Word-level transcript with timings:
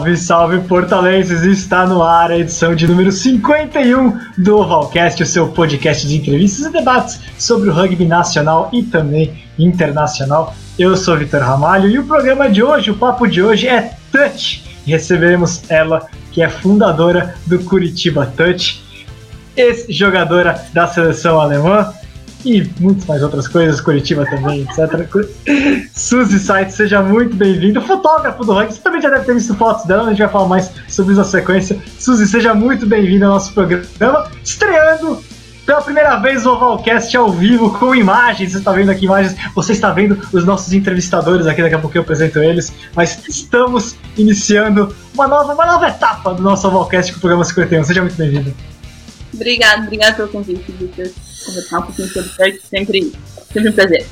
Salve, 0.00 0.16
salve 0.16 0.60
portalenses! 0.60 1.42
Está 1.42 1.84
no 1.84 2.02
ar 2.02 2.30
a 2.30 2.38
edição 2.38 2.74
de 2.74 2.88
número 2.88 3.12
51 3.12 4.18
do 4.38 4.56
Ovalcast, 4.56 5.22
o 5.22 5.26
seu 5.26 5.48
podcast 5.48 6.08
de 6.08 6.16
entrevistas 6.16 6.64
e 6.64 6.72
debates 6.72 7.20
sobre 7.38 7.68
o 7.68 7.72
rugby 7.74 8.06
nacional 8.06 8.70
e 8.72 8.82
também 8.82 9.44
internacional. 9.58 10.54
Eu 10.78 10.96
sou 10.96 11.18
Vitor 11.18 11.42
Ramalho 11.42 11.90
e 11.90 11.98
o 11.98 12.06
programa 12.06 12.48
de 12.48 12.62
hoje, 12.62 12.90
o 12.90 12.96
papo 12.96 13.26
de 13.26 13.42
hoje 13.42 13.68
é 13.68 13.92
Touch. 14.10 14.64
Receberemos 14.86 15.68
ela, 15.68 16.08
que 16.32 16.40
é 16.40 16.48
fundadora 16.48 17.34
do 17.46 17.58
Curitiba 17.58 18.24
Touch, 18.34 18.82
ex-jogadora 19.54 20.64
da 20.72 20.86
seleção 20.86 21.38
alemã, 21.38 21.92
e 22.44 22.68
muitas 22.80 23.04
mais 23.06 23.22
outras 23.22 23.46
coisas, 23.48 23.80
Curitiba 23.80 24.24
também, 24.26 24.62
etc. 24.62 25.08
Suzy 25.92 26.38
Sites, 26.38 26.74
seja 26.74 27.02
muito 27.02 27.36
bem-vindo. 27.36 27.80
Fotógrafo 27.82 28.44
do 28.44 28.52
rugby, 28.52 28.74
você 28.74 28.80
também 28.80 29.00
já 29.00 29.10
deve 29.10 29.24
ter 29.24 29.34
visto 29.34 29.54
fotos 29.54 29.84
dela, 29.86 30.04
a 30.04 30.10
gente 30.10 30.18
vai 30.18 30.28
falar 30.28 30.48
mais 30.48 30.70
sobre 30.88 31.12
isso 31.12 31.20
na 31.20 31.24
sequência. 31.24 31.78
Suzy, 31.98 32.26
seja 32.26 32.54
muito 32.54 32.86
bem-vinda 32.86 33.26
ao 33.26 33.32
nosso 33.32 33.52
programa, 33.52 34.30
estreando 34.42 35.22
pela 35.70 35.82
primeira 35.82 36.16
vez 36.16 36.46
o 36.46 36.52
Ovalcast 36.52 37.16
ao 37.16 37.30
vivo 37.30 37.70
com 37.78 37.94
imagens. 37.94 38.52
Você 38.52 38.58
está 38.58 38.72
vendo 38.72 38.90
aqui 38.90 39.04
imagens, 39.04 39.36
você 39.54 39.72
está 39.72 39.92
vendo 39.92 40.18
os 40.32 40.44
nossos 40.44 40.72
entrevistadores 40.72 41.46
aqui, 41.46 41.62
daqui 41.62 41.74
a 41.74 41.78
pouco 41.78 41.96
eu 41.96 42.02
apresento 42.02 42.40
eles. 42.40 42.72
Mas 42.94 43.22
estamos 43.28 43.96
iniciando 44.16 44.94
uma 45.14 45.28
nova, 45.28 45.54
uma 45.54 45.66
nova 45.66 45.88
etapa 45.88 46.34
do 46.34 46.42
nosso 46.42 46.66
Ovalcast 46.66 47.12
com 47.12 47.18
o 47.18 47.20
programa 47.20 47.44
51. 47.44 47.84
Seja 47.84 48.00
muito 48.00 48.16
bem-vindo. 48.16 48.52
Obrigado, 49.32 49.84
obrigado 49.84 50.16
pelo 50.16 50.28
convite, 50.28 50.72
Victor 50.72 51.10
conversar 51.44 51.78
um 51.78 51.82
pouquinho 51.82 52.08
sobre 52.08 52.30
surf, 52.30 52.60
sempre, 52.68 53.12
sempre 53.52 53.68
um 53.68 53.72
prazer. 53.72 54.06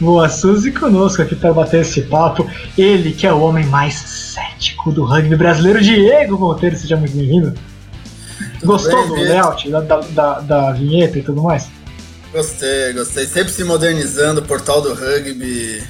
Boa, 0.00 0.28
Suzy 0.28 0.70
conosco 0.70 1.22
aqui 1.22 1.34
para 1.34 1.52
bater 1.52 1.80
esse 1.80 2.02
papo. 2.02 2.48
Ele 2.76 3.12
que 3.12 3.26
é 3.26 3.32
o 3.32 3.40
homem 3.40 3.66
mais 3.66 3.94
cético 3.94 4.92
do 4.92 5.04
rugby 5.04 5.36
brasileiro, 5.36 5.80
Diego 5.80 6.38
Monteiro, 6.38 6.76
seja 6.76 6.96
muito 6.96 7.16
bem-vindo. 7.16 7.54
Gostou 8.62 9.08
bem, 9.08 9.08
do 9.08 9.14
layout, 9.14 9.70
da, 9.70 9.80
da, 9.80 10.00
da, 10.00 10.40
da, 10.40 10.72
vinheta 10.72 11.18
e 11.18 11.22
tudo 11.22 11.42
mais? 11.42 11.68
Gostei, 12.32 12.92
gostei. 12.92 13.26
Sempre 13.26 13.52
se 13.52 13.64
modernizando, 13.64 14.40
o 14.40 14.44
portal 14.44 14.80
do 14.80 14.94
rugby, 14.94 15.82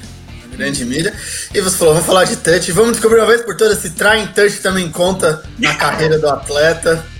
grande 0.55 0.83
mídia. 0.83 1.13
E 1.53 1.61
você 1.61 1.77
falou, 1.77 1.93
vamos 1.93 2.07
falar 2.07 2.25
de 2.25 2.35
touch. 2.37 2.71
Vamos 2.71 2.93
descobrir 2.93 3.19
uma 3.19 3.27
vez 3.27 3.41
por 3.41 3.55
todas 3.55 3.77
se 3.79 3.91
trying 3.91 4.27
touch 4.27 4.59
também 4.61 4.89
conta 4.89 5.43
na 5.59 5.75
carreira 5.75 6.19
do 6.19 6.27
atleta. 6.27 7.12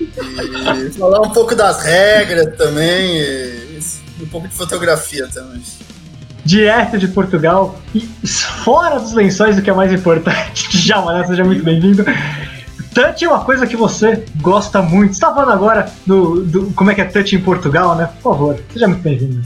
E 0.00 0.90
falar 0.92 1.20
um 1.20 1.30
pouco 1.30 1.54
das 1.54 1.82
regras 1.82 2.56
também, 2.56 3.18
e 3.18 3.80
um 4.20 4.26
pouco 4.26 4.48
de 4.48 4.54
fotografia 4.54 5.26
também. 5.28 5.62
Direto 6.44 6.98
de 6.98 7.08
Portugal 7.08 7.80
e 7.94 8.00
fora 8.26 9.00
dos 9.00 9.12
lençóis, 9.12 9.58
o 9.58 9.62
que 9.62 9.70
é 9.70 9.72
mais 9.72 9.92
importante. 9.92 10.68
Já, 10.78 11.24
seja 11.26 11.44
muito 11.44 11.64
bem-vindo. 11.64 12.04
Touch 12.94 13.24
é 13.24 13.28
uma 13.28 13.44
coisa 13.44 13.66
que 13.66 13.76
você 13.76 14.24
gosta 14.40 14.80
muito. 14.80 15.12
Você 15.12 15.16
está 15.16 15.34
falando 15.34 15.52
agora 15.52 15.92
do, 16.06 16.42
do, 16.44 16.72
como 16.72 16.90
é 16.90 16.94
que 16.94 17.00
é 17.00 17.04
touch 17.04 17.34
em 17.34 17.40
Portugal, 17.40 17.94
né? 17.96 18.06
Por 18.22 18.32
favor, 18.32 18.60
seja 18.72 18.88
muito 18.88 19.02
bem-vindo. 19.02 19.42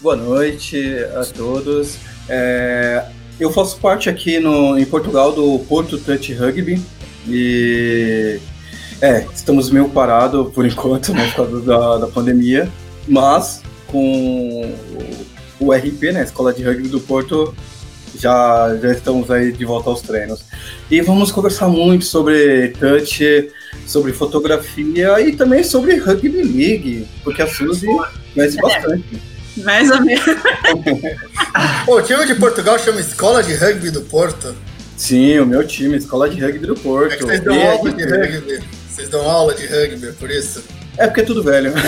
Boa 0.00 0.14
noite 0.14 0.98
a 1.16 1.24
todos. 1.24 1.96
É, 2.28 3.06
eu 3.40 3.50
faço 3.50 3.78
parte 3.78 4.08
aqui 4.08 4.38
no, 4.38 4.78
em 4.78 4.84
Portugal 4.84 5.32
do 5.32 5.58
Porto 5.60 5.98
Touch 5.98 6.32
Rugby 6.34 6.80
e 7.26 8.38
é, 9.04 9.26
estamos 9.34 9.70
meio 9.70 9.88
parados 9.90 10.50
por 10.54 10.64
enquanto, 10.66 11.12
né, 11.12 11.26
por 11.28 11.46
causa 11.46 11.60
da, 11.60 11.98
da 11.98 12.06
pandemia, 12.06 12.70
mas 13.06 13.62
com 13.86 14.74
o, 15.60 15.66
o 15.66 15.72
RP, 15.72 16.12
né, 16.12 16.24
Escola 16.24 16.54
de 16.54 16.62
Rugby 16.62 16.88
do 16.88 17.00
Porto, 17.00 17.54
já, 18.18 18.74
já 18.80 18.92
estamos 18.92 19.30
aí 19.30 19.52
de 19.52 19.64
volta 19.64 19.90
aos 19.90 20.00
treinos. 20.00 20.42
E 20.90 21.00
vamos 21.02 21.30
conversar 21.30 21.68
muito 21.68 22.04
sobre 22.04 22.68
touch, 22.80 23.50
sobre 23.86 24.12
fotografia 24.12 25.20
e 25.20 25.36
também 25.36 25.62
sobre 25.62 25.96
Rugby 25.96 26.42
League, 26.42 27.06
porque 27.22 27.42
a 27.42 27.46
Suzy 27.46 27.86
conhece 28.32 28.58
é. 28.58 28.62
bastante. 28.62 29.22
Mais 29.58 29.90
ou 29.90 30.00
menos. 30.00 30.24
o 31.86 32.02
time 32.02 32.26
de 32.26 32.34
Portugal 32.36 32.78
chama 32.78 33.00
Escola 33.00 33.42
de 33.42 33.54
Rugby 33.54 33.90
do 33.90 34.02
Porto. 34.02 34.54
Sim, 34.96 35.38
o 35.40 35.46
meu 35.46 35.66
time, 35.66 35.96
Escola 35.96 36.28
de 36.28 36.40
Rugby 36.40 36.66
do 36.66 36.74
Porto. 36.74 37.12
É 37.12 37.16
que 37.16 37.24
vocês 37.24 37.40
dão 37.40 37.60
aula 37.60 37.92
de 37.92 38.04
rugby. 38.04 38.83
Vocês 38.94 39.08
dão 39.08 39.28
aula 39.28 39.52
de 39.54 39.66
rugby, 39.66 40.12
por 40.12 40.30
isso? 40.30 40.62
É 40.96 41.08
porque 41.08 41.22
é 41.22 41.24
tudo 41.24 41.42
velho. 41.42 41.72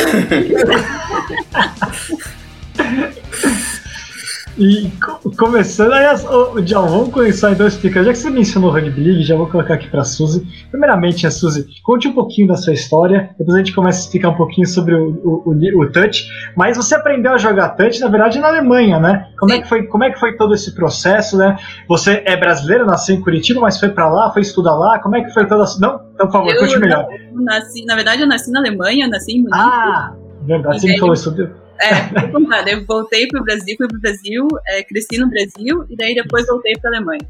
E 4.58 4.90
começando, 5.36 5.92
aliás, 5.92 6.26
já 6.64 6.80
vamos 6.80 7.10
começar 7.10 7.52
então 7.52 7.66
a 7.66 7.68
explicar. 7.68 8.02
Já 8.02 8.12
que 8.12 8.18
você 8.18 8.30
mencionou 8.30 8.70
o 8.70 8.72
Rugby 8.72 9.02
League, 9.02 9.22
já 9.22 9.36
vou 9.36 9.46
colocar 9.46 9.74
aqui 9.74 9.86
para 9.86 10.00
a 10.00 10.04
Suzy. 10.04 10.46
Primeiramente, 10.70 11.26
a 11.26 11.30
Suzy, 11.30 11.66
conte 11.82 12.08
um 12.08 12.14
pouquinho 12.14 12.48
da 12.48 12.56
sua 12.56 12.72
história, 12.72 13.34
depois 13.38 13.54
a 13.54 13.58
gente 13.58 13.74
começa 13.74 13.98
a 13.98 14.02
explicar 14.02 14.30
um 14.30 14.34
pouquinho 14.34 14.66
sobre 14.66 14.94
o, 14.94 15.10
o, 15.22 15.52
o, 15.52 15.82
o 15.82 15.92
touch. 15.92 16.26
Mas 16.56 16.78
você 16.78 16.94
aprendeu 16.94 17.32
a 17.32 17.38
jogar 17.38 17.70
touch, 17.70 18.00
na 18.00 18.08
verdade, 18.08 18.38
na 18.38 18.48
Alemanha, 18.48 18.98
né? 18.98 19.28
Como 19.38 19.52
é, 19.52 19.60
que 19.60 19.68
foi, 19.68 19.82
como 19.82 20.04
é 20.04 20.10
que 20.10 20.18
foi 20.18 20.36
todo 20.38 20.54
esse 20.54 20.74
processo, 20.74 21.36
né? 21.36 21.58
Você 21.86 22.22
é 22.24 22.34
brasileiro, 22.34 22.86
nasceu 22.86 23.14
em 23.14 23.20
Curitiba, 23.20 23.60
mas 23.60 23.78
foi 23.78 23.90
para 23.90 24.08
lá, 24.08 24.32
foi 24.32 24.40
estudar 24.40 24.74
lá. 24.74 24.98
Como 25.00 25.16
é 25.16 25.22
que 25.22 25.34
foi 25.34 25.46
toda 25.46 25.64
a. 25.64 25.78
Não? 25.78 26.00
Então, 26.14 26.26
por 26.26 26.32
favor, 26.32 26.50
eu, 26.50 26.60
conte 26.60 26.78
melhor. 26.78 27.06
Nasci, 27.34 27.84
na 27.84 27.94
verdade, 27.94 28.22
eu 28.22 28.26
nasci 28.26 28.50
na 28.50 28.60
Alemanha, 28.60 29.06
nasci 29.06 29.32
em 29.32 29.38
Munique. 29.42 29.58
Ah, 29.58 30.14
verdade, 30.46 30.80
você 30.80 30.86
me 30.86 30.98
falou 30.98 31.12
isso. 31.12 31.65
É, 31.80 32.28
contar. 32.30 32.66
Eu 32.68 32.84
voltei 32.86 33.26
para 33.28 33.40
o 33.40 33.44
Brasil, 33.44 33.74
fui 33.76 33.88
para 33.88 33.96
o 33.96 34.00
Brasil, 34.00 34.48
é, 34.66 34.82
cresci 34.82 35.18
no 35.18 35.28
Brasil 35.28 35.84
e 35.88 35.96
daí 35.96 36.14
depois 36.14 36.46
voltei 36.46 36.74
para 36.80 36.90
a 36.90 36.96
Alemanha. 36.96 37.26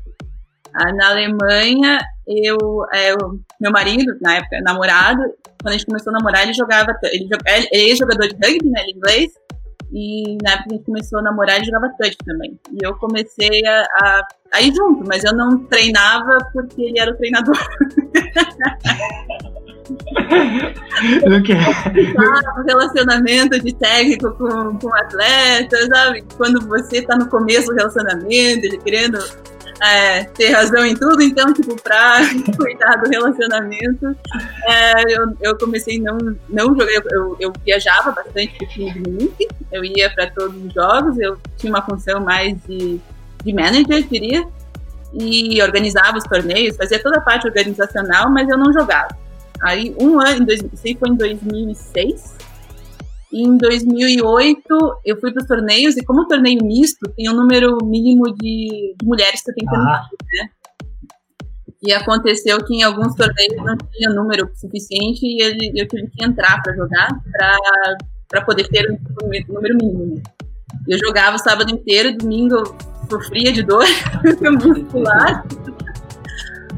Ah, 0.74 0.92
na 0.92 1.10
Alemanha, 1.10 1.98
eu, 2.26 2.84
é, 2.92 3.14
meu 3.60 3.72
marido, 3.72 4.16
na 4.20 4.36
época, 4.36 4.60
namorado, 4.60 5.22
quando 5.62 5.68
a 5.68 5.72
gente 5.72 5.86
começou 5.86 6.10
a 6.10 6.18
namorar, 6.18 6.42
ele 6.42 6.52
jogava, 6.52 6.94
ele, 7.04 7.24
ele 7.24 7.66
é 7.72 7.78
ex-jogador 7.88 8.28
de 8.28 8.34
rugby, 8.34 8.68
né, 8.68 8.82
ele 8.82 8.92
é 8.92 8.96
inglês, 8.96 9.32
e 9.92 10.36
na 10.42 10.52
época 10.52 10.68
que 10.68 10.74
a 10.74 10.76
gente 10.76 10.86
começou 10.86 11.18
a 11.18 11.22
namorar, 11.22 11.56
ele 11.56 11.64
jogava 11.64 11.88
touch 11.98 12.16
também. 12.26 12.60
E 12.72 12.84
eu 12.84 12.94
comecei 12.96 13.66
a, 13.66 13.82
a, 14.02 14.28
a 14.54 14.60
ir 14.60 14.74
junto, 14.74 15.02
mas 15.06 15.24
eu 15.24 15.34
não 15.34 15.64
treinava 15.64 16.36
porque 16.52 16.82
ele 16.82 17.00
era 17.00 17.10
o 17.10 17.16
treinador. 17.16 17.56
não 21.28 21.42
quer. 21.42 21.60
Ah, 22.18 22.62
relacionamento 22.66 23.60
de 23.60 23.74
técnico 23.74 24.30
com, 24.32 24.78
com 24.78 24.94
atleta, 24.94 25.76
sabe? 25.86 26.24
Quando 26.36 26.66
você 26.66 27.02
tá 27.02 27.16
no 27.16 27.28
começo 27.28 27.68
do 27.68 27.74
relacionamento, 27.74 28.66
ele 28.66 28.78
querendo 28.78 29.18
é, 29.80 30.24
ter 30.24 30.50
razão 30.50 30.84
em 30.84 30.94
tudo, 30.94 31.22
então, 31.22 31.52
tipo, 31.52 31.80
pra 31.80 32.20
cuidar 32.56 32.96
do 32.96 33.10
relacionamento, 33.10 34.16
é, 34.64 35.02
eu, 35.16 35.36
eu 35.40 35.58
comecei 35.58 36.00
não, 36.00 36.16
não 36.48 36.68
jogar, 36.68 36.92
eu, 36.92 37.02
eu, 37.10 37.36
eu 37.40 37.52
viajava 37.64 38.12
bastante 38.12 38.56
pro 38.56 38.66
time 38.68 38.92
de 38.92 39.00
Munique, 39.00 39.48
eu 39.70 39.84
ia 39.84 40.10
para 40.10 40.30
todos 40.30 40.56
os 40.64 40.72
jogos, 40.72 41.18
eu 41.18 41.36
tinha 41.56 41.70
uma 41.70 41.82
função 41.82 42.20
mais 42.20 42.56
de, 42.66 42.98
de 43.44 43.52
manager, 43.52 44.02
diria, 44.08 44.46
e 45.12 45.62
organizava 45.62 46.18
os 46.18 46.24
torneios, 46.24 46.76
fazia 46.76 47.02
toda 47.02 47.18
a 47.18 47.20
parte 47.20 47.46
organizacional, 47.46 48.30
mas 48.30 48.48
eu 48.48 48.58
não 48.58 48.72
jogava. 48.72 49.25
Aí, 49.62 49.94
um 50.00 50.20
ano, 50.20 50.42
em 50.42 50.44
dois, 50.44 50.60
isso 50.60 50.98
foi 50.98 51.10
em 51.10 51.14
2006. 51.14 52.36
E 53.32 53.42
em 53.42 53.56
2008, 53.56 54.62
eu 55.04 55.20
fui 55.20 55.32
para 55.32 55.42
os 55.42 55.48
torneios, 55.48 55.96
e 55.96 56.04
como 56.04 56.22
o 56.22 56.28
torneio 56.28 56.64
misto, 56.64 57.10
tem 57.16 57.28
um 57.28 57.34
número 57.34 57.76
mínimo 57.84 58.32
de, 58.34 58.94
de 58.98 59.06
mulheres 59.06 59.42
que 59.42 59.52
tem 59.52 59.66
que 59.66 59.74
ah. 59.74 60.06
né? 60.34 60.48
E 61.82 61.92
aconteceu 61.92 62.64
que 62.64 62.74
em 62.74 62.82
alguns 62.82 63.14
torneios 63.14 63.56
não 63.56 63.76
tinha 63.92 64.10
número 64.10 64.50
suficiente 64.54 65.20
e 65.24 65.42
ele, 65.42 65.72
eu 65.80 65.86
tive 65.86 66.08
que 66.08 66.24
entrar 66.24 66.62
para 66.62 66.74
jogar, 66.74 67.08
para 68.28 68.44
poder 68.44 68.66
ter 68.68 68.90
um 68.90 68.98
número 69.52 69.76
mínimo. 69.76 70.16
Né? 70.16 70.22
Eu 70.88 70.98
jogava 70.98 71.36
o 71.36 71.38
sábado 71.38 71.70
inteiro, 71.70 72.16
domingo 72.16 72.56
sofria 73.08 73.52
de 73.52 73.62
dor 73.62 73.84
muscular. 74.64 75.44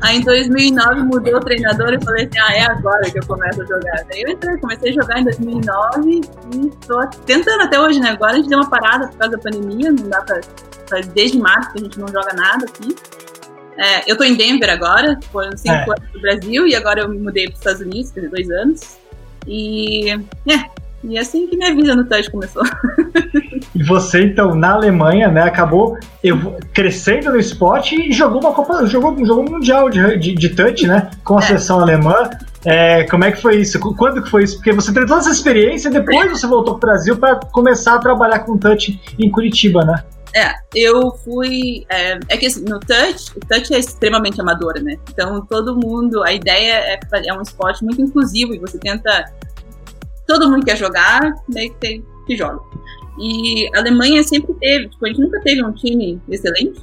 Aí 0.00 0.18
em 0.18 0.20
2009 0.22 1.02
mudou 1.02 1.36
o 1.36 1.40
treinador 1.40 1.92
e 1.92 2.04
falei 2.04 2.26
assim, 2.26 2.38
ah, 2.38 2.54
é 2.54 2.62
agora 2.62 3.10
que 3.10 3.18
eu 3.18 3.26
começo 3.26 3.62
a 3.62 3.66
jogar. 3.66 4.04
Daí 4.08 4.22
eu 4.22 4.30
entrei, 4.30 4.56
comecei 4.58 4.90
a 4.90 4.94
jogar 4.94 5.20
em 5.20 5.24
2009 5.24 6.20
e 6.54 6.70
tô 6.86 7.00
tentando 7.26 7.62
até 7.62 7.80
hoje, 7.80 7.98
né? 8.00 8.10
Agora 8.10 8.32
a 8.32 8.36
gente 8.36 8.48
deu 8.48 8.58
uma 8.58 8.70
parada 8.70 9.08
por 9.08 9.16
causa 9.18 9.36
da 9.36 9.42
pandemia, 9.42 9.90
não 9.90 10.08
dá 10.08 10.20
pra, 10.22 10.40
faz 10.88 11.06
desde 11.08 11.38
março 11.38 11.72
que 11.72 11.80
a 11.80 11.82
gente 11.82 11.98
não 11.98 12.08
joga 12.08 12.32
nada 12.34 12.66
aqui. 12.66 12.94
É, 13.76 14.10
eu 14.10 14.16
tô 14.16 14.24
em 14.24 14.34
Denver 14.34 14.70
agora, 14.70 15.18
foram 15.32 15.56
cinco 15.56 15.74
é. 15.74 15.82
anos 15.82 16.12
no 16.14 16.20
Brasil 16.20 16.66
e 16.66 16.74
agora 16.74 17.00
eu 17.00 17.08
me 17.08 17.18
mudei 17.18 17.46
para 17.46 17.54
os 17.54 17.58
Estados 17.58 17.80
Unidos, 17.80 18.12
faz 18.12 18.30
dois 18.30 18.50
anos. 18.50 18.98
E 19.46 20.10
é, 20.10 20.70
e 21.04 21.16
é 21.16 21.20
assim 21.20 21.46
que 21.46 21.56
minha 21.56 21.74
vida 21.74 21.94
no 21.94 22.04
touch 22.04 22.30
começou. 22.30 22.62
e 23.74 23.82
você, 23.84 24.22
então, 24.22 24.54
na 24.54 24.72
Alemanha, 24.72 25.28
né, 25.28 25.42
acabou 25.42 25.98
crescendo 26.72 27.30
no 27.30 27.38
esporte 27.38 27.94
e 27.94 28.12
jogou 28.12 28.40
uma 28.40 28.52
Copa, 28.52 28.84
jogou, 28.86 29.16
jogou 29.24 29.46
um 29.46 29.50
Mundial 29.50 29.88
de, 29.88 30.16
de, 30.18 30.34
de 30.34 30.48
touch, 30.50 30.86
né? 30.86 31.10
Com 31.24 31.38
a 31.38 31.42
é. 31.42 31.46
seleção 31.46 31.80
alemã. 31.80 32.28
É, 32.64 33.04
como 33.04 33.24
é 33.24 33.32
que 33.32 33.40
foi 33.40 33.60
isso? 33.60 33.78
Quando 33.78 34.22
que 34.22 34.28
foi 34.28 34.44
isso? 34.44 34.56
Porque 34.56 34.72
você 34.72 34.92
teve 34.92 35.06
toda 35.06 35.20
essa 35.20 35.30
experiência 35.30 35.88
e 35.88 35.92
depois 35.92 36.30
você 36.30 36.46
voltou 36.46 36.78
para 36.78 36.88
o 36.88 36.90
Brasil 36.90 37.16
para 37.16 37.36
começar 37.36 37.94
a 37.94 37.98
trabalhar 37.98 38.40
com 38.40 38.58
touch 38.58 39.00
em 39.18 39.30
Curitiba, 39.30 39.84
né? 39.84 40.02
É, 40.34 40.54
eu 40.74 41.12
fui. 41.24 41.86
É, 41.88 42.18
é, 42.28 42.36
que 42.36 42.46
assim, 42.46 42.64
no 42.64 42.78
touch, 42.80 43.32
o 43.36 43.40
touch 43.40 43.72
é 43.72 43.78
extremamente 43.78 44.40
amador, 44.40 44.74
né? 44.82 44.96
Então 45.10 45.44
todo 45.46 45.76
mundo, 45.76 46.22
a 46.22 46.32
ideia 46.32 46.74
é, 46.74 47.00
é 47.26 47.32
um 47.32 47.42
esporte 47.42 47.84
muito 47.84 48.02
inclusivo 48.02 48.54
e 48.54 48.58
você 48.58 48.78
tenta. 48.78 49.24
Todo 50.28 50.48
mundo 50.50 50.64
quer 50.64 50.76
jogar, 50.76 51.34
meio 51.48 51.72
que 51.72 51.80
tem 51.80 52.04
que 52.26 52.36
joga. 52.36 52.60
E 53.18 53.68
a 53.74 53.80
Alemanha 53.80 54.22
sempre 54.22 54.54
teve, 54.60 54.88
tipo, 54.90 55.04
a 55.04 55.08
gente 55.08 55.20
nunca 55.20 55.40
teve 55.40 55.64
um 55.64 55.72
time 55.72 56.20
excelente. 56.28 56.80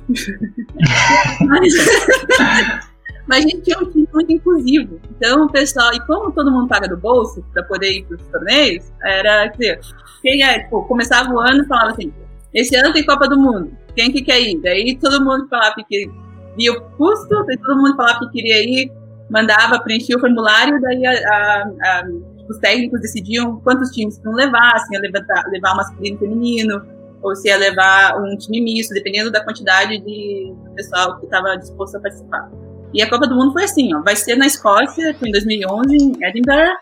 mas, 1.47 1.73
mas 3.25 3.45
a 3.45 3.47
gente 3.47 3.61
tinha 3.61 3.79
um 3.79 3.85
time 3.85 4.09
muito 4.11 4.33
inclusivo. 4.33 4.99
Então, 5.15 5.45
o 5.45 5.49
pessoal, 5.49 5.93
e 5.93 5.99
como 6.01 6.31
todo 6.31 6.51
mundo 6.51 6.67
paga 6.67 6.89
do 6.89 6.97
bolso 6.97 7.45
para 7.53 7.63
poder 7.63 7.99
ir 7.99 8.05
para 8.05 8.17
os 8.17 8.23
torneios, 8.23 8.91
era, 9.03 9.49
quer 9.49 9.57
dizer, 9.57 9.79
quem 10.21 10.43
é, 10.43 10.63
tipo, 10.63 10.83
começava 10.83 11.31
o 11.31 11.39
ano 11.39 11.63
e 11.63 11.67
falava 11.67 11.91
assim: 11.91 12.11
esse 12.53 12.75
ano 12.75 12.91
tem 12.91 13.05
Copa 13.05 13.29
do 13.29 13.39
Mundo, 13.39 13.71
quem 13.95 14.11
que 14.11 14.21
quer 14.21 14.41
ir? 14.41 14.59
Daí 14.61 14.97
todo 14.97 15.23
mundo 15.23 15.47
falava 15.47 15.75
que 15.87 16.09
via 16.57 16.73
o 16.73 16.81
custo, 16.97 17.45
daí 17.45 17.57
todo 17.57 17.77
mundo 17.77 17.95
falava 17.95 18.19
que 18.19 18.31
queria 18.31 18.61
ir, 18.61 18.91
mandava, 19.29 19.79
preenchia 19.79 20.17
o 20.17 20.19
formulário, 20.19 20.81
daí 20.81 21.05
a, 21.05 21.11
a, 21.11 21.63
a 21.83 22.03
os 22.49 22.57
técnicos 22.59 23.01
decidiam 23.01 23.59
quantos 23.61 23.89
times 23.91 24.19
iam 24.23 24.33
levar, 24.33 24.77
se 24.79 24.93
ia 24.93 24.99
levar, 24.99 25.23
levar 25.51 25.75
masculino 25.75 26.15
e 26.15 26.19
feminino, 26.19 26.81
ou 27.21 27.35
se 27.35 27.47
ia 27.47 27.57
levar 27.57 28.21
um 28.21 28.37
time 28.37 28.61
misto, 28.61 28.93
dependendo 28.93 29.31
da 29.31 29.43
quantidade 29.43 29.97
de 29.99 30.53
pessoal 30.75 31.17
que 31.19 31.25
estava 31.25 31.57
disposto 31.57 31.97
a 31.97 31.99
participar. 31.99 32.49
E 32.93 33.01
a 33.01 33.09
Copa 33.09 33.27
do 33.27 33.35
Mundo 33.35 33.51
foi 33.51 33.63
assim, 33.63 33.93
ó, 33.95 34.01
vai 34.01 34.15
ser 34.15 34.35
na 34.35 34.45
Escócia, 34.45 35.15
foi 35.15 35.29
em 35.29 35.31
2011, 35.31 35.95
em 35.95 36.23
Edinburgh. 36.23 36.77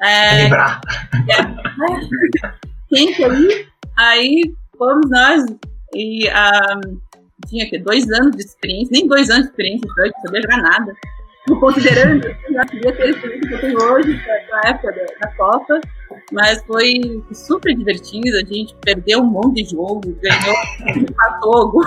É, 0.00 0.40
Edinburgh. 0.40 0.80
É, 1.30 2.52
quem 2.88 3.12
quer 3.14 3.32
ir? 3.32 3.68
Aí 3.96 4.54
fomos 4.78 5.10
nós, 5.10 5.44
e 5.94 6.28
um, 6.28 7.00
tinha 7.48 7.68
que 7.68 7.78
dois 7.78 8.08
anos 8.10 8.36
de 8.36 8.42
experiência, 8.42 8.90
nem 8.92 9.06
dois 9.06 9.30
anos 9.30 9.44
de 9.44 9.50
experiência, 9.50 9.86
não 9.96 10.22
sabia 10.22 10.42
jogar 10.42 10.58
nada 10.58 10.94
considerando 11.60 12.22
que 12.22 12.52
já 12.52 12.64
queria 12.64 12.92
ter 12.92 13.10
experiência 13.10 13.48
que 13.48 13.54
eu 13.54 13.60
tenho 13.60 13.82
hoje, 13.82 14.20
na 14.50 14.70
época 14.70 14.92
da, 14.92 15.26
da, 15.26 15.36
Copa, 15.36 15.80
mas 16.32 16.62
foi 16.64 17.22
super 17.32 17.76
divertido, 17.76 18.36
a 18.36 18.44
gente 18.44 18.74
perdeu 18.82 19.20
um 19.20 19.26
monte 19.26 19.62
de 19.62 19.70
jogo, 19.70 20.16
ganhou, 20.22 20.56
empatou 20.96 21.72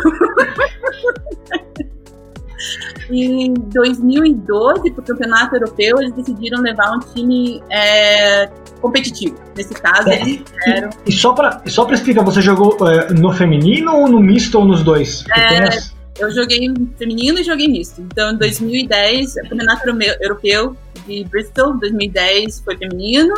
Em 3.10 3.54
2012, 3.54 4.92
para 4.92 5.02
o 5.02 5.06
Campeonato 5.06 5.56
Europeu, 5.56 5.98
eles 6.00 6.12
decidiram 6.14 6.62
levar 6.62 6.92
um 6.92 7.00
time 7.00 7.64
é, 7.70 8.50
competitivo. 8.82 9.36
Nesse 9.56 9.74
caso, 9.76 10.10
é, 10.10 10.22
eles 10.22 10.44
fizeram. 10.52 10.90
E, 11.06 11.10
e 11.10 11.14
só 11.14 11.34
para 11.34 11.62
explicar, 11.94 12.24
você 12.24 12.42
jogou 12.42 12.78
é, 12.88 13.14
no 13.14 13.32
feminino 13.32 13.96
ou 13.96 14.10
no 14.10 14.20
misto 14.20 14.60
ou 14.60 14.66
nos 14.66 14.84
dois? 14.84 15.24
É, 15.36 15.70
eu 16.20 16.32
joguei 16.32 16.74
feminino 16.98 17.40
e 17.40 17.44
joguei 17.44 17.68
misto. 17.68 18.02
Então, 18.02 18.32
em 18.32 18.38
2010, 18.38 19.36
o 19.38 19.50
Campeonato 19.50 19.88
Europeu 20.22 20.76
de 21.06 21.24
Bristol, 21.26 21.78
2010 21.78 22.62
foi 22.62 22.78
feminino. 22.78 23.34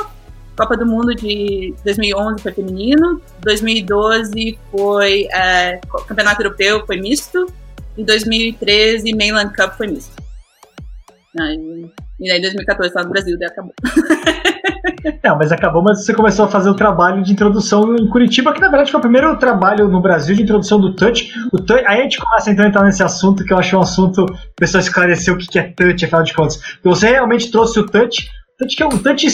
Copa 0.58 0.76
do 0.76 0.86
Mundo 0.86 1.16
de 1.16 1.74
2011 1.86 2.42
foi 2.42 2.52
feminino. 2.52 3.22
2012 3.42 4.60
foi 4.72 5.28
é, 5.32 5.80
Campeonato 6.08 6.42
Europeu 6.42 6.86
foi 6.86 6.98
misto. 6.98 7.48
E 7.98 8.04
2013 8.04 9.14
Mainland 9.14 9.54
Cup 9.56 9.74
foi 9.78 9.88
misto. 9.88 10.12
E 12.20 12.32
aí 12.32 12.42
2014 12.42 12.90
estava 12.90 13.06
no 13.06 13.12
Brasil, 13.12 13.38
daí 13.38 13.50
acabou. 13.50 13.74
Não, 15.24 15.38
mas 15.38 15.52
acabou, 15.52 15.84
mas 15.84 16.04
você 16.04 16.14
começou 16.14 16.46
a 16.46 16.48
fazer 16.48 16.70
o 16.70 16.74
trabalho 16.74 17.22
de 17.22 17.32
introdução 17.32 17.96
em 17.96 18.08
Curitiba, 18.10 18.52
que 18.52 18.60
na 18.60 18.68
verdade 18.68 18.92
foi 18.92 19.00
o 19.00 19.02
primeiro 19.02 19.38
trabalho 19.38 19.88
no 19.88 20.02
Brasil 20.02 20.36
de 20.36 20.44
introdução 20.44 20.80
do 20.80 20.96
touch. 20.96 21.32
O 21.54 21.58
touch 21.58 21.84
aí 21.86 22.00
a 22.00 22.04
gente 22.04 22.18
começa 22.18 22.52
então 22.52 22.66
a 22.66 22.68
entrar 22.68 22.84
nesse 22.84 23.04
assunto, 23.04 23.46
que 23.46 23.54
eu 23.54 23.58
acho 23.58 23.78
um 23.78 23.82
assunto, 23.82 24.26
a 24.26 24.36
pessoa 24.56 24.82
esclarecer 24.82 25.34
o 25.34 25.38
que 25.38 25.60
é 25.60 25.72
touch, 25.72 26.04
afinal 26.04 26.24
de 26.24 26.34
contas. 26.34 26.60
Você 26.84 27.10
realmente 27.10 27.52
trouxe 27.52 27.80
o 27.80 27.86
touch, 27.86 28.28
touch 28.58 28.76
que 28.76 28.84
é 28.84 28.88
um 28.88 28.98
touch 28.98 29.28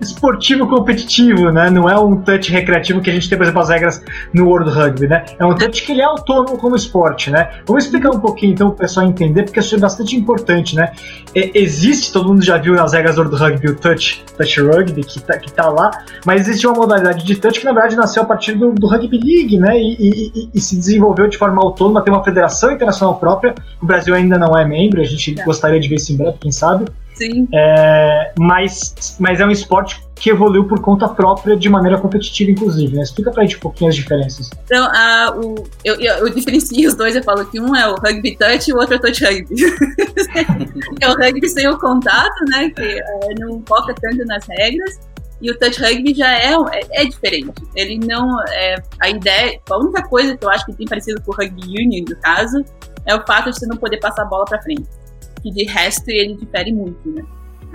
esportivo 0.00 0.66
competitivo, 0.66 1.50
né? 1.50 1.70
Não 1.70 1.88
é 1.88 1.98
um 1.98 2.20
touch 2.20 2.50
recreativo 2.50 3.00
que 3.00 3.10
a 3.10 3.12
gente 3.12 3.28
tem, 3.28 3.36
por 3.36 3.44
exemplo, 3.44 3.62
as 3.62 3.68
regras 3.68 4.02
no 4.32 4.46
World 4.46 4.70
Rugby, 4.70 5.08
né? 5.08 5.24
É 5.38 5.44
um 5.44 5.54
touch 5.54 5.84
que 5.84 5.92
ele 5.92 6.00
é 6.00 6.04
autônomo 6.04 6.58
como 6.58 6.76
esporte, 6.76 7.30
né? 7.30 7.50
Vamos 7.66 7.84
explicar 7.84 8.10
um 8.10 8.20
pouquinho 8.20 8.52
então 8.52 8.68
para 8.70 8.76
o 8.76 8.78
pessoal 8.78 9.06
entender, 9.06 9.44
porque 9.44 9.60
isso 9.60 9.74
é 9.74 9.78
bastante 9.78 10.16
importante, 10.16 10.76
né? 10.76 10.92
É, 11.34 11.50
existe, 11.58 12.12
todo 12.12 12.28
mundo 12.28 12.44
já 12.44 12.56
viu 12.56 12.74
nas 12.74 12.92
regras 12.92 13.16
do 13.16 13.22
World 13.22 13.36
Rugby 13.36 13.68
o 13.68 13.76
touch, 13.76 14.24
touch 14.36 14.60
rugby, 14.60 15.02
que 15.02 15.20
tá, 15.20 15.38
que 15.38 15.52
tá 15.52 15.68
lá, 15.68 15.90
mas 16.24 16.48
existe 16.48 16.66
uma 16.66 16.76
modalidade 16.76 17.24
de 17.24 17.36
touch 17.36 17.58
que 17.58 17.64
na 17.64 17.72
verdade 17.72 17.96
nasceu 17.96 18.22
a 18.22 18.26
partir 18.26 18.52
do, 18.52 18.72
do 18.72 18.86
Rugby 18.86 19.18
League, 19.18 19.58
né? 19.58 19.78
E, 19.78 19.96
e, 19.98 20.32
e, 20.34 20.50
e, 20.54 20.60
se 20.60 20.76
desenvolveu 20.76 21.28
de 21.28 21.36
forma 21.36 21.60
autônoma, 21.62 22.02
tem 22.02 22.12
uma 22.12 22.24
federação 22.24 22.72
internacional 22.72 23.16
própria, 23.16 23.54
o 23.80 23.86
Brasil 23.86 24.14
ainda 24.14 24.38
não 24.38 24.56
é 24.56 24.64
membro, 24.66 25.00
a 25.00 25.04
gente 25.04 25.38
é. 25.38 25.44
gostaria 25.44 25.80
de 25.80 25.88
ver 25.88 25.96
isso 25.96 26.12
em 26.12 26.16
breve, 26.16 26.38
quem 26.38 26.52
sabe. 26.52 26.86
Sim. 27.18 27.48
É, 27.52 28.32
mas, 28.38 29.16
mas 29.18 29.40
é 29.40 29.46
um 29.46 29.50
esporte 29.50 30.00
que 30.14 30.30
evoluiu 30.30 30.64
por 30.64 30.80
conta 30.80 31.08
própria 31.08 31.56
de 31.56 31.68
maneira 31.68 31.98
competitiva, 31.98 32.50
inclusive. 32.50 32.96
Né? 32.96 33.02
Explica 33.02 33.30
pra 33.30 33.42
gente 33.42 33.56
um 33.56 33.60
pouquinho 33.60 33.90
as 33.90 33.96
diferenças. 33.96 34.50
Então, 34.64 34.86
uh, 34.86 35.40
o, 35.40 35.68
eu, 35.84 35.94
eu, 35.96 36.14
eu, 36.18 36.30
diferencio 36.30 36.88
os 36.88 36.94
dois, 36.94 37.16
eu 37.16 37.22
falo 37.22 37.44
que 37.46 37.60
um 37.60 37.74
é 37.74 37.88
o 37.88 37.94
rugby 37.94 38.36
touch 38.36 38.70
e 38.70 38.72
o 38.72 38.76
outro 38.76 38.94
é 38.94 38.98
touch 38.98 39.24
rugby. 39.24 39.54
é 41.00 41.08
o 41.08 41.14
rugby 41.14 41.48
sem 41.48 41.68
o 41.68 41.78
contato, 41.78 42.44
né? 42.48 42.70
Que 42.70 43.00
uh, 43.00 43.34
não 43.40 43.62
foca 43.66 43.94
tanto 44.00 44.24
nas 44.26 44.46
regras. 44.46 45.00
E 45.40 45.50
o 45.50 45.58
touch 45.58 45.80
rugby 45.80 46.14
já 46.14 46.32
é, 46.36 46.52
é, 46.52 47.02
é, 47.02 47.04
diferente. 47.04 47.52
Ele 47.74 47.98
não. 47.98 48.40
É, 48.48 48.76
a 49.00 49.08
ideia. 49.08 49.60
A 49.70 49.78
única 49.78 50.02
coisa 50.08 50.36
que 50.36 50.44
eu 50.44 50.50
acho 50.50 50.66
que 50.66 50.72
tem 50.72 50.86
parecido 50.86 51.20
com 51.22 51.32
o 51.32 51.34
rugby 51.34 51.62
union, 51.62 52.04
no 52.08 52.16
caso, 52.16 52.64
é 53.06 53.14
o 53.14 53.24
fato 53.24 53.50
de 53.50 53.58
você 53.58 53.66
não 53.66 53.76
poder 53.76 53.98
passar 53.98 54.22
a 54.22 54.24
bola 54.24 54.44
para 54.44 54.60
frente 54.62 54.97
que 55.40 55.50
de 55.50 55.64
resto 55.64 56.08
ele 56.08 56.34
difere 56.34 56.72
muito, 56.72 57.08
né? 57.10 57.22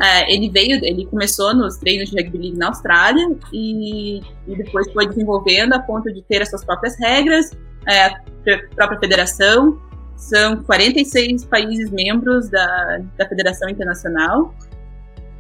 É, 0.02 0.34
ele 0.34 0.50
veio, 0.50 0.84
ele 0.84 1.06
começou 1.06 1.54
nos 1.54 1.78
treinos 1.78 2.10
de 2.10 2.18
rugby 2.18 2.38
league 2.38 2.58
na 2.58 2.68
Austrália 2.70 3.36
e, 3.52 4.20
e 4.48 4.56
depois 4.56 4.92
foi 4.92 5.08
desenvolvendo 5.08 5.74
a 5.74 5.80
ponto 5.80 6.12
de 6.12 6.22
ter 6.24 6.42
as 6.42 6.50
suas 6.50 6.66
próprias 6.66 6.98
regras, 7.00 7.52
é, 7.88 8.06
a 8.06 8.16
própria 8.76 9.00
federação. 9.00 9.80
São 10.18 10.64
46 10.64 11.46
países 11.46 11.92
membros 11.92 12.50
da, 12.50 13.02
da 13.18 13.28
Federação 13.28 13.70
Internacional. 13.70 14.56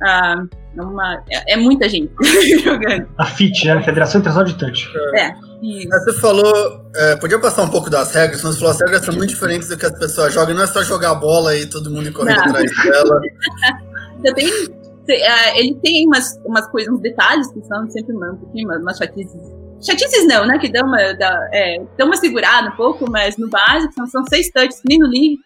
Ah, 0.03 0.43
é, 0.77 0.81
uma, 0.81 1.23
é, 1.29 1.53
é, 1.53 1.57
muita 1.57 1.87
gente 1.87 2.11
jogando. 2.63 3.07
A 3.17 3.25
FIT, 3.25 3.67
né? 3.67 3.81
Federação 3.83 4.19
Internacional 4.19 4.45
de 4.45 4.57
Touch. 4.57 4.89
É. 5.15 5.33
Isso. 5.61 5.87
Você 5.87 6.13
falou, 6.19 6.91
é, 6.93 7.15
podia 7.15 7.39
passar 7.39 7.63
um 7.63 7.69
pouco 7.69 7.89
das 7.89 8.13
regras, 8.13 8.43
mas 8.43 8.55
você 8.55 8.59
falou 8.59 8.73
as 8.73 8.81
regras 8.81 9.05
são 9.05 9.15
muito 9.15 9.29
diferentes 9.29 9.69
do 9.69 9.77
que 9.77 9.85
as 9.85 9.97
pessoas 9.97 10.33
jogam. 10.33 10.53
Não 10.53 10.63
é 10.63 10.67
só 10.67 10.83
jogar 10.83 11.11
a 11.11 11.15
bola 11.15 11.55
e 11.55 11.65
todo 11.65 11.89
mundo 11.89 12.11
correr 12.11 12.33
atrás 12.33 12.69
dela. 12.83 13.21
Você 14.23 14.33
tem, 14.35 14.47
uh, 14.47 15.57
ele 15.57 15.75
tem 15.83 16.07
umas, 16.07 16.39
umas 16.45 16.65
coisas, 16.67 16.93
uns 16.93 17.01
detalhes 17.01 17.51
que 17.51 17.61
são 17.63 17.89
sempre 17.89 18.15
um 18.15 18.37
pouquinho, 18.37 18.69
umas 18.79 18.97
chatices. 18.97 19.41
Chatices 19.81 20.27
não, 20.27 20.47
né? 20.47 20.57
Que 20.57 20.71
dão 20.71 20.87
uma, 20.87 21.13
dá, 21.13 21.49
é, 21.51 21.81
dão 21.97 22.07
uma 22.07 22.15
segurada 22.15 22.69
um 22.69 22.75
pouco, 22.75 23.09
mas 23.09 23.35
no 23.37 23.49
básico 23.49 23.93
são, 23.93 24.07
são 24.07 24.25
seis 24.27 24.49
touches, 24.49 24.81
nem 24.87 24.97
no 24.99 25.07
league, 25.07 25.39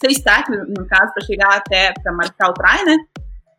seis 0.00 0.18
tackles, 0.20 0.60
no 0.68 0.86
caso, 0.86 1.12
para 1.12 1.26
chegar 1.26 1.56
até 1.56 1.92
para 2.02 2.12
marcar 2.12 2.50
o 2.50 2.54
try, 2.54 2.84
né? 2.86 2.96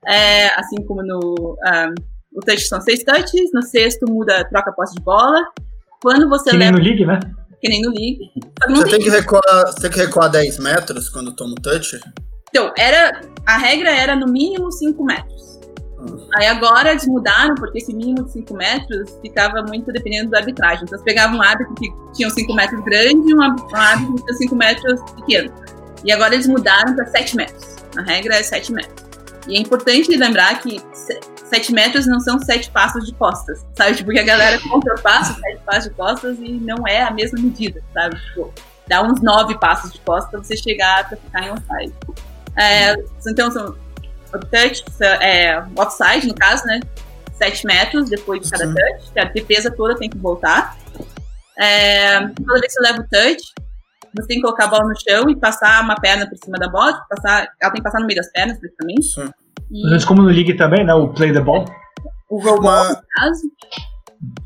É, 0.07 0.47
assim 0.59 0.83
como 0.85 1.03
no. 1.03 1.57
Um, 1.65 2.13
o 2.35 2.39
touch 2.39 2.67
são 2.67 2.81
seis 2.81 3.03
touches, 3.03 3.51
no 3.53 3.61
sexto 3.61 4.09
muda, 4.09 4.43
troca 4.45 4.71
a 4.71 4.73
posse 4.73 4.95
de 4.95 5.03
bola. 5.03 5.39
Quando 6.01 6.27
você 6.27 6.49
que 6.49 6.57
leva. 6.57 6.71
nem 6.71 6.81
no 6.81 6.89
League, 6.89 7.05
né? 7.05 7.19
Que 7.61 7.69
nem 7.69 7.81
no 7.81 7.89
League. 7.89 8.31
Você 8.69 8.89
tem, 8.89 8.99
que 8.99 9.09
recuar, 9.09 9.41
você 9.67 9.81
tem 9.81 9.91
que 9.91 9.99
recuar 9.99 10.29
10 10.29 10.59
metros 10.59 11.09
quando 11.09 11.33
toma 11.33 11.53
o 11.53 11.61
touch? 11.61 11.99
Então, 12.49 12.73
era, 12.77 13.21
a 13.45 13.57
regra 13.57 13.89
era 13.89 14.15
no 14.15 14.27
mínimo 14.27 14.71
5 14.71 15.03
metros. 15.03 15.59
Hum. 15.99 16.27
Aí 16.35 16.47
agora 16.47 16.91
eles 16.91 17.07
mudaram, 17.07 17.55
porque 17.55 17.77
esse 17.77 17.93
mínimo 17.93 18.25
de 18.25 18.33
5 18.33 18.53
metros 18.53 19.17
ficava 19.21 19.63
muito 19.63 19.91
dependendo 19.93 20.31
da 20.31 20.39
arbitragem. 20.39 20.83
Então, 20.83 20.99
você 20.99 21.05
pegava 21.05 21.35
um 21.35 21.41
árbitro 21.41 21.73
que 21.75 21.87
tinha 22.13 22.29
5 22.29 22.53
metros 22.53 22.83
grande 22.83 23.29
e 23.29 23.33
um 23.33 23.41
árbitro 23.41 24.15
que 24.15 24.25
tinha 24.25 24.37
5 24.37 24.55
metros 24.55 25.01
pequeno. 25.15 25.53
E 26.03 26.11
agora 26.11 26.33
eles 26.33 26.47
mudaram 26.47 26.95
para 26.95 27.05
7 27.05 27.35
metros. 27.37 27.77
A 27.95 28.01
regra 28.01 28.35
é 28.35 28.43
7 28.43 28.73
metros. 28.73 29.02
E 29.47 29.57
é 29.57 29.59
importante 29.59 30.15
lembrar 30.15 30.61
que 30.61 30.81
sete 31.49 31.73
metros 31.73 32.07
não 32.07 32.19
são 32.19 32.39
sete 32.39 32.69
passos 32.71 33.05
de 33.05 33.13
costas, 33.13 33.65
sabe? 33.75 33.95
Tipo, 33.95 34.11
que 34.11 34.19
a 34.19 34.23
galera 34.23 34.59
conta 34.59 34.95
passo, 35.01 35.39
sete 35.39 35.61
passos 35.65 35.83
de 35.83 35.89
costas 35.91 36.37
e 36.39 36.51
não 36.53 36.87
é 36.87 37.03
a 37.03 37.11
mesma 37.11 37.39
medida, 37.39 37.81
sabe? 37.93 38.15
Tipo, 38.19 38.53
dá 38.87 39.03
uns 39.03 39.21
nove 39.21 39.57
passos 39.59 39.91
de 39.91 39.99
costas 39.99 40.31
para 40.31 40.39
você 40.39 40.57
chegar 40.57 41.07
para 41.07 41.17
ficar 41.17 41.43
em 41.43 41.51
onside. 41.51 41.93
É, 42.55 42.95
então, 43.27 43.51
são 43.51 43.75
o 44.33 44.39
touch, 44.39 44.83
é, 45.21 45.61
offside, 45.77 46.27
no 46.27 46.35
caso, 46.35 46.65
né? 46.65 46.79
Sete 47.33 47.65
metros 47.65 48.09
depois 48.09 48.41
de 48.41 48.49
cada 48.49 48.67
Sim. 48.67 48.73
touch, 48.73 49.19
a 49.19 49.25
defesa 49.25 49.71
toda 49.71 49.95
tem 49.97 50.09
que 50.09 50.17
voltar. 50.17 50.77
É, 51.59 52.19
toda 52.19 52.59
vez 52.59 52.67
que 52.67 52.71
você 52.71 52.81
leva 52.81 53.01
o 53.01 53.07
touch, 53.07 53.53
você 54.15 54.27
tem 54.27 54.37
que 54.37 54.43
colocar 54.43 54.65
a 54.65 54.67
bola 54.67 54.83
no 54.83 54.95
chão 54.95 55.29
e 55.29 55.35
passar 55.35 55.83
uma 55.83 55.95
perna 55.95 56.27
por 56.27 56.37
cima 56.37 56.57
da 56.57 56.69
bola, 56.69 56.99
passar, 57.09 57.47
ela 57.61 57.71
tem 57.71 57.81
que 57.81 57.83
passar 57.83 57.99
no 57.99 58.05
meio 58.05 58.19
das 58.19 58.31
pernas, 58.31 58.57
praticamente. 58.59 59.07
Sim. 59.07 59.29
E... 59.71 60.05
como 60.05 60.21
no 60.21 60.29
League 60.29 60.55
também, 60.55 60.85
né? 60.85 60.93
O 60.93 61.09
play 61.09 61.33
the 61.33 61.41
ball. 61.41 61.65
O 62.29 62.39
roll 62.39 62.61
ball, 62.61 62.89
no 62.89 62.95
caso. 62.95 63.41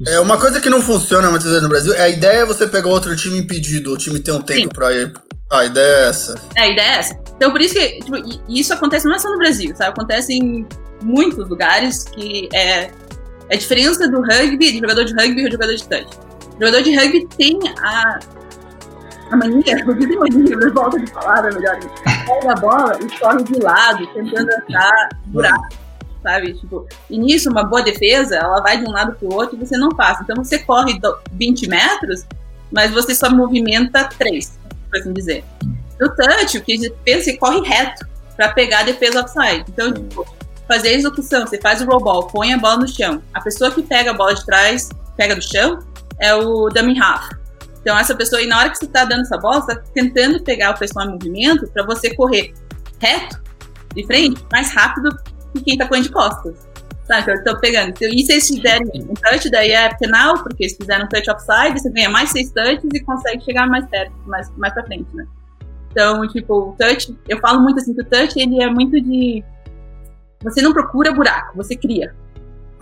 É 0.08 0.20
uma 0.20 0.38
coisa 0.40 0.60
que 0.60 0.70
não 0.70 0.82
funciona 0.82 1.30
muitas 1.30 1.48
vezes 1.48 1.62
no 1.62 1.70
Brasil. 1.70 1.94
A 1.94 2.10
ideia 2.10 2.40
é 2.40 2.46
você 2.46 2.68
pegar 2.68 2.90
outro 2.90 3.16
time 3.16 3.38
impedido, 3.38 3.94
o 3.94 3.98
time 3.98 4.20
ter 4.20 4.32
um 4.32 4.42
tempo 4.42 4.62
Sim. 4.62 4.70
pra 4.70 4.92
ir. 4.92 5.14
Ah, 5.52 5.60
a 5.60 5.66
ideia 5.66 5.86
é 5.86 6.10
essa. 6.10 6.36
É, 6.56 6.62
a 6.62 6.68
ideia 6.68 6.88
é 6.88 7.00
essa. 7.00 7.20
Então, 7.36 7.52
por 7.52 7.62
isso 7.62 7.74
que 7.74 8.00
tipo, 8.00 8.18
isso 8.50 8.74
acontece 8.74 9.06
não 9.06 9.16
é 9.16 9.20
só 9.20 9.30
no 9.30 9.38
Brasil, 9.38 9.76
sabe? 9.76 9.92
Acontece 9.92 10.34
em 10.34 10.66
muitos 11.04 11.48
lugares 11.48 12.04
que 12.06 12.50
é, 12.54 12.84
é 12.84 12.92
a 13.52 13.56
diferença 13.56 14.10
do 14.10 14.22
rugby, 14.22 14.72
de 14.72 14.80
jogador 14.80 15.06
de 15.06 15.14
rugby 15.14 15.48
e 15.48 15.52
jogador 15.52 15.76
de 15.76 15.88
touch. 15.88 16.08
O 16.50 16.60
jogador 16.60 16.82
de 16.82 16.96
rugby 16.96 17.28
tem 17.38 17.60
a, 17.80 18.20
a 19.32 19.36
mania, 19.36 19.84
porque 19.86 20.08
tem 20.08 20.18
mania, 20.18 20.58
mas 20.58 20.74
volta 20.74 21.00
de 21.00 21.12
palavra 21.12 21.52
melhor. 21.54 21.80
Pega 22.26 22.52
a 22.52 22.56
bola 22.56 22.98
e 23.02 23.20
corre 23.20 23.44
de 23.44 23.60
lado, 23.60 24.08
tentando 24.14 24.50
achar 24.52 25.10
buraco, 25.28 25.68
sabe? 26.24 26.54
Tipo, 26.54 26.88
e 27.10 27.18
nisso, 27.18 27.50
uma 27.50 27.64
boa 27.64 27.82
defesa, 27.82 28.36
ela 28.38 28.62
vai 28.62 28.78
de 28.78 28.86
um 28.88 28.92
lado 28.92 29.16
pro 29.16 29.34
outro 29.34 29.56
e 29.56 29.60
você 29.66 29.78
não 29.78 29.90
passa. 29.90 30.24
Então, 30.24 30.44
você 30.44 30.60
corre 30.60 31.00
do- 31.00 31.18
20 31.34 31.68
metros, 31.68 32.26
mas 32.72 32.92
você 32.92 33.14
só 33.16 33.30
movimenta 33.30 34.06
3, 34.18 34.58
por 34.90 35.00
assim 35.00 35.14
dizer. 35.14 35.44
No 36.00 36.10
touch, 36.16 36.58
o 36.58 36.62
que 36.64 36.74
a 36.74 36.76
gente 36.78 36.94
pensa 37.04 37.30
é 37.30 37.34
que 37.34 37.40
corre 37.40 37.60
reto 37.62 38.06
para 38.36 38.50
pegar 38.50 38.80
a 38.82 38.84
defesa 38.84 39.22
offside. 39.22 39.66
Então, 39.70 39.92
tipo, 39.92 40.28
fazer 40.68 40.90
a 40.90 40.94
execução, 40.94 41.48
você 41.48 41.60
faz 41.60 41.82
o 41.82 41.86
roll 41.86 42.00
ball, 42.04 42.28
põe 42.28 42.54
a 42.54 42.58
bola 42.58 42.78
no 42.78 42.88
chão. 42.88 43.22
A 43.34 43.42
pessoa 43.42 43.72
que 43.72 43.82
pega 43.82 44.12
a 44.12 44.14
bola 44.14 44.36
de 44.36 44.46
trás, 44.46 44.90
pega 45.16 45.36
do 45.36 45.42
chão, 45.42 45.80
é 46.20 46.36
o 46.36 46.70
dummy 46.70 47.00
half. 47.00 47.30
Então, 47.88 47.98
essa 47.98 48.14
pessoa, 48.14 48.42
e 48.42 48.48
na 48.48 48.60
hora 48.60 48.70
que 48.70 48.78
você 48.78 48.84
está 48.84 49.06
dando 49.06 49.22
essa 49.22 49.38
bola, 49.38 49.62
você 49.62 49.72
está 49.72 49.82
tentando 49.94 50.44
pegar 50.44 50.72
o 50.72 50.78
pessoal 50.78 51.08
em 51.08 51.12
movimento 51.14 51.66
para 51.70 51.86
você 51.86 52.14
correr 52.14 52.54
reto, 53.00 53.42
de 53.96 54.06
frente, 54.06 54.46
mais 54.52 54.74
rápido 54.74 55.08
que 55.54 55.62
quem 55.62 55.78
tá 55.78 55.88
correndo 55.88 56.04
de 56.04 56.12
costas. 56.12 56.68
Sabe? 57.06 57.32
Eu 57.32 57.42
tô 57.46 57.58
pegando. 57.62 57.92
Então, 57.92 58.10
e 58.10 58.26
se 58.26 58.34
eles 58.34 58.46
fizerem 58.46 58.92
um 59.10 59.14
touch, 59.14 59.50
daí 59.50 59.72
é 59.72 59.88
penal, 59.96 60.44
porque 60.44 60.66
eles 60.66 60.76
fizeram 60.76 61.06
um 61.06 61.08
touch 61.08 61.32
offside, 61.32 61.80
você 61.80 61.90
ganha 61.90 62.10
mais 62.10 62.30
seis 62.30 62.52
touches 62.52 62.90
e 62.94 63.00
consegue 63.06 63.42
chegar 63.46 63.66
mais 63.70 63.88
perto, 63.88 64.12
mais, 64.26 64.52
mais 64.58 64.74
pra 64.74 64.84
frente, 64.84 65.08
né? 65.16 65.26
Então, 65.90 66.28
tipo, 66.28 66.54
o 66.54 66.76
touch, 66.78 67.18
eu 67.30 67.40
falo 67.40 67.62
muito 67.62 67.80
assim 67.80 67.94
que 67.94 68.02
o 68.02 68.06
touch, 68.06 68.38
ele 68.38 68.62
é 68.62 68.70
muito 68.70 69.00
de. 69.00 69.42
Você 70.44 70.62
não 70.62 70.74
procura 70.74 71.14
buraco, 71.14 71.56
você 71.56 71.74
cria. 71.74 72.14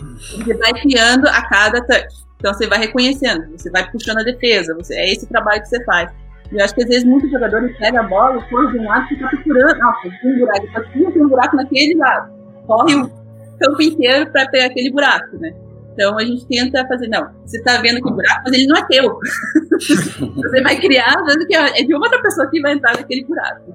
Você 0.00 0.52
vai 0.54 0.72
criando 0.72 1.28
a 1.28 1.42
cada 1.42 1.80
touch. 1.86 2.25
Então 2.38 2.52
você 2.52 2.66
vai 2.66 2.78
reconhecendo, 2.78 3.50
você 3.56 3.70
vai 3.70 3.90
puxando 3.90 4.18
a 4.18 4.22
defesa, 4.22 4.74
você, 4.74 4.94
é 4.94 5.12
esse 5.12 5.26
trabalho 5.26 5.62
que 5.62 5.68
você 5.68 5.82
faz. 5.84 6.10
E 6.52 6.56
eu 6.56 6.64
acho 6.64 6.74
que 6.74 6.82
às 6.82 6.88
vezes 6.88 7.04
muitos 7.04 7.30
jogadores 7.30 7.76
pegam 7.78 8.04
a 8.04 8.06
bola, 8.06 8.42
corre 8.48 8.72
de 8.72 8.78
um 8.78 8.88
lado 8.88 9.04
e 9.06 9.08
fica 9.08 9.28
procurando. 9.28 9.78
Nossa, 9.78 10.02
tem 10.02 10.32
um 10.32 10.38
buraco 10.38 10.78
aqui, 10.78 11.12
tem 11.12 11.24
um 11.24 11.28
buraco 11.28 11.56
naquele 11.56 11.94
lado. 11.96 12.32
Corre 12.66 12.94
o 12.94 13.10
campo 13.58 13.82
inteiro 13.82 14.30
para 14.30 14.48
pegar 14.48 14.66
aquele 14.66 14.90
buraco, 14.90 15.36
né? 15.38 15.54
Então 15.92 16.18
a 16.18 16.24
gente 16.24 16.46
tenta 16.46 16.86
fazer, 16.86 17.08
não, 17.08 17.30
você 17.44 17.60
tá 17.62 17.80
vendo 17.80 17.96
aquele 17.96 18.14
buraco, 18.14 18.42
mas 18.44 18.52
ele 18.52 18.66
não 18.66 18.76
é 18.76 18.86
teu. 18.86 19.18
você 20.36 20.62
vai 20.62 20.76
criar, 20.78 21.14
dando 21.26 21.46
que 21.46 21.56
é 21.56 21.82
de 21.82 21.94
uma 21.94 22.04
outra 22.04 22.20
pessoa 22.20 22.48
que 22.50 22.60
vai 22.60 22.74
entrar 22.74 22.94
naquele 22.94 23.24
buraco. 23.24 23.74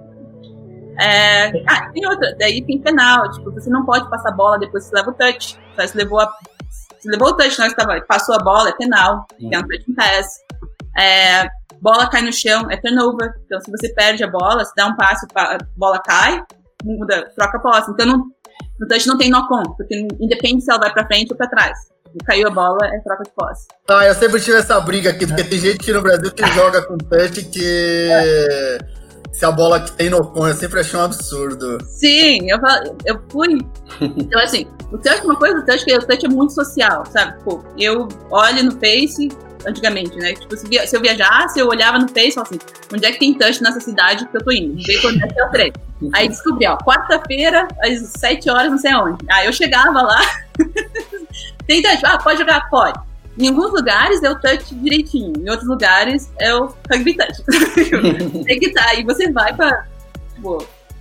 É, 1.00 1.48
ah, 1.68 1.90
tem 1.92 2.06
outra, 2.06 2.36
daí 2.38 2.62
tem 2.64 2.80
penal, 2.80 3.32
tipo, 3.32 3.50
você 3.52 3.72
não 3.72 3.84
pode 3.86 4.08
passar 4.08 4.30
a 4.30 4.34
bola 4.34 4.60
depois 4.60 4.84
que 4.84 4.92
você 4.92 4.98
leva 4.98 5.10
o 5.10 5.14
touch. 5.14 5.58
Se 5.88 5.98
levou 5.98 6.20
a, 6.20 6.32
se 7.02 7.10
levou 7.10 7.30
o 7.30 7.34
touch, 7.36 7.58
nós 7.60 7.74
tava, 7.74 8.00
passou 8.02 8.36
a 8.36 8.40
bola, 8.40 8.70
é 8.70 8.74
penal, 8.74 9.26
é 9.52 9.58
um 9.58 9.62
touch 9.62 9.86
pass. 9.96 10.28
É, 10.98 11.48
bola 11.82 12.08
cai 12.10 12.22
no 12.22 12.32
chão, 12.32 12.70
é 12.70 12.78
turnover. 12.78 13.34
Então, 13.46 13.60
se 13.60 13.72
você 13.72 13.92
perde 13.94 14.24
a 14.24 14.30
bola, 14.30 14.64
se 14.64 14.74
dá 14.76 14.86
um 14.86 14.96
passo, 14.96 15.26
a 15.36 15.58
bola 15.76 16.00
cai, 16.00 16.44
muda, 16.84 17.28
troca 17.36 17.58
a 17.58 17.60
posse. 17.60 17.92
Então, 17.92 18.06
não, 18.06 18.26
no 18.80 18.88
touch 18.88 19.08
não 19.08 19.18
tem 19.18 19.30
knock-on, 19.30 19.64
porque 19.76 20.08
independe 20.20 20.62
se 20.62 20.70
ela 20.70 20.80
vai 20.80 20.94
pra 20.94 21.08
frente 21.08 21.32
ou 21.32 21.38
pra 21.38 21.48
trás. 21.48 21.78
Caiu 22.26 22.48
a 22.50 22.52
bola, 22.52 22.78
é 22.84 23.00
troca 23.00 23.24
de 23.24 23.32
posse. 23.32 23.68
Ah, 23.90 24.06
eu 24.06 24.14
sempre 24.14 24.42
tive 24.42 24.58
essa 24.58 24.80
briga 24.82 25.12
aqui, 25.12 25.26
porque 25.26 25.46
tem 25.46 25.60
gente 25.60 25.78
aqui 25.78 25.94
no 25.94 26.02
Brasil 26.02 26.30
que 26.32 26.46
joga 26.48 26.82
com 26.86 26.98
touch 26.98 27.46
que. 27.46 28.10
Se 29.32 29.46
a 29.46 29.52
bola 29.52 29.80
que 29.80 29.92
tem 29.94 30.10
no 30.10 30.20
con, 30.32 30.48
eu 30.48 30.54
sempre 30.54 30.80
achei 30.82 31.00
um 31.00 31.04
absurdo. 31.04 31.78
Sim, 31.86 32.50
eu, 32.50 32.58
eu 33.06 33.22
fui. 33.30 33.60
Então, 34.18 34.40
assim, 34.42 34.66
o 34.92 34.98
touch, 34.98 35.24
uma 35.24 35.36
coisa 35.36 35.56
do 35.60 35.66
touch, 35.66 35.84
que 35.86 35.94
o 35.96 36.00
touch 36.06 36.26
é 36.26 36.30
muito 36.30 36.54
social, 36.54 37.04
sabe? 37.06 37.42
Pô, 37.44 37.64
eu 37.78 38.08
olho 38.32 38.64
no 38.64 38.72
Face, 38.72 39.30
antigamente, 39.66 40.16
né? 40.18 40.34
Tipo, 40.34 40.56
se, 40.58 40.68
via- 40.68 40.88
se 40.88 40.96
eu 40.96 41.02
viajasse, 41.02 41.60
eu 41.60 41.68
olhava 41.68 42.00
no 42.00 42.08
Face 42.08 42.30
e 42.30 42.34
falava 42.34 42.50
assim, 42.56 42.60
onde 42.94 43.06
é 43.06 43.12
que 43.12 43.20
tem 43.20 43.34
touch 43.38 43.62
nessa 43.62 43.80
cidade 43.80 44.28
que 44.28 44.36
eu 44.38 44.44
tô 44.44 44.52
indo? 44.52 44.82
Ver 44.84 45.00
quando 45.02 45.24
é 45.24 45.28
que 45.28 45.40
é 45.40 45.46
o 45.46 45.50
trem. 45.52 45.74
Aí 46.14 46.28
descobri, 46.28 46.66
ó, 46.68 46.78
quarta-feira, 46.78 47.68
às 47.84 48.00
7 48.18 48.50
horas, 48.50 48.72
não 48.72 48.78
sei 48.78 48.92
aonde. 48.92 49.18
Aí 49.30 49.46
eu 49.46 49.54
chegava 49.54 50.02
lá, 50.02 50.20
tem 51.68 51.82
touch? 51.82 52.02
Ah, 52.06 52.18
pode 52.18 52.40
jogar? 52.40 52.70
Pode. 52.70 53.00
Em 53.38 53.48
alguns 53.48 53.72
lugares 53.72 54.22
é 54.24 54.30
o 54.30 54.40
touch 54.40 54.76
direitinho, 54.76 55.34
em 55.38 55.50
outros 55.50 55.68
lugares 55.68 56.30
é 56.40 56.54
o 56.54 56.74
rugby 56.92 57.16
touch. 57.16 57.44
tem 58.46 58.60
que 58.60 58.68
estar. 58.68 58.94
E 59.00 59.04
você 59.04 59.32
vai 59.32 59.56
pra, 59.56 59.86
tipo, 60.36 60.58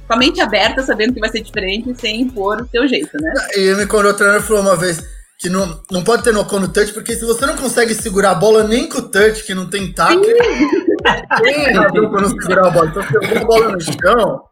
com 0.06 0.14
a 0.14 0.16
mente 0.16 0.40
aberta, 0.40 0.82
sabendo 0.82 1.12
que 1.14 1.20
vai 1.20 1.30
ser 1.30 1.40
diferente, 1.40 1.94
sem 2.00 2.22
impor 2.22 2.62
o 2.62 2.68
seu 2.68 2.86
jeito, 2.86 3.10
né? 3.20 3.32
E 3.56 3.74
me 3.74 3.86
quando 3.86 4.06
o 4.06 4.14
treinador 4.14 4.42
falou 4.42 4.62
uma 4.62 4.76
vez 4.76 5.02
que 5.40 5.48
não, 5.48 5.80
não 5.90 6.04
pode 6.04 6.22
ter 6.22 6.34
no 6.34 6.44
con 6.44 6.60
no 6.60 6.68
touch, 6.68 6.92
porque 6.92 7.14
se 7.14 7.24
você 7.24 7.46
não 7.46 7.56
consegue 7.56 7.94
segurar 7.94 8.32
a 8.32 8.34
bola 8.34 8.62
nem 8.64 8.86
com 8.86 8.98
o 8.98 9.02
touch, 9.08 9.42
que 9.44 9.54
não 9.54 9.66
tem 9.70 9.90
razão 11.74 12.10
pra 12.10 12.20
não 12.20 12.28
segurar 12.28 12.66
a 12.66 12.70
bola. 12.70 12.86
Então, 12.88 13.02
se 13.02 13.14
eu 13.14 13.38
a 13.40 13.44
bola 13.44 13.72
no 13.72 13.80
chão, 13.80 14.42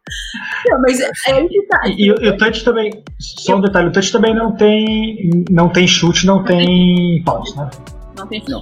Não, 0.66 0.80
mas 0.80 0.98
é 1.00 1.10
é 1.26 1.32
aí 1.32 1.48
que 1.48 1.62
tá. 1.66 1.80
E, 1.88 2.06
e 2.06 2.10
o- 2.30 2.36
touch 2.38 2.64
também, 2.64 3.04
só 3.20 3.56
um 3.56 3.60
detalhe, 3.60 3.88
o 3.88 3.92
touch 3.92 4.10
também 4.10 4.34
não 4.34 4.56
tem, 4.56 5.44
não 5.50 5.68
tem 5.68 5.86
chute, 5.86 6.26
não 6.26 6.42
tem 6.42 7.22
paus, 7.22 7.54
né? 7.54 7.68
Não 8.16 8.26
tem 8.26 8.40
fim. 8.44 8.58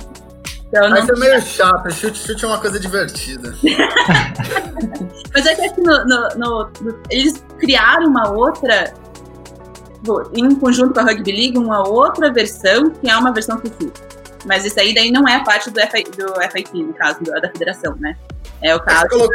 Então, 0.68 0.90
mas 0.90 1.06
não, 1.06 1.14
é 1.14 1.18
meio 1.20 1.40
chato. 1.42 1.92
Chute, 1.94 2.18
chute 2.18 2.44
é 2.44 2.48
uma 2.48 2.58
coisa 2.58 2.80
divertida. 2.80 3.54
mas 5.32 5.46
é 5.46 5.54
que 5.54 5.62
aqui 5.64 5.80
no, 5.80 6.04
no- 6.04 6.28
no- 6.36 6.70
no- 6.82 6.98
eles 7.08 7.44
criaram 7.60 8.08
uma 8.08 8.30
outra, 8.32 8.92
em 10.34 10.54
conjunto 10.56 10.94
com 10.94 11.00
a 11.00 11.04
Rugby 11.04 11.32
League, 11.32 11.58
uma 11.58 11.86
outra 11.88 12.32
versão, 12.32 12.90
que 12.90 13.08
é 13.10 13.16
uma 13.16 13.32
versão 13.32 13.58
FIFI. 13.58 13.92
Mas 14.44 14.64
isso 14.64 14.78
aí 14.78 14.94
daí 14.94 15.10
não 15.10 15.26
é 15.28 15.42
parte 15.44 15.70
do, 15.70 15.80
FI, 15.80 16.04
do 16.16 16.32
FIT, 16.50 16.70
no 16.82 16.92
caso, 16.94 17.18
do- 17.22 17.32
da 17.40 17.48
federação, 17.50 17.96
né? 17.98 18.14
É 18.62 18.74
o 18.74 18.80
caso 18.80 19.08
colocou- 19.08 19.30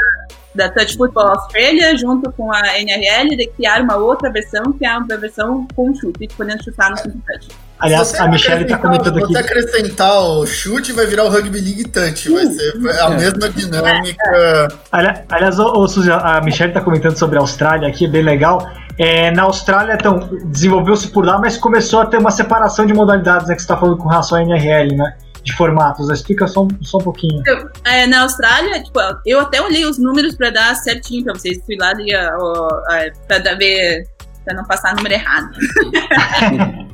da 0.55 0.69
Touch 0.69 0.97
Football 0.97 1.27
Australia, 1.29 1.95
junto 1.97 2.29
com 2.33 2.51
a 2.51 2.77
NRL, 2.79 3.35
de 3.37 3.47
criar 3.47 3.81
uma 3.81 3.95
outra 3.97 4.29
versão, 4.31 4.71
que 4.73 4.85
é 4.85 4.97
uma 4.97 5.05
versão 5.17 5.65
com 5.75 5.93
chute, 5.95 6.27
podendo 6.35 6.63
chutar 6.63 6.89
no 6.91 6.97
Super 6.97 7.19
touch. 7.25 7.47
Aliás, 7.79 8.07
Se 8.09 8.17
você 8.17 8.21
a 8.21 8.27
Michelle 8.27 8.65
tá 8.65 8.75
acrescentar- 8.75 8.81
comentando 8.81 9.13
Se 9.17 9.23
aqui. 9.23 9.33
você 9.33 9.39
acrescentar 9.39 10.21
o 10.21 10.45
chute, 10.45 10.91
vai 10.93 11.05
virar 11.07 11.23
o 11.23 11.29
Rugby 11.29 11.59
League 11.59 11.85
Touch. 11.85 12.29
Vai 12.31 12.45
ser 12.47 12.73
a 13.01 13.09
mesma 13.11 13.49
dinâmica. 13.49 14.67
Ali- 14.91 15.19
Aliás, 15.29 15.57
ô, 15.57 15.65
ô, 15.79 15.87
Suzy, 15.87 16.11
a 16.11 16.39
Michelle 16.41 16.73
tá 16.73 16.81
comentando 16.81 17.17
sobre 17.17 17.37
a 17.37 17.41
Austrália 17.41 17.87
aqui, 17.87 18.05
é 18.05 18.07
bem 18.09 18.21
legal. 18.21 18.69
É, 18.97 19.31
na 19.31 19.43
Austrália, 19.43 19.93
então, 19.93 20.29
desenvolveu-se 20.45 21.07
por 21.09 21.25
lá, 21.25 21.37
mas 21.39 21.57
começou 21.57 22.01
a 22.01 22.05
ter 22.05 22.17
uma 22.17 22.31
separação 22.31 22.85
de 22.85 22.93
modalidades, 22.93 23.47
né, 23.47 23.55
que 23.55 23.61
você 23.61 23.67
tá 23.67 23.77
falando 23.77 23.97
com 23.97 24.07
relação 24.09 24.37
à 24.37 24.41
NRL, 24.43 24.95
né? 24.95 25.15
De 25.43 25.53
formatos. 25.53 26.07
Explica 26.09 26.47
só, 26.47 26.63
um- 26.65 26.69
só 26.81 26.99
um 26.99 27.01
pouquinho. 27.01 27.41
É, 27.83 28.05
na 28.05 28.21
Austrália, 28.21 28.83
tipo, 28.83 28.99
eu 29.25 29.39
até 29.39 29.59
olhei 29.61 29.85
os 29.85 29.97
números 29.97 30.35
pra 30.35 30.51
dar 30.51 30.75
certinho 30.75 31.23
pra 31.23 31.33
vocês. 31.33 31.59
Fui 31.65 31.75
lá 31.79 31.93
e, 31.97 32.13
é, 32.13 33.11
pra 33.27 33.39
dar- 33.39 33.55
ver, 33.57 34.03
pra 34.45 34.53
não 34.55 34.63
passar 34.65 34.95
número 34.95 35.15
errado. 35.15 35.49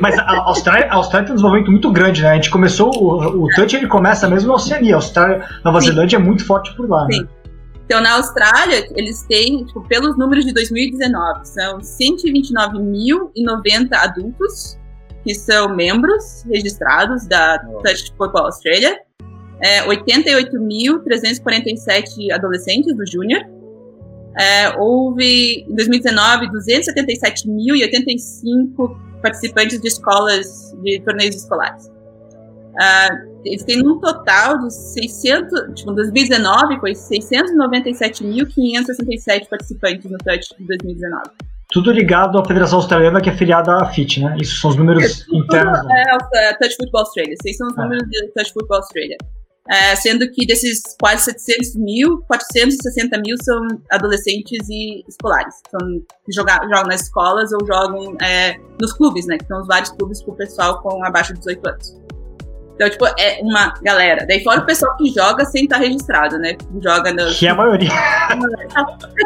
Mas 0.00 0.18
a 0.18 0.30
Austrália, 0.46 0.88
a 0.90 0.94
Austrália 0.96 1.26
tem 1.26 1.32
um 1.32 1.36
desenvolvimento 1.36 1.70
muito 1.70 1.90
grande, 1.92 2.22
né? 2.22 2.30
A 2.30 2.34
gente 2.34 2.50
começou, 2.50 2.90
o, 2.92 3.44
o 3.44 3.48
touch 3.54 3.76
ele 3.76 3.86
começa 3.86 4.28
mesmo 4.28 4.48
na 4.48 4.54
Oceania. 4.54 4.94
A 4.94 4.98
Austrália, 4.98 5.44
Nova 5.64 5.80
Sim. 5.80 5.88
Zelândia 5.88 6.16
é 6.16 6.20
muito 6.20 6.44
forte 6.44 6.74
por 6.74 6.88
lá, 6.88 7.04
né? 7.04 7.18
Então, 7.86 8.02
na 8.02 8.16
Austrália, 8.16 8.86
eles 8.96 9.22
têm, 9.22 9.64
tipo, 9.64 9.80
pelos 9.86 10.18
números 10.18 10.44
de 10.44 10.52
2019, 10.52 11.46
são 11.46 11.78
129.090 11.78 13.92
adultos 13.92 14.76
que 15.22 15.32
são 15.34 15.74
membros 15.74 16.42
registrados 16.44 17.26
da 17.26 17.58
Touch 17.58 18.12
Football 18.16 18.46
Australia, 18.46 18.98
é, 19.62 19.86
88.347 19.86 22.32
adolescentes 22.32 22.94
do 22.94 23.06
Júnior, 23.06 23.42
é, 24.38 24.78
houve, 24.78 25.64
em 25.68 25.74
2019, 25.74 26.48
277.085 26.48 28.94
participantes 29.22 29.80
de 29.80 29.88
escolas, 29.88 30.76
de 30.82 31.00
torneios 31.00 31.36
escolares. 31.36 31.90
Ah, 32.78 33.08
eles 33.44 33.62
têm 33.64 33.86
um 33.86 33.98
total 34.00 34.58
de 34.58 34.72
600, 34.74 35.74
tipo, 35.74 35.92
em 35.92 35.94
2019 35.94 36.80
foi 36.80 36.92
697.567 36.94 39.48
participantes 39.48 40.10
no 40.10 40.18
Touch 40.18 40.54
de 40.58 40.66
2019. 40.66 41.22
Tudo 41.72 41.90
ligado 41.90 42.38
à 42.38 42.44
Federação 42.44 42.78
Australiana, 42.78 43.20
que 43.20 43.28
é 43.28 43.36
filiada 43.36 43.76
à 43.76 43.86
FIT, 43.92 44.20
né? 44.22 44.36
Isso 44.40 44.60
são 44.60 44.70
os 44.70 44.76
números 44.76 45.26
internos. 45.32 45.84
né? 45.84 46.04
É, 46.34 46.50
é, 46.50 46.54
Touch 46.54 46.76
Football 46.76 47.00
Australia, 47.00 47.34
esses 47.34 47.56
são 47.56 47.66
os 47.68 47.76
Ah. 47.78 47.82
números 47.82 48.08
de 48.08 48.28
Touch 48.34 48.52
Football 48.52 48.78
Australia. 48.78 49.16
É, 49.68 49.96
sendo 49.96 50.30
que 50.30 50.46
desses 50.46 50.80
quase 51.00 51.24
700 51.24 51.74
mil, 51.74 52.18
460 52.28 53.18
mil 53.18 53.34
são 53.42 53.66
adolescentes 53.90 54.64
e 54.70 55.02
escolares. 55.08 55.56
São, 55.68 55.80
que 56.24 56.32
joga- 56.32 56.60
jogam 56.68 56.84
nas 56.84 57.02
escolas 57.02 57.50
ou 57.52 57.66
jogam 57.66 58.16
é, 58.22 58.56
nos 58.80 58.92
clubes, 58.92 59.26
né? 59.26 59.36
Que 59.38 59.46
são 59.46 59.60
os 59.60 59.66
vários 59.66 59.90
clubes 59.90 60.22
para 60.22 60.34
o 60.34 60.36
pessoal 60.36 60.80
com 60.80 61.04
abaixo 61.04 61.32
de 61.32 61.40
18 61.40 61.68
anos. 61.68 61.96
Então, 62.76 62.90
tipo, 62.90 63.06
é 63.18 63.38
uma 63.40 63.72
galera. 63.82 64.26
Daí 64.26 64.44
fora 64.44 64.60
o 64.60 64.66
pessoal 64.66 64.94
que 64.98 65.10
joga 65.10 65.46
sem 65.46 65.64
estar 65.64 65.78
registrado, 65.78 66.38
né? 66.38 66.56
Joga 66.82 67.10
no. 67.10 67.32
Que 67.34 67.46
é 67.46 67.50
a 67.50 67.54
maioria. 67.54 67.88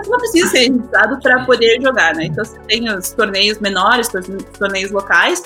não 0.09 0.19
precisa 0.19 0.49
ser 0.49 0.59
registrado 0.71 1.21
para 1.21 1.45
poder 1.45 1.83
jogar, 1.83 2.14
né? 2.14 2.26
Então 2.26 2.45
você 2.45 2.59
tem 2.69 2.88
os 2.88 3.11
torneios 3.11 3.59
menores, 3.59 4.09
torneios 4.57 4.92
locais, 4.92 5.42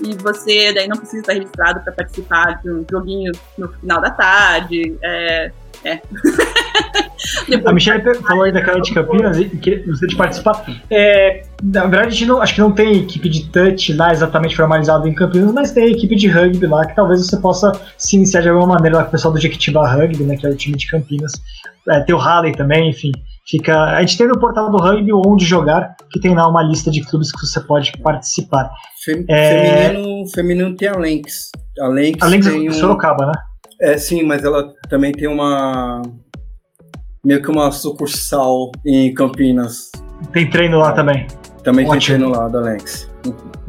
e 0.00 0.14
você 0.14 0.72
daí 0.72 0.86
não 0.86 0.96
precisa 0.96 1.22
estar 1.22 1.32
registrado 1.32 1.80
para 1.80 1.92
participar 1.92 2.60
de 2.62 2.70
um 2.70 2.86
joguinho 2.88 3.32
no 3.58 3.68
final 3.68 4.00
da 4.00 4.10
tarde. 4.10 4.96
É, 5.02 5.52
é. 5.84 6.00
a 7.54 7.72
Michelle 7.72 8.02
falou 8.22 8.44
aí 8.44 8.52
daquela 8.52 8.80
de 8.80 8.92
Campinas 8.92 9.38
e 9.38 9.48
que 9.48 9.84
você 9.86 10.06
de 10.06 10.16
participar. 10.16 10.64
É, 10.90 11.42
na 11.62 11.82
verdade, 11.82 12.08
a 12.08 12.10
gente 12.10 12.26
não, 12.26 12.40
acho 12.40 12.54
que 12.54 12.60
não 12.60 12.72
tem 12.72 12.98
equipe 12.98 13.28
de 13.28 13.48
touch 13.48 13.92
lá 13.94 14.12
exatamente 14.12 14.56
formalizada 14.56 15.08
em 15.08 15.14
Campinas, 15.14 15.52
mas 15.52 15.72
tem 15.72 15.92
equipe 15.92 16.14
de 16.16 16.28
rugby 16.28 16.66
lá 16.66 16.86
que 16.86 16.94
talvez 16.94 17.26
você 17.26 17.36
possa 17.36 17.72
se 17.96 18.16
iniciar 18.16 18.42
de 18.42 18.48
alguma 18.48 18.74
maneira 18.74 18.98
lá 18.98 19.02
com 19.04 19.08
o 19.08 19.12
pessoal 19.12 19.32
do 19.34 19.40
Jequitibá 19.40 19.90
Rugby, 19.92 20.24
né, 20.24 20.36
que 20.36 20.46
é 20.46 20.50
o 20.50 20.56
time 20.56 20.76
de 20.76 20.86
Campinas. 20.88 21.32
É, 21.88 22.00
tem 22.00 22.14
o 22.14 22.18
Halley 22.18 22.52
também, 22.52 22.90
enfim. 22.90 23.12
Fica, 23.50 23.96
a 23.96 24.00
gente 24.00 24.16
tem 24.16 24.28
no 24.28 24.38
portal 24.38 24.70
do 24.70 24.76
rugby 24.76 25.12
onde 25.12 25.44
jogar, 25.44 25.96
que 26.12 26.20
tem 26.20 26.34
lá 26.34 26.46
uma 26.46 26.62
lista 26.62 26.88
de 26.88 27.00
clubes 27.00 27.32
que 27.32 27.44
você 27.44 27.60
pode 27.60 27.92
participar. 27.98 28.70
Fem, 29.04 29.24
é, 29.28 29.88
feminino, 29.88 30.28
feminino 30.28 30.76
tem 30.76 30.88
a 30.88 30.96
Lenx. 30.96 31.50
A 31.80 31.88
Lenx, 31.88 32.22
a 32.22 32.26
Lenx 32.26 32.46
tem 32.46 32.70
um, 32.70 32.72
Sorocaba, 32.72 33.26
né? 33.26 33.32
É, 33.80 33.98
sim, 33.98 34.22
mas 34.22 34.44
ela 34.44 34.72
também 34.88 35.10
tem 35.10 35.26
uma. 35.26 36.02
Meio 37.24 37.42
que 37.42 37.50
uma 37.50 37.70
sucursal 37.70 38.70
em 38.84 39.12
Campinas. 39.14 39.90
Tem 40.32 40.48
treino 40.48 40.78
lá 40.78 40.92
também. 40.92 41.26
Também 41.62 41.86
Ótimo. 41.86 42.00
tem 42.00 42.00
treino 42.00 42.28
lá 42.30 42.48
da 42.48 42.60
Lenx. 42.60 43.10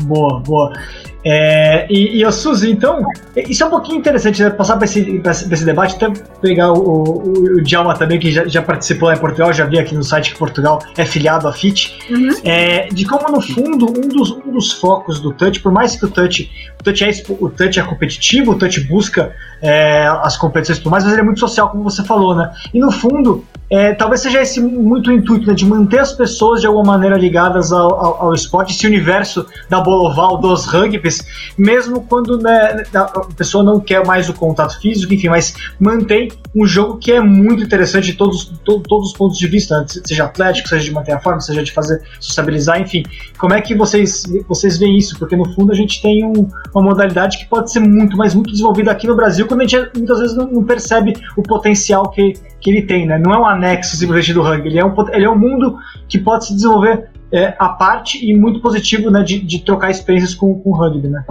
Boa, 0.03 0.39
boa. 0.39 0.73
É, 1.23 1.85
e, 1.89 2.17
e 2.17 2.25
a 2.25 2.31
Suzy, 2.31 2.71
então, 2.71 3.05
isso 3.35 3.63
é 3.63 3.67
um 3.67 3.69
pouquinho 3.69 3.99
interessante, 3.99 4.41
né? 4.41 4.49
Passar 4.49 4.75
para 4.77 4.85
esse, 4.85 5.21
esse, 5.23 5.65
debate, 5.65 5.95
até 5.95 6.09
pegar 6.41 6.71
o, 6.71 6.79
o, 6.79 7.57
o 7.57 7.61
Djalma 7.61 7.95
também, 7.95 8.19
que 8.19 8.31
já, 8.31 8.47
já, 8.47 8.61
participou 8.61 9.07
lá 9.07 9.15
em 9.15 9.19
Portugal, 9.19 9.53
já 9.53 9.65
vi 9.65 9.77
aqui 9.77 9.93
no 9.93 10.03
site 10.03 10.33
que 10.33 10.39
Portugal 10.39 10.81
é 10.97 11.05
filiado 11.05 11.47
à 11.47 11.53
FIT, 11.53 11.99
uhum. 12.09 12.29
é, 12.43 12.87
de 12.87 13.05
como, 13.05 13.31
no 13.31 13.41
fundo, 13.41 13.85
um 13.85 14.07
dos, 14.07 14.31
um 14.31 14.51
dos 14.51 14.71
focos 14.71 15.19
do 15.19 15.31
Touch, 15.31 15.59
por 15.59 15.71
mais 15.71 15.95
que 15.95 16.05
o 16.05 16.09
Touch, 16.09 16.49
o 16.79 16.83
touch, 16.83 17.03
é, 17.03 17.11
o 17.39 17.49
touch 17.49 17.79
é 17.79 17.83
competitivo, 17.83 18.51
o 18.51 18.57
Touch 18.57 18.79
busca 18.81 19.35
é, 19.61 20.07
as 20.23 20.35
competições 20.37 20.79
tudo 20.79 20.89
mais, 20.89 21.03
mas 21.03 21.13
ele 21.13 21.21
é 21.21 21.25
muito 21.25 21.39
social, 21.39 21.69
como 21.69 21.83
você 21.83 22.03
falou, 22.03 22.35
né? 22.35 22.51
E 22.73 22.79
no 22.79 22.91
fundo, 22.91 23.45
é, 23.69 23.93
talvez 23.93 24.21
seja 24.21 24.41
esse 24.41 24.59
muito 24.59 25.09
o 25.09 25.13
intuito 25.13 25.47
né, 25.47 25.53
de 25.53 25.65
manter 25.65 25.99
as 25.99 26.11
pessoas 26.11 26.59
de 26.59 26.67
alguma 26.67 26.83
maneira 26.83 27.15
ligadas 27.17 27.71
ao, 27.71 27.93
ao, 27.93 28.23
ao, 28.23 28.33
esporte, 28.33 28.73
esse 28.73 28.85
universo 28.85 29.45
da 29.69 29.79
bola 29.79 30.09
oval, 30.09 30.37
dos 30.37 30.65
rugbys, 31.11 31.25
mesmo 31.57 32.01
quando 32.01 32.37
né, 32.37 32.83
a 32.93 33.25
pessoa 33.35 33.63
não 33.63 33.79
quer 33.79 34.05
mais 34.05 34.29
o 34.29 34.33
contato 34.33 34.79
físico, 34.79 35.13
enfim, 35.13 35.27
mas 35.27 35.53
mantém 35.79 36.31
um 36.55 36.65
jogo 36.65 36.97
que 36.97 37.11
é 37.11 37.19
muito 37.19 37.63
interessante 37.63 38.05
de 38.05 38.13
todos, 38.13 38.45
to, 38.63 38.79
todos 38.79 39.11
os 39.11 39.17
pontos 39.17 39.37
de 39.37 39.47
vista, 39.47 39.79
né, 39.79 39.85
seja 39.87 40.25
atlético, 40.25 40.69
seja 40.69 40.85
de 40.85 40.91
manter 40.91 41.11
a 41.11 41.19
forma, 41.19 41.39
seja 41.41 41.63
de 41.63 41.71
fazer 41.71 42.01
sociabilizar, 42.19 42.79
enfim. 42.79 43.03
Como 43.37 43.53
é 43.53 43.61
que 43.61 43.75
vocês, 43.75 44.23
vocês 44.47 44.77
veem 44.77 44.97
isso? 44.97 45.17
Porque 45.19 45.35
no 45.35 45.45
fundo 45.53 45.71
a 45.71 45.75
gente 45.75 46.01
tem 46.01 46.25
um, 46.25 46.47
uma 46.73 46.83
modalidade 46.83 47.37
que 47.37 47.45
pode 47.45 47.71
ser 47.71 47.79
muito, 47.79 48.15
mas 48.15 48.33
muito 48.33 48.51
desenvolvida 48.51 48.91
aqui 48.91 49.07
no 49.07 49.15
Brasil, 49.15 49.47
quando 49.47 49.61
a 49.61 49.67
gente 49.67 49.89
muitas 49.95 50.19
vezes 50.19 50.35
não, 50.35 50.47
não 50.47 50.63
percebe 50.63 51.13
o 51.35 51.43
potencial 51.43 52.09
que, 52.09 52.33
que 52.59 52.69
ele 52.69 52.83
tem, 52.83 53.05
né? 53.05 53.17
Não 53.17 53.33
é 53.33 53.37
um 53.37 53.45
anexo 53.45 53.95
simplesmente 53.97 54.33
do 54.33 54.41
rugby, 54.41 54.69
ele 54.69 54.79
é 54.79 54.85
um, 54.85 54.93
ele 55.11 55.25
é 55.25 55.29
um 55.29 55.37
mundo 55.37 55.77
que 56.07 56.19
pode 56.19 56.47
se 56.47 56.55
desenvolver 56.55 57.09
é, 57.31 57.51
parte 57.51 58.23
e 58.23 58.35
muito 58.35 58.61
positivo, 58.61 59.09
né, 59.09 59.23
de, 59.23 59.39
de 59.39 59.63
trocar 59.63 59.91
experiências 59.91 60.35
com, 60.35 60.59
com 60.59 60.69
o 60.69 60.73
rugby, 60.73 61.07
né? 61.07 61.23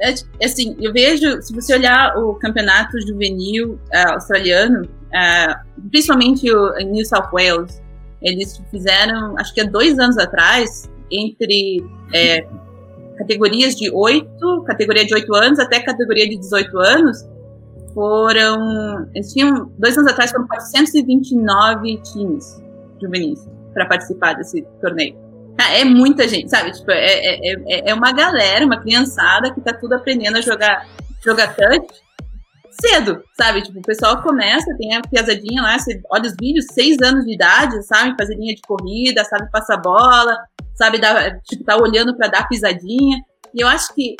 É, 0.00 0.14
assim, 0.44 0.76
eu 0.80 0.92
vejo, 0.92 1.42
se 1.42 1.54
você 1.54 1.74
olhar 1.74 2.16
o 2.16 2.34
campeonato 2.34 2.98
juvenil 3.06 3.72
uh, 3.72 4.14
australiano, 4.14 4.82
uh, 4.82 5.88
principalmente 5.90 6.50
o, 6.50 6.74
New 6.78 7.04
South 7.04 7.28
Wales, 7.32 7.82
eles 8.22 8.62
fizeram, 8.70 9.36
acho 9.38 9.52
que 9.54 9.60
há 9.60 9.64
dois 9.64 9.98
anos 9.98 10.16
atrás, 10.16 10.90
entre 11.10 11.84
é, 12.14 12.46
categorias 13.18 13.74
de 13.74 13.90
8, 13.90 14.64
categoria 14.66 15.04
de 15.04 15.14
8 15.14 15.34
anos 15.34 15.58
até 15.58 15.80
categoria 15.80 16.28
de 16.28 16.36
18 16.36 16.78
anos, 16.78 17.26
foram. 17.94 19.08
Eles 19.14 19.32
tinham. 19.32 19.70
Dois 19.78 19.96
anos 19.96 20.12
atrás 20.12 20.30
foram 20.30 20.46
429 20.46 21.96
times 22.12 22.62
juvenis 23.00 23.48
para 23.72 23.86
participar 23.86 24.34
desse 24.34 24.62
torneio. 24.80 25.29
É 25.68 25.84
muita 25.84 26.26
gente, 26.28 26.50
sabe? 26.50 26.72
Tipo, 26.72 26.90
é, 26.90 27.14
é, 27.14 27.52
é, 27.52 27.90
é 27.90 27.94
uma 27.94 28.12
galera, 28.12 28.64
uma 28.64 28.80
criançada 28.80 29.52
que 29.52 29.60
tá 29.60 29.72
tudo 29.72 29.94
aprendendo 29.94 30.36
a 30.36 30.40
jogar, 30.40 30.86
jogar 31.24 31.54
touch 31.54 31.88
cedo, 32.70 33.22
sabe? 33.36 33.62
Tipo, 33.62 33.80
o 33.80 33.82
pessoal 33.82 34.22
começa, 34.22 34.76
tem 34.78 34.94
a 34.94 35.02
piazadinha 35.02 35.60
lá, 35.62 35.78
você 35.78 36.00
olha 36.10 36.26
os 36.26 36.34
vídeos, 36.40 36.66
seis 36.72 36.96
anos 37.02 37.24
de 37.24 37.34
idade, 37.34 37.82
sabe? 37.84 38.16
Fazer 38.16 38.36
linha 38.36 38.54
de 38.54 38.62
corrida, 38.62 39.24
sabe 39.24 39.50
passar 39.50 39.76
bola, 39.76 40.36
sabe? 40.74 40.98
Dar, 40.98 41.40
tipo, 41.40 41.64
tá 41.64 41.76
olhando 41.76 42.16
para 42.16 42.28
dar 42.28 42.48
pisadinha. 42.48 43.22
E 43.52 43.60
eu 43.60 43.68
acho 43.68 43.94
que 43.94 44.16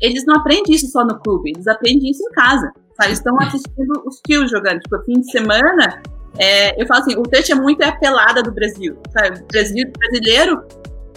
eles 0.00 0.24
não 0.26 0.36
aprendem 0.36 0.74
isso 0.74 0.88
só 0.88 1.04
no 1.04 1.18
clube, 1.20 1.50
eles 1.54 1.66
aprendem 1.66 2.10
isso 2.10 2.22
em 2.22 2.32
casa 2.32 2.70
sabe? 2.96 3.12
Estão 3.12 3.38
assistindo 3.40 4.02
os 4.06 4.20
tios 4.26 4.50
jogando. 4.50 4.80
Tipo, 4.80 5.02
fim 5.04 5.20
de 5.20 5.30
semana, 5.30 6.02
é, 6.38 6.80
eu 6.80 6.86
falo 6.86 7.00
assim, 7.00 7.16
o 7.16 7.22
touch 7.22 7.50
é 7.50 7.54
muito 7.54 7.82
a 7.82 7.92
pelada 7.92 8.42
do 8.42 8.52
Brasil, 8.52 8.96
sabe? 9.12 9.40
O 9.40 9.46
Brasil, 9.46 9.90
brasileiro, 9.98 10.64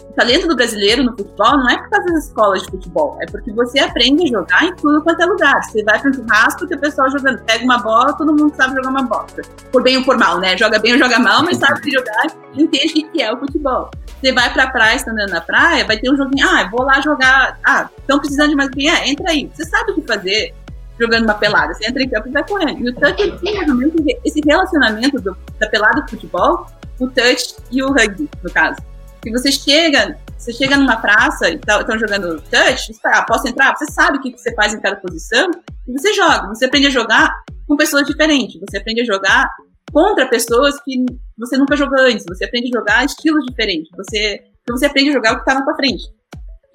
o 0.10 0.14
talento 0.14 0.48
do 0.48 0.56
brasileiro 0.56 1.04
no 1.04 1.12
futebol 1.12 1.58
não 1.58 1.70
é 1.70 1.78
por 1.78 1.90
causa 1.90 2.08
das 2.08 2.26
escolas 2.26 2.64
de 2.64 2.72
futebol, 2.72 3.18
é 3.22 3.26
porque 3.28 3.52
você 3.52 3.80
aprende 3.80 4.24
a 4.24 4.40
jogar 4.40 4.66
em 4.66 4.76
tudo 4.76 5.02
quanto 5.04 5.22
é 5.22 5.26
lugar. 5.26 5.64
Você 5.64 5.84
vai 5.84 6.00
para 6.00 6.10
um 6.10 6.14
churrasco, 6.14 6.68
tem 6.68 6.78
o 6.78 6.82
pessoal 6.82 7.10
jogando, 7.10 7.44
pega 7.44 7.64
uma 7.64 7.78
bola, 7.78 8.14
todo 8.14 8.34
mundo 8.34 8.54
sabe 8.56 8.76
jogar 8.76 8.90
uma 8.90 9.04
bola. 9.04 9.28
Por 9.72 9.84
bem 9.84 9.98
ou 9.98 10.04
por 10.04 10.18
mal, 10.18 10.40
né? 10.40 10.58
Joga 10.58 10.80
bem 10.80 10.94
ou 10.94 11.00
joga 11.00 11.20
mal, 11.20 11.44
mas 11.44 11.58
sabe 11.58 11.92
jogar, 11.92 12.28
entende 12.56 13.06
o 13.06 13.12
que 13.12 13.22
é 13.22 13.32
o 13.32 13.38
futebol. 13.38 13.92
Você 14.20 14.34
vai 14.34 14.52
pra 14.52 14.68
praia, 14.68 14.96
está 14.96 15.12
andando 15.12 15.30
na 15.30 15.42
praia, 15.42 15.86
vai 15.86 15.98
ter 15.98 16.12
um 16.12 16.18
joguinho, 16.18 16.46
ah, 16.46 16.68
vou 16.70 16.84
lá 16.84 17.00
jogar, 17.00 17.58
ah, 17.64 17.90
estão 18.00 18.20
precisando 18.20 18.50
de 18.50 18.56
mais 18.56 18.70
quem 18.70 18.90
é? 18.90 19.10
Entra 19.10 19.32
aí. 19.32 19.50
Você 19.54 19.64
sabe 19.64 19.92
o 19.92 19.96
que 19.96 20.02
fazer 20.02 20.54
jogando 21.00 21.24
uma 21.24 21.36
pelada. 21.36 21.74
Você 21.74 21.90
entra 21.90 22.04
em 22.04 22.10
campo 22.10 22.28
e 22.28 22.32
vai 22.32 22.48
correndo. 22.48 22.86
E 22.86 22.90
o 22.90 22.96
touch 22.96 23.22
ele 23.22 23.38
tinha 23.38 23.64
realmente 23.64 24.20
esse 24.26 24.42
relacionamento 24.46 25.22
do, 25.22 25.38
da 25.60 25.68
pelada 25.70 26.02
do 26.02 26.10
futebol, 26.10 26.66
o 27.00 27.08
touch 27.08 27.56
e 27.72 27.82
o 27.82 27.88
rugby, 27.92 28.30
no 28.44 28.52
caso. 28.52 28.78
Se 29.24 29.32
você 29.32 29.52
chega, 29.52 30.18
você 30.38 30.54
chega 30.54 30.78
numa 30.78 30.98
praça 30.98 31.50
e 31.50 31.56
estão 31.56 31.84
tá, 31.84 31.98
jogando 31.98 32.42
touch, 32.42 32.94
você 32.94 33.08
ah, 33.08 33.24
posso 33.24 33.48
entrar? 33.48 33.76
Você 33.76 33.92
sabe 33.92 34.18
o 34.18 34.22
que 34.22 34.32
você 34.32 34.54
faz 34.54 34.74
em 34.74 34.80
cada 34.80 34.96
posição 34.98 35.50
e 35.88 35.92
você 35.92 36.14
joga. 36.14 36.48
Você 36.48 36.66
aprende 36.66 36.88
a 36.88 36.92
jogar 36.92 37.34
com 37.68 37.76
pessoas 37.76 38.06
diferentes. 38.06 38.60
Você 38.60 38.78
aprende 38.78 39.02
a 39.02 39.06
jogar 39.06 39.50
contra 39.92 40.28
pessoas 40.30 40.80
que 40.82 41.06
você 41.38 41.58
nunca 41.58 41.76
jogou 41.76 42.00
antes. 42.00 42.26
Você 42.28 42.46
aprende 42.46 42.70
a 42.74 42.80
jogar 42.80 43.06
estilos 43.06 43.46
diferentes. 43.46 43.90
Você, 43.98 44.42
você 44.70 44.86
aprende 44.86 45.10
a 45.10 45.14
jogar 45.14 45.34
o 45.34 45.36
que 45.36 45.42
está 45.42 45.54
na 45.54 45.64
sua 45.64 45.76
frente. 45.76 46.04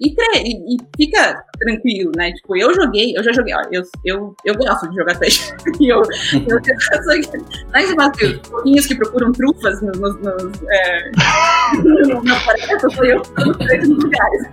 E, 0.01 0.09
e, 0.09 0.75
e, 0.75 0.77
fica 0.97 1.41
tranquilo, 1.57 2.11
né? 2.17 2.31
Tipo, 2.33 2.57
eu 2.57 2.73
joguei, 2.73 3.17
eu 3.17 3.23
já 3.23 3.31
joguei, 3.31 3.53
ó, 3.55 3.61
eu, 3.71 3.81
eu, 4.03 4.35
eu 4.43 4.55
gosto 4.55 4.89
de 4.89 4.95
jogar 4.95 5.17
peixe. 5.17 5.53
e 5.79 5.87
eu, 5.87 6.01
eu, 6.33 6.57
eu 6.59 8.11
que 8.11 8.25
os 8.25 8.37
pouquinhos 8.49 8.85
que 8.85 8.95
procuram 8.95 9.31
trufas 9.31 9.81
nos, 9.81 9.97
nos, 9.97 10.15
nos 10.17 10.61
é, 10.69 11.11
na 12.23 12.39
floresta, 12.41 12.89
sou 12.89 13.05
eu 13.05 13.21
estou 13.21 13.45
nos 13.45 14.03
lugares. 14.03 14.43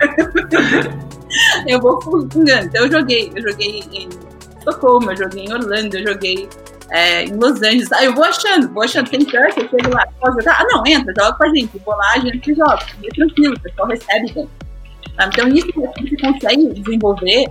eu 1.66 1.80
vou 1.80 2.00
fungando. 2.02 2.66
Então 2.66 2.84
eu 2.84 2.92
joguei, 2.92 3.32
eu 3.34 3.42
joguei 3.42 3.80
em 3.92 4.08
Estocolmo, 4.58 5.10
eu 5.10 5.16
joguei 5.16 5.44
em 5.44 5.52
Orlando, 5.52 5.96
eu 5.96 6.06
joguei 6.12 6.48
é, 6.90 7.24
em 7.24 7.34
Los 7.34 7.60
Angeles. 7.62 7.90
Ah, 7.90 8.04
eu 8.04 8.14
vou 8.14 8.24
achando, 8.24 8.72
vou 8.72 8.84
achando, 8.84 9.10
tem 9.10 9.24
tanque, 9.24 9.60
eu 9.60 9.68
chego 9.68 9.92
lá, 9.92 10.06
posso 10.20 10.38
jogar? 10.38 10.60
Ah, 10.60 10.66
não, 10.70 10.86
entra, 10.86 11.12
joga 11.18 11.36
com 11.36 11.44
a 11.44 11.48
gente. 11.48 11.78
Vou 11.84 11.96
lá, 11.96 12.12
a 12.14 12.18
gente 12.20 12.54
joga. 12.54 12.86
E 13.02 13.08
tranquilo, 13.08 13.54
o 13.56 13.60
pessoal 13.60 13.88
recebe 13.88 14.32
bem. 14.32 14.48
Então, 15.26 15.48
isso 15.48 15.68
você 15.74 16.16
consegue 16.16 16.72
desenvolver 16.74 17.46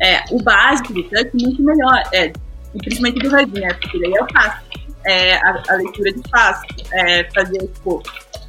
é, 0.00 0.24
o 0.30 0.42
básico 0.42 0.92
do 0.92 1.02
touch 1.04 1.30
muito 1.34 1.62
melhor, 1.62 2.02
é, 2.12 2.32
principalmente 2.78 3.20
do 3.20 3.30
rugby, 3.30 3.60
né? 3.60 3.72
Porque 3.74 3.98
daí 4.00 4.12
eu 4.12 4.26
faço 4.32 4.62
é, 5.06 5.36
a, 5.36 5.62
a, 5.68 5.74
leitura 5.76 6.12
de 6.12 6.22
passo, 6.28 6.62
é, 6.92 7.24
fazer, 7.32 7.58
tipo, 7.58 8.02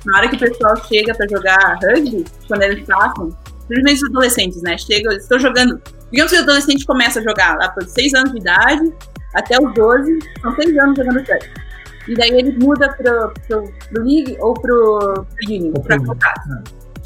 na 0.06 0.17
hora 0.17 0.30
que 0.30 0.36
o 0.36 0.39
pessoal 0.39 0.76
chega 0.88 1.13
para 1.15 1.28
jogar 1.28 1.80
rugby, 1.82 2.26
quando 2.48 2.63
eles 2.63 2.86
passam, 2.86 3.36
principalmente 3.67 4.04
os 4.04 4.10
adolescentes, 4.10 4.62
né? 4.62 4.78
Chegam, 4.78 5.12
eles 5.12 5.24
estão 5.24 5.39
jogando. 5.39 5.82
Digamos 6.12 6.32
que 6.32 6.39
o 6.39 6.41
adolescente 6.41 6.86
começa 6.86 7.20
a 7.20 7.24
jogar 7.24 7.58
lá 7.58 7.70
por 7.70 7.84
6 7.84 8.13
anos 8.13 8.32
de 8.32 8.39
idade 8.39 8.93
até 9.36 9.62
os 9.62 9.74
12, 9.74 10.20
são 10.41 10.56
6 10.56 10.78
anos 10.78 10.98
jogando 10.98 11.24
touch. 11.26 11.50
E 12.08 12.15
daí 12.15 12.32
ele 12.32 12.58
muda 12.58 12.89
pro, 12.93 13.34
pro, 13.48 13.74
pro 13.89 14.04
League 14.04 14.38
ou 14.39 14.54
pro, 14.54 15.13
pro 15.13 15.28
Union, 15.46 15.74
pra 15.74 16.00
contato. 16.00 16.50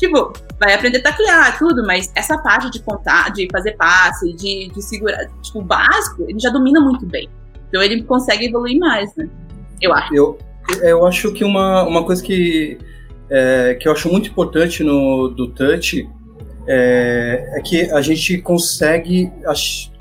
Tipo, 0.01 0.33
vai 0.59 0.73
aprender 0.73 0.97
a 0.97 1.03
taclear, 1.03 1.59
tudo, 1.59 1.85
mas 1.85 2.11
essa 2.15 2.35
parte 2.39 2.71
de 2.71 2.81
contar, 2.81 3.31
de 3.33 3.47
fazer 3.51 3.73
passe, 3.73 4.33
de, 4.33 4.67
de 4.69 4.81
segurar, 4.81 5.27
tipo, 5.43 5.59
o 5.59 5.61
básico, 5.61 6.25
ele 6.27 6.39
já 6.39 6.49
domina 6.49 6.81
muito 6.81 7.05
bem. 7.05 7.29
Então 7.69 7.83
ele 7.83 8.01
consegue 8.01 8.47
evoluir 8.47 8.79
mais, 8.79 9.15
né? 9.15 9.29
Eu 9.79 9.93
acho. 9.93 10.15
Eu, 10.15 10.39
eu 10.81 11.05
acho 11.05 11.31
que 11.33 11.43
uma, 11.43 11.83
uma 11.83 12.03
coisa 12.03 12.23
que, 12.23 12.79
é, 13.29 13.77
que 13.79 13.87
eu 13.87 13.91
acho 13.91 14.11
muito 14.11 14.31
importante 14.31 14.83
no, 14.83 15.27
do 15.27 15.49
touch 15.49 16.09
é, 16.65 17.53
é 17.57 17.61
que 17.61 17.91
a 17.91 18.01
gente 18.01 18.39
consegue 18.39 19.31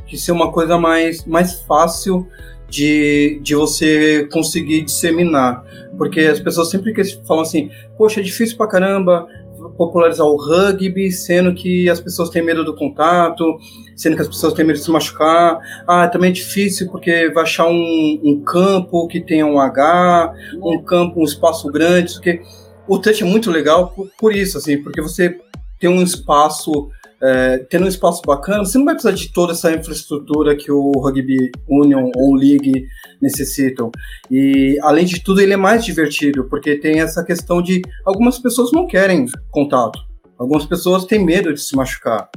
que 0.07 0.17
ser 0.17 0.33
uma 0.33 0.51
coisa 0.51 0.79
mais, 0.79 1.27
mais 1.27 1.61
fácil 1.61 2.27
de, 2.71 3.39
de 3.43 3.55
você 3.55 4.27
conseguir 4.33 4.81
disseminar. 4.81 5.63
Porque 5.99 6.21
as 6.21 6.41
pessoas 6.41 6.71
sempre 6.71 6.95
que 6.95 7.05
falam 7.27 7.43
assim, 7.43 7.71
poxa, 7.99 8.21
é 8.21 8.23
difícil 8.23 8.57
pra 8.57 8.67
caramba 8.67 9.29
popularizar 9.77 10.27
o 10.27 10.37
rugby, 10.37 11.11
sendo 11.11 11.55
que 11.55 11.88
as 11.88 12.01
pessoas 12.01 12.31
têm 12.31 12.42
medo 12.42 12.64
do 12.64 12.75
contato, 12.75 13.59
sendo 13.96 14.16
que 14.16 14.23
as 14.23 14.29
pessoas 14.29 14.53
têm 14.53 14.64
medo 14.64 14.79
de 14.79 14.85
se 14.85 14.90
machucar. 14.90 15.59
Ah, 15.87 16.09
também 16.09 16.31
é 16.31 16.33
difícil 16.33 16.90
porque 16.90 17.31
vai 17.31 17.44
achar 17.44 17.66
um, 17.66 18.20
um 18.23 18.42
campo 18.44 19.07
que 19.09 19.20
tenha 19.20 19.46
um 19.46 19.61
H, 19.61 20.35
um 20.62 20.83
campo, 20.83 21.20
um 21.20 21.25
espaço 21.25 21.70
grande, 21.70 22.14
porque 22.14 22.42
o 22.88 22.99
touch 22.99 23.23
é 23.23 23.27
muito 23.27 23.51
legal 23.51 23.88
por, 23.88 24.09
por 24.18 24.35
isso, 24.35 24.59
assim, 24.59 24.83
porque 24.83 25.01
você 25.01 25.38
tem 25.79 25.88
um 25.88 26.03
espaço 26.03 26.90
é, 27.23 27.59
tendo 27.69 27.85
um 27.85 27.89
espaço 27.89 28.23
bacana, 28.25 28.65
você 28.65 28.79
não 28.79 28.85
vai 28.85 28.95
precisar 28.95 29.15
de 29.15 29.33
toda 29.33 29.53
essa 29.53 29.71
infraestrutura 29.73 30.57
que 30.57 30.73
o 30.73 30.93
Rugby 30.93 31.51
Union 31.69 32.11
ou 32.17 32.35
League 32.35 32.87
necessitam. 33.21 33.91
E, 34.31 34.79
além 34.83 35.05
de 35.05 35.23
tudo, 35.23 35.41
ele 35.41 35.53
é 35.53 35.57
mais 35.57 35.85
divertido, 35.85 36.45
porque 36.49 36.77
tem 36.77 37.01
essa 37.01 37.23
questão 37.25 37.61
de 37.61 37.83
algumas 38.05 38.39
pessoas 38.39 38.73
não 38.73 38.87
querem 38.87 39.27
contato, 39.51 39.99
algumas 40.39 40.65
pessoas 40.65 41.05
têm 41.05 41.25
medo 41.25 41.53
de 41.53 41.61
se 41.61 41.77
machucar. 41.77 42.31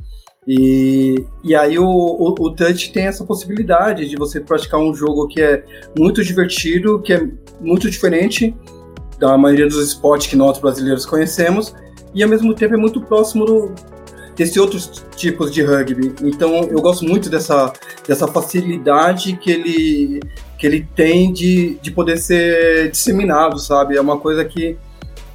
E, 0.45 1.23
e 1.41 1.55
aí 1.55 1.79
o, 1.79 1.85
o, 1.85 2.35
o, 2.37 2.53
Touch 2.53 2.91
tem 2.91 3.05
essa 3.05 3.23
possibilidade 3.23 4.09
de 4.09 4.17
você 4.17 4.41
praticar 4.41 4.77
um 4.77 4.93
jogo 4.93 5.25
que 5.29 5.41
é 5.41 5.63
muito 5.97 6.21
divertido, 6.21 7.01
que 7.01 7.13
é 7.13 7.29
muito 7.61 7.89
diferente 7.89 8.53
da 9.17 9.37
maioria 9.37 9.67
dos 9.67 9.81
esportes 9.81 10.27
que 10.27 10.35
nós 10.35 10.59
brasileiros 10.59 11.05
conhecemos, 11.05 11.73
e 12.13 12.21
ao 12.21 12.29
mesmo 12.29 12.53
tempo 12.53 12.73
é 12.73 12.77
muito 12.77 12.99
próximo 12.99 13.45
do, 13.45 13.73
desse 14.35 14.59
outros 14.59 15.03
tipos 15.15 15.51
de 15.51 15.61
rugby. 15.61 16.13
Então 16.23 16.63
eu 16.63 16.81
gosto 16.81 17.05
muito 17.05 17.29
dessa, 17.29 17.71
dessa 18.07 18.27
facilidade 18.27 19.37
que 19.37 19.51
ele, 19.51 20.19
que 20.57 20.65
ele 20.65 20.87
tem 20.95 21.31
de, 21.31 21.75
de 21.81 21.91
poder 21.91 22.17
ser 22.17 22.89
disseminado, 22.91 23.59
sabe? 23.59 23.95
É 23.95 24.01
uma 24.01 24.19
coisa 24.19 24.43
que 24.43 24.77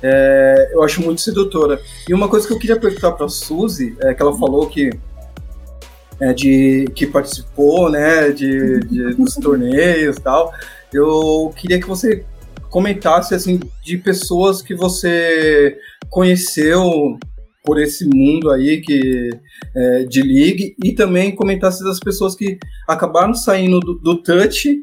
é, 0.02 0.70
eu 0.72 0.82
acho 0.82 1.02
muito 1.02 1.20
sedutora. 1.20 1.80
E 2.08 2.14
uma 2.14 2.28
coisa 2.28 2.46
que 2.46 2.52
eu 2.52 2.58
queria 2.58 2.78
perguntar 2.78 3.12
para 3.12 3.26
a 3.26 3.28
Suzy, 3.28 3.96
é 4.00 4.14
que 4.14 4.22
ela 4.22 4.36
falou 4.36 4.68
que 4.68 4.90
é, 6.20 6.32
de 6.32 6.86
que 6.94 7.06
participou, 7.06 7.90
né, 7.90 8.30
de, 8.30 8.80
de 8.80 9.14
dos 9.14 9.34
torneios 9.36 10.16
e 10.16 10.20
tal. 10.20 10.52
Eu 10.92 11.52
queria 11.56 11.80
que 11.80 11.86
você 11.86 12.24
comentasse 12.70 13.34
assim 13.34 13.60
de 13.82 13.96
pessoas 13.96 14.60
que 14.60 14.74
você 14.74 15.78
conheceu 16.10 17.18
por 17.68 17.78
esse 17.78 18.06
mundo 18.06 18.50
aí 18.50 18.80
que 18.80 19.28
é, 19.76 20.04
de 20.04 20.22
league 20.22 20.74
e 20.82 20.94
também 20.94 21.36
comentasse 21.36 21.84
das 21.84 22.00
pessoas 22.00 22.34
que 22.34 22.58
acabaram 22.88 23.34
saindo 23.34 23.78
do, 23.78 23.98
do 23.98 24.22
touch 24.22 24.82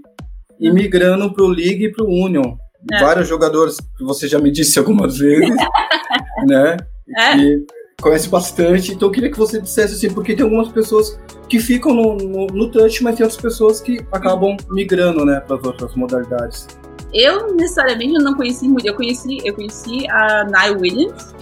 e 0.59 0.71
migrando 0.71 1.33
para 1.33 1.43
o 1.43 1.47
league 1.47 1.85
e 1.85 1.91
para 1.91 2.05
o 2.05 2.07
union. 2.07 2.55
É. 2.93 2.99
Vários 2.99 3.27
jogadores 3.27 3.77
que 3.97 4.03
você 4.03 4.27
já 4.27 4.37
me 4.37 4.51
disse 4.51 4.77
algumas 4.77 5.17
vezes, 5.17 5.49
né? 6.45 6.77
É. 7.17 7.35
Que 7.35 7.65
conhece 7.99 8.29
bastante. 8.29 8.93
Então 8.93 9.07
eu 9.07 9.11
queria 9.11 9.31
que 9.31 9.37
você 9.39 9.59
dissesse 9.59 9.95
assim, 9.95 10.13
porque 10.13 10.35
tem 10.35 10.43
algumas 10.43 10.67
pessoas 10.67 11.19
que 11.49 11.59
ficam 11.59 11.91
no, 11.91 12.17
no, 12.17 12.45
no 12.45 12.69
touch, 12.69 13.03
mas 13.03 13.15
tem 13.15 13.23
outras 13.23 13.41
pessoas 13.41 13.81
que 13.81 13.99
acabam 14.11 14.55
migrando, 14.69 15.25
né, 15.25 15.39
para 15.39 15.55
as 15.55 15.65
outras 15.65 15.95
modalidades. 15.95 16.67
Eu 17.11 17.55
necessariamente 17.55 18.13
não 18.23 18.35
conheci 18.35 18.67
muito. 18.67 18.85
Eu 18.85 18.93
conheci, 18.93 19.39
eu 19.43 19.55
conheci 19.55 20.07
a 20.07 20.43
Nile 20.43 20.79
Williams, 20.79 21.33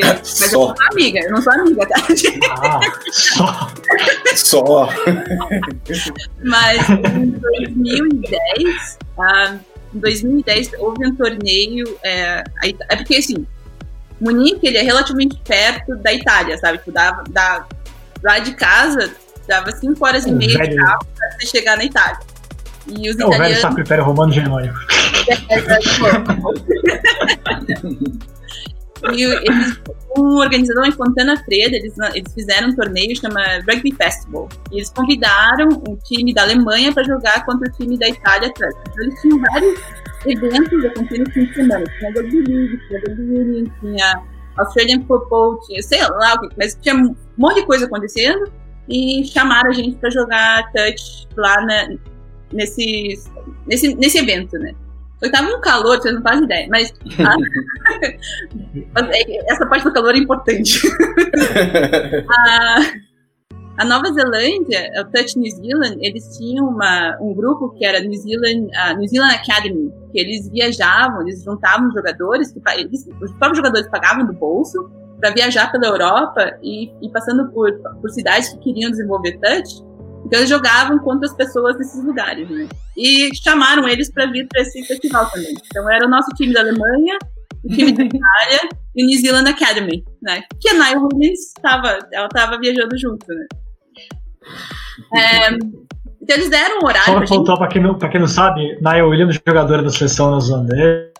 mas 0.00 0.28
só. 0.28 0.44
eu 0.44 0.68
não 0.68 0.76
sou 0.76 0.86
amiga, 0.90 1.20
eu 1.20 1.30
não 1.30 1.42
sou 1.42 1.52
amiga, 1.52 1.86
tá? 1.86 1.96
Ah, 2.50 2.80
só. 3.12 3.70
só. 4.34 4.88
Mas 6.44 6.88
em 6.88 7.30
2010, 7.30 8.98
ah, 9.18 9.56
em 9.94 9.98
2010 9.98 10.70
houve 10.78 11.06
um 11.06 11.14
torneio. 11.14 11.98
É, 12.02 12.42
é 12.88 12.96
porque 12.96 13.16
assim, 13.16 13.46
Munique 14.20 14.66
ele 14.66 14.78
é 14.78 14.82
relativamente 14.82 15.38
perto 15.44 15.94
da 15.96 16.12
Itália, 16.12 16.56
sabe? 16.58 16.78
Tipo, 16.78 16.92
dava, 16.92 17.24
da, 17.28 17.66
lá 18.22 18.38
de 18.38 18.54
casa 18.54 19.14
dava 19.46 19.70
5 19.72 20.06
horas 20.06 20.24
e 20.24 20.32
meia 20.32 20.68
de 20.68 20.76
carro 20.76 21.06
pra 21.16 21.30
você 21.32 21.46
chegar 21.46 21.76
na 21.76 21.84
Itália. 21.84 22.18
E 22.86 23.10
os 23.10 23.18
é 23.18 23.20
italianos... 23.22 23.36
o 23.36 23.38
velho 23.38 23.60
Sacro 23.60 23.82
Império 23.82 24.04
Romano 24.04 24.32
Germânico. 24.32 24.78
E 29.10 29.24
eles, 29.24 29.80
um 30.16 30.36
organizador 30.36 30.86
em 30.86 30.92
Fontana 30.92 31.36
Freire, 31.44 31.74
eles, 31.74 31.94
eles 32.14 32.32
fizeram 32.32 32.68
um 32.68 32.76
torneio 32.76 33.16
chama 33.16 33.40
Rugby 33.68 33.92
Festival. 33.92 34.48
E 34.70 34.76
eles 34.76 34.90
convidaram 34.90 35.68
o 35.88 35.96
time 36.04 36.32
da 36.32 36.42
Alemanha 36.42 36.92
para 36.92 37.02
jogar 37.02 37.44
contra 37.44 37.68
o 37.68 37.72
time 37.72 37.98
da 37.98 38.08
Itália. 38.08 38.48
Então 38.48 38.68
eles 38.98 39.20
tinham 39.20 39.40
vários 39.40 39.80
eventos 40.26 40.84
acontecendo 40.84 41.26
no 41.26 41.32
fim 41.32 41.44
de 41.46 41.54
semana. 41.54 41.84
Tinha 41.98 42.12
Rugby 42.12 42.44
League, 42.44 42.80
tinha 42.86 43.00
Rugby 43.00 43.22
Union, 43.22 43.64
tinha 43.80 44.22
Australian 44.58 45.04
Football, 45.06 45.58
tinha 45.66 45.82
sei 45.82 46.02
lá 46.02 46.34
o 46.34 46.40
que, 46.40 46.48
mas 46.56 46.78
tinha 46.80 46.94
um 46.94 47.16
monte 47.36 47.56
de 47.56 47.66
coisa 47.66 47.86
acontecendo. 47.86 48.52
E 48.88 49.24
chamaram 49.24 49.70
a 49.70 49.72
gente 49.72 49.96
para 49.96 50.10
jogar 50.10 50.70
touch 50.72 51.26
lá 51.36 51.64
na, 51.64 51.96
nesse, 52.52 53.18
nesse, 53.66 53.94
nesse 53.94 54.18
evento, 54.18 54.58
né? 54.58 54.74
Eu 55.22 55.30
tava 55.30 55.48
um 55.48 55.60
calor, 55.60 55.98
vocês 55.98 56.12
não 56.12 56.20
fazem 56.20 56.44
ideia, 56.44 56.66
mas 56.68 56.92
a, 57.24 59.02
essa 59.52 59.64
parte 59.66 59.84
do 59.84 59.92
calor 59.92 60.16
é 60.16 60.18
importante. 60.18 60.80
a, 62.28 62.80
a, 63.78 63.84
Nova 63.84 64.12
Zelândia, 64.12 64.90
o 65.00 65.04
Touch 65.12 65.38
New 65.38 65.48
Zealand, 65.48 65.96
eles 66.00 66.36
tinham 66.36 66.66
uma, 66.66 67.16
um 67.20 67.32
grupo 67.32 67.70
que 67.70 67.84
era 67.84 68.00
New 68.00 68.18
Zealand, 68.18 68.66
uh, 68.66 68.98
New 68.98 69.08
Zealand 69.08 69.36
Academy, 69.36 69.92
que 70.10 70.18
eles 70.18 70.48
viajavam, 70.48 71.22
eles 71.22 71.44
juntavam 71.44 71.92
jogadores, 71.92 72.50
que 72.50 72.60
eles, 72.76 73.06
os 73.22 73.30
próprios 73.34 73.58
jogadores 73.58 73.88
pagavam 73.88 74.26
do 74.26 74.32
bolso 74.32 74.90
para 75.20 75.30
viajar 75.30 75.70
pela 75.70 75.86
Europa 75.86 76.58
e, 76.60 76.90
e 77.00 77.08
passando 77.12 77.48
por, 77.52 77.70
por 78.00 78.10
cidades 78.10 78.48
que 78.48 78.58
queriam 78.58 78.90
desenvolver 78.90 79.38
touch 79.38 79.84
então 80.24 80.38
eles 80.38 80.48
jogavam 80.48 80.98
contra 80.98 81.28
as 81.28 81.34
pessoas 81.34 81.76
desses 81.76 82.04
lugares, 82.04 82.48
né? 82.48 82.68
E 82.96 83.30
chamaram 83.36 83.88
eles 83.88 84.10
para 84.10 84.26
vir 84.26 84.46
para 84.48 84.62
esse 84.62 84.82
festival 84.84 85.28
também. 85.30 85.54
Então 85.66 85.90
era 85.90 86.06
o 86.06 86.10
nosso 86.10 86.28
time 86.36 86.52
da 86.52 86.60
Alemanha, 86.60 87.18
o 87.64 87.68
time 87.68 87.92
da 87.92 88.04
Itália 88.04 88.68
e 88.94 89.04
o 89.04 89.06
New 89.06 89.20
Zealand 89.20 89.50
Academy, 89.50 90.04
né? 90.22 90.42
Que 90.60 90.70
a 90.70 90.74
Nile 90.74 91.06
Williams 91.12 91.40
estava, 91.56 91.98
ela 92.12 92.26
estava 92.26 92.58
viajando 92.58 92.96
junto, 92.98 93.26
né? 93.28 93.46
É, 95.14 95.50
então 96.22 96.36
eles 96.36 96.48
deram 96.50 96.78
um 96.82 96.86
horário. 96.86 97.12
Só 97.12 97.18
pra 97.18 97.26
voltar 97.26 97.56
para 97.56 97.68
quem, 97.68 97.82
não, 97.82 97.98
quem 97.98 98.20
não 98.20 98.28
sabe, 98.28 98.60
Nile 98.80 99.02
Williams, 99.02 99.40
jogadora 99.46 99.82
da 99.82 99.90
seleção 99.90 100.30
neozelandesa 100.30 101.11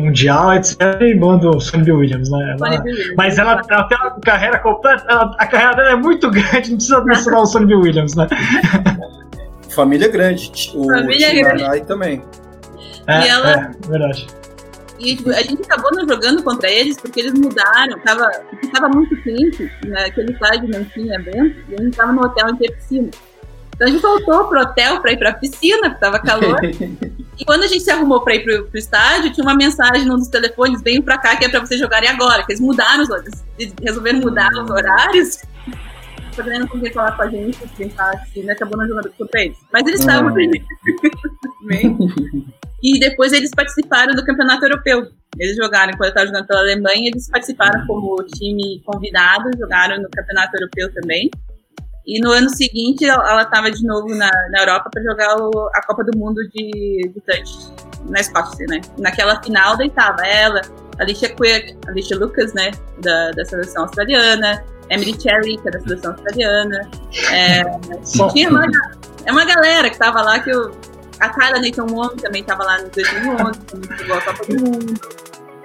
Mundial, 0.00 0.54
etc. 0.54 0.78
E 1.00 1.14
manda 1.14 1.48
o 1.50 1.60
Sonny 1.60 1.90
Williams, 1.90 2.30
né? 2.30 2.56
Ela, 2.58 2.84
mas 3.16 3.38
ela, 3.38 3.62
ela, 3.68 3.84
tem 3.84 3.98
uma 3.98 4.20
carreira 4.20 4.58
completa, 4.58 5.04
ela, 5.08 5.34
a 5.38 5.46
carreira 5.46 5.76
dela 5.76 5.90
é 5.90 5.96
muito 5.96 6.30
grande, 6.30 6.70
não 6.70 6.76
precisa 6.76 7.04
mencionar 7.04 7.40
o 7.42 7.46
Sonny 7.46 7.74
Williams, 7.74 8.14
né? 8.14 8.26
Família 9.70 10.08
grande, 10.08 10.52
o 10.74 10.86
Família 10.86 11.34
grande. 11.34 11.86
também. 11.86 12.22
É, 13.06 13.24
e 13.24 13.28
ela, 13.28 13.50
é, 13.50 13.70
verdade. 13.88 14.26
E 14.98 15.16
tipo, 15.16 15.30
a 15.30 15.42
gente 15.42 15.62
acabou 15.62 15.90
não 15.92 16.08
jogando 16.08 16.42
contra 16.42 16.70
eles 16.70 16.96
porque 16.96 17.20
eles 17.20 17.34
mudaram, 17.34 17.98
tava, 18.04 18.30
tava 18.72 18.88
muito 18.88 19.14
quente, 19.22 19.70
né, 19.86 20.04
aquele 20.06 20.32
estádio 20.32 20.68
não 20.68 20.84
tinha 20.84 21.20
vento, 21.20 21.56
e 21.68 21.74
a 21.74 21.82
gente 21.82 21.96
tava 21.96 22.12
no 22.12 22.22
hotel 22.24 22.48
em 22.50 22.56
piscina. 22.56 23.10
Então 23.74 23.88
a 23.88 23.90
gente 23.90 24.00
voltou 24.00 24.48
pro 24.48 24.60
hotel 24.60 25.00
para 25.00 25.12
ir 25.12 25.18
pra 25.18 25.34
piscina, 25.34 25.90
porque 25.90 26.00
tava 26.00 26.20
calor. 26.20 26.58
e 26.64 27.44
quando 27.44 27.64
a 27.64 27.66
gente 27.66 27.82
se 27.82 27.90
arrumou 27.90 28.22
para 28.22 28.36
ir 28.36 28.44
pro, 28.44 28.66
pro 28.66 28.78
estádio, 28.78 29.32
tinha 29.32 29.44
uma 29.44 29.56
mensagem 29.56 30.06
num 30.06 30.16
dos 30.16 30.28
telefones: 30.28 30.80
venham 30.82 31.02
pra 31.02 31.18
cá 31.18 31.34
que 31.36 31.44
é 31.44 31.48
pra 31.48 31.58
vocês 31.60 31.80
jogarem 31.80 32.08
agora. 32.08 32.44
Que 32.44 32.52
eles 32.52 32.60
mudaram 32.60 33.02
os 33.02 33.10
horários. 33.10 33.42
Resolveram 33.82 34.20
mudar 34.20 34.50
os 34.52 34.70
horários. 34.70 35.42
Podendo 36.36 36.68
conseguir 36.68 36.94
falar 36.94 37.12
com 37.12 37.22
a 37.22 37.28
gente, 37.28 37.58
a 37.62 37.66
gente 37.82 37.94
fala 37.94 38.12
que 38.32 38.42
né, 38.42 38.52
acabou 38.52 38.76
não 38.76 38.86
jogando 38.86 39.10
contra 39.16 39.42
eles. 39.42 39.56
Mas 39.72 39.86
eles 39.86 40.00
estavam 40.00 40.30
ah. 40.30 40.34
E 42.82 42.98
depois 42.98 43.32
eles 43.32 43.50
participaram 43.50 44.14
do 44.14 44.24
campeonato 44.24 44.64
europeu. 44.64 45.08
Eles 45.38 45.56
jogaram, 45.56 45.92
quando 45.92 46.04
eu 46.04 46.08
estava 46.08 46.26
jogando 46.26 46.46
pela 46.46 46.60
Alemanha, 46.60 47.08
eles 47.08 47.30
participaram 47.30 47.86
como 47.86 48.16
time 48.36 48.82
convidado, 48.84 49.48
jogaram 49.58 50.02
no 50.02 50.10
campeonato 50.10 50.56
europeu 50.56 50.92
também. 50.92 51.30
E 52.06 52.20
no 52.20 52.30
ano 52.30 52.50
seguinte 52.50 53.04
ela 53.04 53.42
estava 53.42 53.70
de 53.70 53.82
novo 53.86 54.08
na, 54.14 54.30
na 54.50 54.60
Europa 54.60 54.90
para 54.92 55.02
jogar 55.02 55.36
o, 55.38 55.70
a 55.74 55.86
Copa 55.86 56.04
do 56.04 56.18
Mundo 56.18 56.40
de, 56.52 57.10
de 57.12 57.20
touch 57.20 57.72
na 58.10 58.20
Escócia, 58.20 58.66
né? 58.68 58.80
Naquela 58.98 59.42
final 59.42 59.76
daí 59.76 59.90
tava 59.90 60.26
ela, 60.26 60.60
Alicia 60.98 61.30
Quick, 61.30 61.76
Alicia 61.88 62.18
Lucas, 62.18 62.52
né? 62.52 62.70
Da, 63.02 63.30
da 63.30 63.44
seleção 63.44 63.84
australiana, 63.84 64.62
Emily 64.90 65.18
Cherry, 65.18 65.56
que 65.56 65.68
é 65.68 65.70
da 65.70 65.80
seleção 65.80 66.12
australiana. 66.12 66.90
É, 67.30 67.62
tinha 68.32 68.50
uma, 68.50 68.66
é 69.24 69.32
uma 69.32 69.44
galera 69.46 69.88
que 69.88 69.98
tava 69.98 70.20
lá 70.20 70.38
que 70.40 70.50
eu, 70.50 70.72
a 71.20 71.28
Kyla 71.30 71.60
Nathan 71.60 71.86
Wong 71.90 72.20
também 72.20 72.42
estava 72.42 72.64
lá 72.64 72.82
no 72.82 72.90
2011, 72.90 73.60
também 73.60 73.98
jogou 73.98 74.16
a 74.16 74.20
Copa 74.20 74.44
do 74.44 74.60
Mundo. 74.60 75.00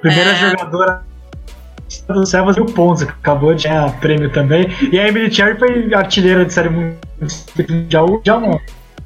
Primeira 0.01 0.31
é, 0.31 0.35
jogadora 0.35 1.08
do 2.07 2.25
Sevas 2.25 2.57
e 2.57 2.61
o 2.61 2.65
Ponzi, 2.65 3.05
que 3.05 3.11
acabou 3.11 3.53
de 3.53 3.67
ganhar 3.67 3.99
prêmio 3.99 4.31
também. 4.31 4.67
E 4.91 4.99
a 4.99 5.07
Emily 5.07 5.31
Cherry 5.31 5.57
foi 5.57 5.93
artilheira 5.93 6.45
de 6.45 6.53
série 6.53 6.69
mundial 6.69 8.21
já, 8.23 8.39
não. 8.39 8.59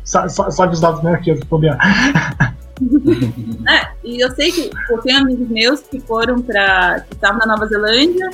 Sabe 0.03 0.73
os 0.73 0.81
dados 0.81 1.01
melhor 1.01 1.19
que 1.21 1.31
eu, 1.31 1.39
bobear. 1.45 1.77
é, 3.69 3.87
e 4.03 4.19
eu 4.19 4.29
sei 4.31 4.51
que 4.51 4.69
eu 4.89 4.97
tenho 4.99 5.19
amigos 5.19 5.47
meus 5.47 5.81
que 5.81 5.99
foram 6.01 6.41
para 6.41 7.01
que 7.01 7.13
estavam 7.13 7.39
na 7.39 7.45
Nova 7.45 7.67
Zelândia 7.67 8.29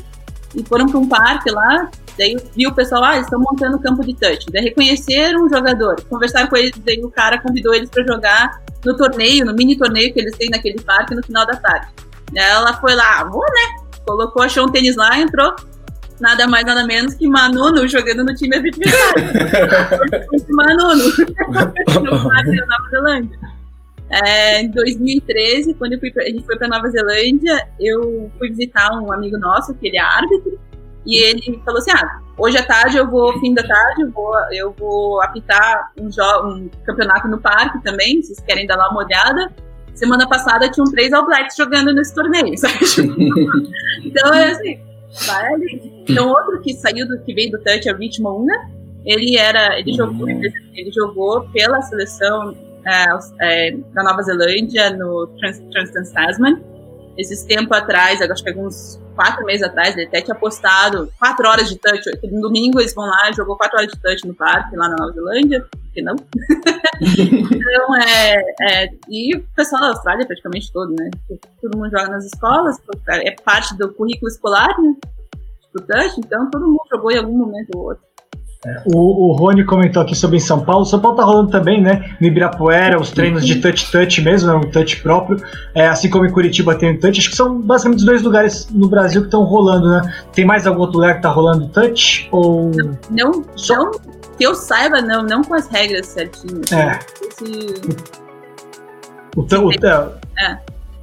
e 0.56 0.64
foram 0.64 0.88
para 0.88 0.98
um 0.98 1.08
parque 1.08 1.52
lá, 1.52 1.90
daí 2.18 2.36
viu 2.56 2.72
o 2.72 2.74
pessoal, 2.74 3.04
ah, 3.04 3.18
estão 3.18 3.40
montando 3.40 3.78
campo 3.80 4.04
de 4.04 4.16
touch. 4.16 4.48
Daí 4.52 4.64
reconheceram 4.64 5.46
um 5.46 5.50
jogador, 5.50 6.02
conversaram 6.10 6.48
com 6.48 6.58
eles, 6.58 6.72
daí 6.84 7.00
o 7.04 7.12
cara 7.12 7.40
convidou 7.40 7.74
eles 7.74 7.90
para 7.90 8.04
jogar 8.04 8.62
no 8.84 8.98
torneio, 8.98 9.46
no 9.46 9.54
mini 9.54 9.78
torneio 9.78 10.12
que 10.12 10.20
eles 10.20 10.36
têm 10.36 10.50
naquele 10.50 10.82
parque 10.82 11.14
no 11.14 11.22
final 11.22 11.46
da 11.46 11.56
tarde. 11.56 11.88
Ela 12.34 12.74
foi 12.80 12.96
lá, 12.96 13.24
vou, 13.26 13.42
né? 13.42 13.89
Colocou, 14.10 14.42
achou 14.42 14.66
um 14.66 14.72
tênis 14.72 14.96
lá, 14.96 15.20
entrou. 15.20 15.56
Nada 16.20 16.48
mais, 16.48 16.66
nada 16.66 16.84
menos 16.84 17.14
que 17.14 17.28
Manuno 17.28 17.88
jogando 17.88 18.26
no 18.26 18.34
time 18.34 18.56
adversário. 18.56 19.24
Manuno, 20.50 21.04
no 21.94 22.12
Nova 22.12 22.90
Zelândia. 22.90 23.40
É, 24.10 24.62
em 24.62 24.72
2013, 24.72 25.76
quando 25.76 26.00
pra, 26.00 26.24
a 26.24 26.26
gente 26.26 26.44
foi 26.44 26.58
para 26.58 26.68
Nova 26.68 26.90
Zelândia, 26.90 27.68
eu 27.80 28.32
fui 28.40 28.50
visitar 28.50 28.92
um 29.00 29.14
amigo 29.14 29.38
nosso, 29.38 29.76
que 29.76 29.88
ele 29.88 29.98
é 29.98 30.02
árbitro, 30.02 30.60
e 31.06 31.20
ele 31.24 31.62
falou 31.64 31.80
assim: 31.80 31.92
ah, 31.92 32.20
hoje 32.36 32.58
à 32.58 32.66
tarde 32.66 32.98
eu 32.98 33.08
vou, 33.08 33.40
fim 33.40 33.54
da 33.54 33.62
tarde, 33.62 34.02
eu 34.02 34.12
vou, 34.12 34.34
eu 34.52 34.72
vou 34.72 35.22
apitar 35.22 35.92
um, 36.00 36.08
um 36.48 36.70
campeonato 36.84 37.28
no 37.28 37.40
parque 37.40 37.80
também, 37.84 38.24
vocês 38.24 38.40
querem 38.40 38.66
dar 38.66 38.76
lá 38.76 38.90
uma 38.90 39.06
olhada. 39.06 39.54
Semana 40.00 40.26
passada 40.30 40.72
tinham 40.72 40.90
três 40.90 41.12
All 41.12 41.26
Blacks 41.26 41.58
jogando 41.58 41.94
nesse 41.94 42.16
torneio, 42.16 42.58
sabe? 42.58 42.74
então 44.06 44.34
é 44.34 44.52
assim, 44.52 44.80
vai 45.28 45.54
ali. 45.54 46.04
Então 46.08 46.30
outro 46.30 46.62
que 46.62 46.74
saiu 46.74 47.06
do 47.06 47.20
que 47.20 47.34
veio 47.34 47.52
do 47.52 47.60
Touch 47.60 47.86
é 47.86 47.92
o 47.92 47.98
Rich 47.98 48.22
Mouna. 48.22 48.54
Ele 49.06 49.36
era, 49.38 49.78
ele 49.78 49.92
jogou, 49.92 50.30
ele 50.30 50.92
jogou 50.94 51.42
pela 51.50 51.82
seleção 51.82 52.56
é, 52.86 53.08
é, 53.42 53.78
da 53.94 54.02
Nova 54.02 54.22
Zelândia, 54.22 54.90
no 54.92 55.28
Trans, 55.38 55.60
Trans 55.70 56.12
Tasman. 56.12 56.64
Esses 57.18 57.44
tempo 57.44 57.74
atrás, 57.74 58.22
acho 58.22 58.42
que 58.42 58.52
alguns 58.52 59.02
quatro 59.20 59.46
meses 59.46 59.62
atrás, 59.62 59.98
ele 59.98 60.08
até 60.08 60.22
tinha 60.22 60.34
postado 60.34 61.12
quatro 61.20 61.46
horas 61.46 61.68
de 61.68 61.78
touch. 61.78 62.10
No 62.32 62.40
domingo 62.40 62.80
eles 62.80 62.94
vão 62.94 63.06
lá, 63.06 63.30
jogou 63.34 63.58
quatro 63.58 63.78
horas 63.78 63.92
de 63.92 64.00
touch 64.00 64.26
no 64.26 64.34
parque, 64.34 64.78
lá 64.78 64.88
na 64.88 64.96
Nova 64.96 65.12
Zelândia, 65.12 65.66
que 65.94 66.02
não? 66.02 66.16
então, 67.02 67.96
é, 67.98 68.42
é, 68.62 68.90
E 69.10 69.36
o 69.36 69.44
pessoal 69.54 69.82
da 69.82 69.88
Austrália, 69.90 70.26
praticamente 70.26 70.72
todo, 70.72 70.96
né? 70.98 71.10
Todo 71.62 71.78
mundo 71.78 71.92
joga 71.92 72.08
nas 72.08 72.24
escolas, 72.28 72.78
é 73.10 73.32
parte 73.44 73.78
do 73.78 73.94
currículo 73.94 74.30
escolar, 74.30 74.80
né? 74.80 74.96
Do 75.74 75.86
touch, 75.86 76.18
então 76.18 76.50
todo 76.50 76.66
mundo 76.66 76.88
jogou 76.90 77.12
em 77.12 77.18
algum 77.18 77.38
momento 77.38 77.72
ou 77.76 77.90
outro. 77.90 78.09
É, 78.66 78.82
o, 78.86 79.30
o 79.30 79.36
Rony 79.38 79.64
comentou 79.64 80.02
aqui 80.02 80.14
sobre 80.14 80.40
São 80.40 80.60
Paulo. 80.60 80.86
São 80.86 81.00
Paulo 81.00 81.16
tá 81.16 81.24
rolando 81.24 81.50
também, 81.50 81.82
né? 81.82 82.16
No 82.20 82.28
Ibirapuera, 82.28 83.00
os 83.00 83.12
treinos 83.12 83.46
de 83.46 83.56
touch-touch 83.62 84.22
mesmo, 84.22 84.52
é 84.52 84.56
um 84.56 84.70
touch 84.70 85.02
próprio. 85.02 85.42
É, 85.74 85.88
assim 85.88 86.10
como 86.10 86.26
em 86.26 86.32
Curitiba 86.32 86.76
tem 86.76 86.96
o 86.96 87.00
touch. 87.00 87.20
Acho 87.20 87.30
que 87.30 87.38
são 87.38 87.62
basicamente 87.62 88.00
os 88.00 88.06
dois 88.06 88.22
lugares 88.22 88.68
no 88.70 88.90
Brasil 88.90 89.22
que 89.22 89.28
estão 89.28 89.44
rolando, 89.44 89.90
né? 89.90 90.14
Tem 90.34 90.44
mais 90.44 90.68
algum 90.68 90.82
outro 90.82 90.98
lugar 90.98 91.16
que 91.16 91.22
tá 91.22 91.30
rolando 91.30 91.70
touch? 91.70 92.28
Ou... 92.32 92.72
Não, 92.72 92.98
não, 93.10 93.46
Só... 93.56 93.76
não 93.76 93.92
que 93.92 94.46
eu 94.46 94.56
saiba, 94.56 95.02
não, 95.02 95.22
não 95.22 95.44
com 95.44 95.54
as 95.54 95.68
regras 95.68 96.08
certinhas. 96.08 96.72
É. 96.72 96.98
Esse... 97.22 98.00
O, 99.36 99.42
o, 99.42 99.68
o, 99.68 99.72
é. 99.72 100.58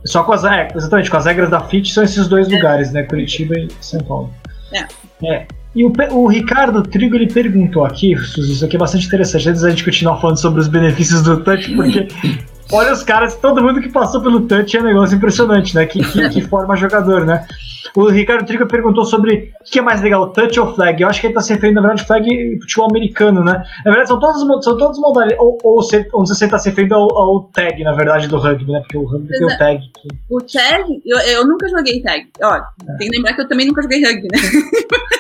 Só 0.07 0.25
com 0.25 0.33
as 0.33 0.42
regras, 0.42 0.75
é, 0.75 0.79
exatamente, 0.79 1.11
com 1.11 1.16
as 1.16 1.27
regras 1.27 1.51
da 1.51 1.61
FIT 1.61 1.92
são 1.92 2.03
esses 2.03 2.29
dois 2.29 2.51
é. 2.51 2.57
lugares, 2.57 2.92
né? 2.92 3.03
Curitiba 3.03 3.55
e 3.59 3.69
São 3.81 4.01
Paulo. 4.01 4.33
É. 4.73 4.87
É. 5.27 5.47
E 5.77 5.85
o, 5.85 5.93
o, 6.12 6.27
Ricardo 6.27 6.83
Trigo 6.83 7.17
ele 7.17 7.31
perguntou 7.31 7.85
aqui, 7.85 8.17
Suzy, 8.17 8.55
isso 8.55 8.65
aqui 8.65 8.77
é 8.77 8.79
bastante 8.79 9.07
interessante, 9.07 9.51
antes 9.51 9.61
da 9.61 9.69
gente 9.69 9.85
continuar 9.85 10.19
falando 10.19 10.39
sobre 10.39 10.59
os 10.59 10.69
benefícios 10.69 11.21
do 11.21 11.45
touch, 11.45 11.71
porque 11.77 12.09
olha 12.73 12.95
os 12.95 13.03
caras, 13.03 13.37
todo 13.37 13.62
mundo 13.62 13.83
que 13.83 13.91
passou 13.91 14.23
pelo 14.23 14.41
touch 14.49 14.75
é 14.75 14.81
um 14.81 14.85
negócio 14.85 15.15
impressionante, 15.15 15.75
né? 15.75 15.85
Que, 15.85 16.03
que, 16.03 16.31
que 16.31 16.41
forma 16.41 16.75
jogador, 16.77 17.27
né? 17.27 17.47
O 17.95 18.09
Ricardo 18.09 18.47
Trigo 18.47 18.67
perguntou 18.67 19.05
sobre 19.05 19.53
o 19.61 19.71
que 19.71 19.79
é 19.79 19.83
mais 19.83 20.01
legal, 20.01 20.33
touch 20.33 20.59
ou 20.59 20.75
flag? 20.75 21.03
Eu 21.03 21.09
acho 21.09 21.21
que 21.21 21.27
ele 21.27 21.33
está 21.33 21.43
se 21.43 21.53
referindo, 21.53 21.83
na 21.83 21.89
verdade, 21.89 22.07
flag 22.07 22.59
futebol 22.62 22.89
americano, 22.89 23.45
né? 23.45 23.62
Na 23.85 23.91
verdade, 23.91 24.09
são 24.09 24.19
todos, 24.19 24.65
são 24.65 24.79
todos 24.79 24.99
modalidades. 24.99 25.43
Ou, 25.43 25.59
ou 25.62 25.83
você 25.83 26.07
está 26.45 26.59
se 26.59 26.71
referindo 26.71 26.95
ao, 26.95 27.19
ao, 27.19 27.43
tag, 27.53 27.85
na 27.85 27.93
verdade, 27.93 28.29
do 28.29 28.39
rugby, 28.39 28.73
né? 28.73 28.81
Porque 28.81 28.97
o 28.97 29.05
rugby 29.05 29.29
tem 29.29 29.45
o 29.45 29.59
tag. 29.59 29.81
O 30.31 30.41
tag, 30.41 31.03
eu, 31.05 31.19
eu 31.19 31.47
nunca 31.47 31.69
joguei 31.69 32.01
tag. 32.01 32.27
É. 32.41 32.97
tem 32.97 33.11
que 33.11 33.17
lembrar 33.17 33.35
que 33.35 33.43
eu 33.43 33.49
também 33.49 33.67
nunca 33.67 33.83
joguei 33.83 34.03
rugby, 34.03 34.29
né? 34.33 34.39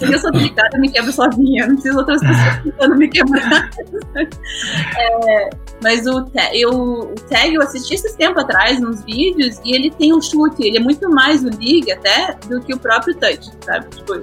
Eu 0.00 0.18
sou 0.18 0.30
delicada, 0.30 0.76
eu 0.76 0.80
me 0.80 0.90
quebro 0.90 1.12
sozinha. 1.12 1.66
Não 1.66 1.74
preciso 1.74 1.98
outras 1.98 2.20
pessoas 2.20 2.62
tentando 2.62 2.96
me 2.96 3.08
quebrar. 3.08 3.70
É, 4.16 5.50
mas 5.82 6.06
o, 6.06 6.30
eu, 6.52 6.70
o 6.70 7.14
tag 7.28 7.54
eu 7.54 7.62
assisti 7.62 7.94
esses 7.94 8.14
tempo 8.14 8.38
atrás 8.38 8.80
nos 8.80 9.02
vídeos 9.04 9.60
e 9.64 9.74
ele 9.74 9.90
tem 9.90 10.12
um 10.12 10.20
chute. 10.20 10.66
Ele 10.66 10.78
é 10.78 10.80
muito 10.80 11.08
mais 11.10 11.42
o 11.42 11.48
league 11.48 11.90
até 11.90 12.36
do 12.48 12.60
que 12.60 12.74
o 12.74 12.78
próprio 12.78 13.14
touch, 13.14 13.50
sabe? 13.64 13.86
Tipo, 13.88 14.20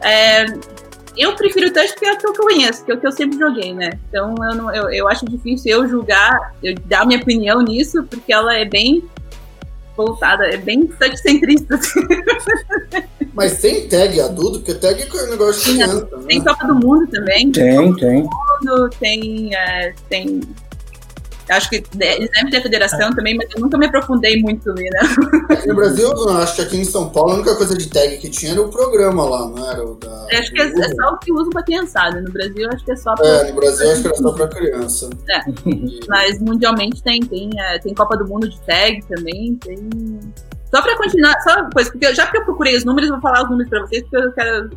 é, 0.00 0.46
eu 1.16 1.34
prefiro 1.34 1.68
o 1.68 1.72
touch 1.72 1.92
porque 1.94 2.06
é 2.06 2.12
o 2.12 2.18
que 2.18 2.26
eu 2.26 2.34
conheço, 2.34 2.84
que 2.84 2.92
é 2.92 2.94
o 2.94 3.00
que 3.00 3.06
eu 3.06 3.12
sempre 3.12 3.38
joguei, 3.38 3.72
né? 3.74 3.98
Então 4.08 4.34
eu, 4.50 4.56
não, 4.56 4.74
eu, 4.74 4.90
eu 4.90 5.08
acho 5.08 5.24
difícil 5.26 5.72
eu 5.72 5.88
julgar, 5.88 6.54
eu 6.62 6.74
dar 6.86 7.06
minha 7.06 7.20
opinião 7.20 7.60
nisso, 7.60 8.04
porque 8.04 8.32
ela 8.32 8.56
é 8.56 8.64
bem 8.64 9.02
voltada, 9.96 10.46
é 10.46 10.56
bem 10.56 10.86
touch-centrista. 10.86 11.74
Assim. 11.74 12.00
Mas 13.38 13.60
tem 13.60 13.88
tag 13.88 14.20
adulto? 14.20 14.58
Porque 14.58 14.74
tag 14.74 15.02
é 15.02 15.22
um 15.22 15.30
negócio 15.30 15.64
de 15.64 15.72
criança. 15.72 16.16
Né? 16.16 16.24
Tem 16.26 16.44
Copa 16.44 16.66
do 16.66 16.74
Mundo 16.74 17.06
também. 17.08 17.50
Tem, 17.52 17.94
tem. 17.94 18.22
Mundo, 18.22 18.90
tem, 18.98 19.54
é, 19.54 19.94
tem 20.08 20.40
Acho 21.50 21.70
que 21.70 21.76
eles 21.76 22.30
devem 22.30 22.50
ter 22.50 22.62
federação 22.62 23.10
também, 23.14 23.34
mas 23.34 23.48
eu 23.54 23.62
nunca 23.62 23.78
me 23.78 23.86
aprofundei 23.86 24.40
muito 24.42 24.70
ali, 24.70 24.84
né? 24.90 25.56
no 25.66 25.74
Brasil, 25.74 26.10
acho 26.30 26.56
que 26.56 26.62
aqui 26.62 26.76
em 26.76 26.84
São 26.84 27.08
Paulo, 27.08 27.32
a 27.32 27.34
única 27.36 27.56
coisa 27.56 27.76
de 27.76 27.88
tag 27.88 28.18
que 28.18 28.28
tinha 28.28 28.52
era 28.52 28.60
o 28.60 28.68
programa 28.68 29.24
lá, 29.24 29.48
não 29.48 29.70
era 29.70 29.82
o 29.82 29.94
da. 29.94 30.26
Acho 30.38 30.52
que 30.52 30.60
é, 30.60 30.66
é, 30.66 30.88
só 30.94 31.14
o 31.14 31.18
que 31.18 31.32
usa 31.32 31.50
pra 31.50 31.62
criançada. 31.62 32.20
No 32.20 32.30
Brasil, 32.30 32.68
acho 32.70 32.84
que 32.84 32.92
é 32.92 32.96
só 32.96 33.14
pra. 33.14 33.26
É, 33.26 33.50
no 33.50 33.56
Brasil, 33.56 33.90
acho 33.90 34.02
que 34.02 34.08
era 34.08 34.16
só 34.16 34.32
pra 34.32 34.48
criança. 34.48 35.10
É. 35.30 35.40
Mas 36.06 36.38
mundialmente 36.40 37.02
tem, 37.02 37.20
tem, 37.20 37.50
é, 37.58 37.78
tem 37.78 37.94
Copa 37.94 38.16
do 38.16 38.28
Mundo 38.28 38.48
de 38.48 38.60
tag 38.60 39.02
também, 39.08 39.56
tem. 39.56 39.78
Só 40.70 40.82
pra 40.82 40.96
continuar, 40.96 41.40
só 41.40 41.60
uma 41.60 41.70
coisa, 41.70 41.90
porque 41.90 42.14
já 42.14 42.26
que 42.26 42.36
eu 42.36 42.44
procurei 42.44 42.76
os 42.76 42.84
números, 42.84 43.08
vou 43.10 43.20
falar 43.20 43.42
os 43.42 43.50
números 43.50 43.70
pra 43.70 43.80
vocês, 43.80 44.02
porque 44.02 44.16
eu 44.16 44.32
quero 44.32 44.70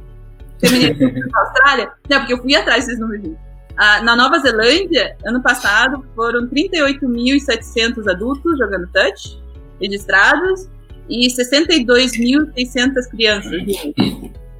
terminar 0.59 0.95
na 1.31 1.39
Austrália. 1.39 1.91
Não, 2.09 2.19
porque 2.19 2.33
eu 2.33 2.41
fui 2.41 2.55
atrás 2.55 2.85
desses 2.85 2.99
números. 2.99 3.35
Ah, 3.77 4.01
na 4.01 4.15
Nova 4.15 4.39
Zelândia, 4.39 5.15
ano 5.25 5.41
passado, 5.41 6.05
foram 6.15 6.47
38.700 6.47 8.09
adultos 8.09 8.57
jogando 8.57 8.87
touch 8.93 9.41
registrados 9.81 10.69
e 11.09 11.27
62.600 11.27 13.09
crianças. 13.09 13.51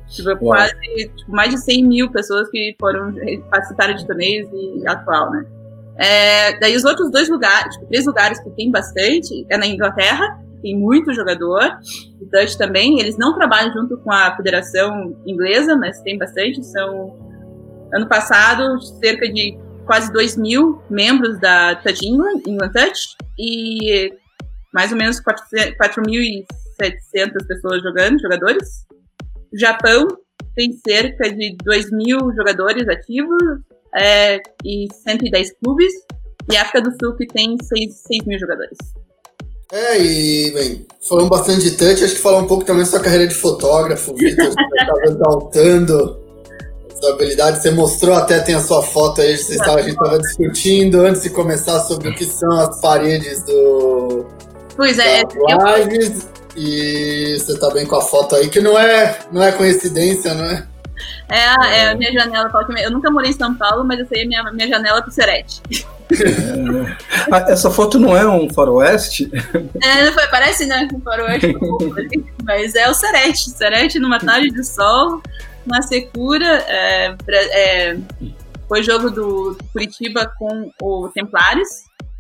Tipo, 0.10 0.38
quase 0.38 0.76
tipo, 1.16 1.32
mais 1.32 1.52
de 1.52 1.58
100 1.58 1.88
mil 1.88 2.12
pessoas 2.12 2.50
que 2.50 2.76
foram 2.80 3.14
participaram 3.50 3.94
de 3.96 4.06
torneios 4.06 4.50
e 4.52 4.86
atual, 4.86 5.32
né? 5.32 5.46
É, 5.96 6.60
daí 6.60 6.76
os 6.76 6.84
outros 6.84 7.12
dois 7.12 7.30
lugares, 7.30 7.74
tipo, 7.76 7.86
três 7.86 8.06
lugares 8.06 8.40
que 8.40 8.50
tem 8.52 8.72
bastante, 8.72 9.46
é 9.50 9.58
na 9.58 9.68
Inglaterra, 9.68 10.40
tem 10.62 10.78
muito 10.78 11.14
jogador, 11.14 11.80
o 12.20 12.26
Dutch 12.26 12.56
também, 12.56 13.00
eles 13.00 13.18
não 13.18 13.36
trabalham 13.36 13.74
junto 13.74 13.98
com 13.98 14.12
a 14.12 14.36
Federação 14.36 15.16
Inglesa, 15.26 15.76
mas 15.76 16.02
tem 16.02 16.18
bastante, 16.18 16.64
são 16.66 17.32
Ano 17.94 18.08
passado, 18.08 18.80
cerca 19.04 19.28
de 19.28 19.58
quase 19.86 20.12
2 20.14 20.38
mil 20.38 20.82
membros 20.90 21.38
da 21.40 21.76
Touch 21.76 22.06
England, 22.06 22.42
England 22.48 22.72
Touch, 22.72 23.18
e 23.38 24.14
mais 24.74 24.94
ou 24.94 24.98
menos 24.98 25.22
4.700 25.22 26.46
pessoas 27.48 27.84
jogando, 27.84 28.22
jogadores. 28.22 28.86
O 29.54 29.58
Japão 29.58 30.08
tem 30.56 30.72
cerca 30.72 31.30
de 31.34 31.58
2 31.64 31.92
mil 31.92 32.18
jogadores 32.34 32.88
ativos 32.88 33.44
é, 33.94 34.38
e 34.64 34.88
110 34.90 35.52
clubes. 35.60 35.92
E 36.50 36.56
a 36.56 36.62
África 36.62 36.82
do 36.82 36.92
Sul 36.92 37.16
que 37.18 37.28
tem 37.28 37.58
6, 37.62 38.04
6 38.08 38.26
mil 38.26 38.40
jogadores. 38.40 38.78
É, 39.72 39.98
e, 40.02 40.52
bem, 40.52 40.86
falando 41.08 41.30
bastante 41.30 41.62
de 41.62 41.72
touch, 41.72 42.04
acho 42.04 42.16
que 42.16 42.22
falar 42.22 42.40
um 42.40 42.48
pouco 42.48 42.66
também 42.66 42.84
da 42.84 42.90
sua 42.90 43.00
carreira 43.00 43.28
de 43.28 43.36
fotógrafo, 43.36 44.14
Vitor, 44.18 44.48
você 44.48 44.82
estava 44.82 45.04
exaltando 45.06 46.22
sua 47.02 47.12
habilidade. 47.12 47.62
Você 47.62 47.72
mostrou 47.72 48.16
até, 48.16 48.40
tem 48.40 48.56
a 48.56 48.62
sua 48.62 48.82
foto 48.82 49.22
aí, 49.22 49.38
você 49.38 49.54
estava, 49.54 49.80
a 49.80 49.82
gente 49.82 49.94
estava 49.94 50.20
discutindo 50.20 51.02
antes 51.02 51.24
de 51.24 51.30
começar 51.32 51.80
sobre 51.82 52.10
o 52.10 52.16
que 52.16 52.26
são 52.26 52.52
as 52.60 52.80
paredes 52.80 53.44
do. 53.44 54.26
Pois 54.76 54.98
é, 55.00 55.22
lives, 55.22 56.28
eu... 56.56 56.62
e 56.62 57.38
você 57.40 57.54
está 57.54 57.70
bem 57.72 57.86
com 57.86 57.96
a 57.96 58.02
foto 58.02 58.36
aí, 58.36 58.50
que 58.50 58.62
não 58.62 58.78
é, 58.78 59.20
não 59.32 59.42
é 59.42 59.52
coincidência, 59.52 60.34
não 60.34 60.46
é? 60.46 60.68
É 61.30 61.46
a, 61.46 61.68
é 61.68 61.90
a 61.90 61.96
minha 61.96 62.12
janela. 62.12 62.52
Eu 62.82 62.92
nunca 62.92 63.10
morei 63.10 63.32
em 63.32 63.34
São 63.34 63.54
Paulo, 63.56 63.84
mas 63.84 64.00
essa 64.00 64.16
aí 64.16 64.22
é 64.22 64.24
a 64.24 64.28
minha, 64.28 64.52
minha 64.52 64.68
janela 64.68 65.02
pro 65.02 65.12
Serete. 65.12 65.62
É. 66.12 67.52
Essa 67.52 67.72
foto 67.72 67.98
não 67.98 68.16
é 68.16 68.28
um 68.28 68.50
faroeste? 68.54 69.32
É, 69.82 70.06
não 70.06 70.14
foi, 70.14 70.28
parece, 70.28 70.66
né? 70.66 70.88
Um 70.94 71.02
faroeste, 71.02 71.56
mas 72.44 72.76
é 72.76 72.90
o 72.90 72.94
Serete. 72.94 73.50
Serete 73.50 74.00
numa 74.00 74.20
tarde 74.20 74.50
de 74.50 74.64
sol, 74.64 75.22
na 75.66 75.82
Secura, 75.82 76.64
é, 76.68 77.16
é, 77.30 77.98
foi 78.68 78.84
jogo 78.84 79.10
do 79.10 79.58
Curitiba 79.72 80.32
com 80.38 80.72
o 80.82 81.10
Templares. 81.10 81.70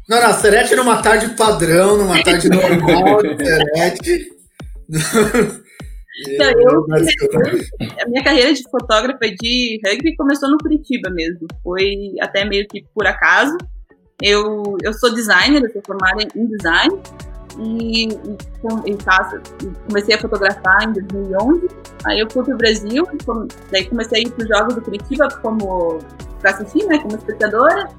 Não, 0.08 0.22
não, 0.22 0.34
Serete 0.34 0.76
numa 0.76 1.02
tarde 1.02 1.30
padrão, 1.36 1.98
numa 1.98 2.22
tarde 2.24 2.50
normal, 2.50 3.22
Serete. 3.38 4.32
Então, 6.28 6.52
eu, 6.52 6.86
a 8.02 8.10
minha 8.10 8.24
carreira 8.24 8.54
de 8.54 8.63
fotógrafa 8.69 9.30
de 9.39 9.80
rugby 9.86 10.15
começou 10.15 10.50
no 10.50 10.58
Curitiba 10.58 11.10
mesmo. 11.10 11.47
Foi 11.63 12.13
até 12.19 12.43
meio 12.43 12.67
que 12.67 12.84
por 12.93 13.08
acaso. 13.08 13.58
Eu, 14.21 14.78
eu 14.84 14.93
sou 14.93 15.13
designer, 15.13 15.63
eu 15.63 15.71
sou 15.71 15.82
formada 15.86 16.21
em 16.36 16.45
design 16.45 17.02
e, 17.58 18.08
e, 18.08 19.04
faço, 19.04 19.41
comecei 19.88 20.15
a 20.15 20.19
fotografar 20.19 20.84
em 20.84 20.93
2011. 20.93 21.67
Aí 22.06 22.19
eu 22.19 22.30
fui 22.30 22.43
para 22.43 22.54
o 22.54 22.58
Brasil, 22.58 23.04
daí 23.71 23.86
comecei 23.86 24.19
a 24.19 24.21
ir 24.21 24.32
para 24.32 24.43
os 24.43 24.50
Jogos 24.50 24.76
do 24.76 24.82
Curitiba 24.82 25.28
como 25.41 26.00
para 26.39 26.52
assistir, 26.52 26.86
né, 26.86 27.00
como 27.00 27.15
espectadora. 27.15 27.89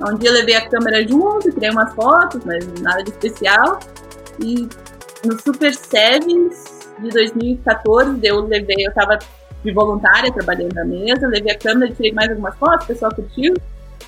Um 0.00 0.16
dia 0.16 0.30
eu 0.30 0.34
levei 0.34 0.56
a 0.56 0.68
câmera 0.68 1.06
junto, 1.06 1.50
tirei 1.52 1.70
umas 1.70 1.92
fotos, 1.94 2.44
mas 2.44 2.66
nada 2.80 3.02
de 3.02 3.10
especial. 3.10 3.80
E 4.42 4.68
no 5.24 5.40
Super 5.40 5.74
Sevens 5.74 6.81
de 7.02 7.10
2014, 7.10 8.20
eu 8.22 8.40
levei, 8.46 8.76
eu 8.86 8.90
estava 8.90 9.18
de 9.64 9.72
voluntária 9.72 10.32
trabalhando 10.32 10.74
na 10.74 10.84
mesa, 10.84 11.26
levei 11.28 11.52
a 11.52 11.58
câmera, 11.58 11.92
tirei 11.92 12.12
mais 12.12 12.30
algumas 12.30 12.56
fotos, 12.56 12.84
o 12.84 12.88
pessoal 12.88 13.14
curtiu. 13.14 13.54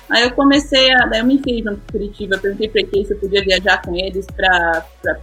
Aí 0.09 0.23
eu 0.23 0.31
comecei 0.31 0.91
a. 0.93 1.05
Daí 1.07 1.19
eu 1.19 1.25
me 1.25 1.35
enfiei 1.35 1.63
junto 1.63 1.77
com 1.77 1.91
Curitiba, 1.91 2.37
perguntei 2.37 2.69
pra 2.69 2.83
quem 2.83 3.05
se 3.05 3.13
eu 3.13 3.19
podia 3.19 3.43
viajar 3.43 3.81
com 3.81 3.95
eles 3.95 4.25
pra, 4.27 4.85
pra, 5.01 5.17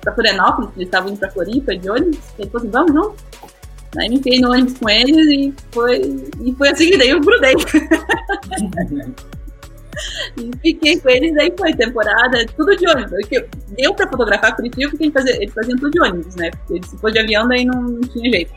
pra 0.00 0.14
Florianópolis, 0.14 0.70
eles 0.76 0.86
estavam 0.86 1.10
indo 1.10 1.18
pra 1.18 1.30
Floripa 1.30 1.76
de 1.76 1.90
ônibus. 1.90 2.20
Ele 2.38 2.48
falou 2.50 2.62
assim: 2.62 2.70
vamos 2.70 2.92
junto. 2.92 3.16
Aí 3.98 4.08
me 4.08 4.16
enfiei 4.16 4.40
no 4.40 4.50
ônibus 4.50 4.78
com 4.78 4.88
eles 4.88 5.26
e 5.28 5.54
foi, 5.70 6.00
e 6.42 6.54
foi 6.54 6.68
assim 6.68 6.90
que 6.90 6.98
daí 6.98 7.10
eu 7.10 7.20
grudei. 7.20 7.54
e 10.36 10.50
fiquei 10.62 10.98
com 10.98 11.08
eles, 11.08 11.36
aí 11.36 11.52
foi 11.58 11.72
temporada, 11.74 12.44
tudo 12.56 12.76
de 12.76 12.88
ônibus. 12.88 13.12
Deu 13.76 13.94
pra 13.94 14.08
fotografar 14.08 14.54
Curitiba 14.54 14.90
porque 14.90 15.04
eles 15.04 15.14
faziam, 15.14 15.36
eles 15.36 15.54
faziam 15.54 15.78
tudo 15.78 15.90
de 15.90 16.00
ônibus, 16.00 16.34
né? 16.36 16.50
Porque 16.66 16.86
se 16.86 16.96
for 16.98 17.10
de 17.10 17.18
avião, 17.18 17.48
daí 17.48 17.64
não, 17.64 17.80
não 17.82 18.00
tinha 18.00 18.30
jeito. 18.30 18.52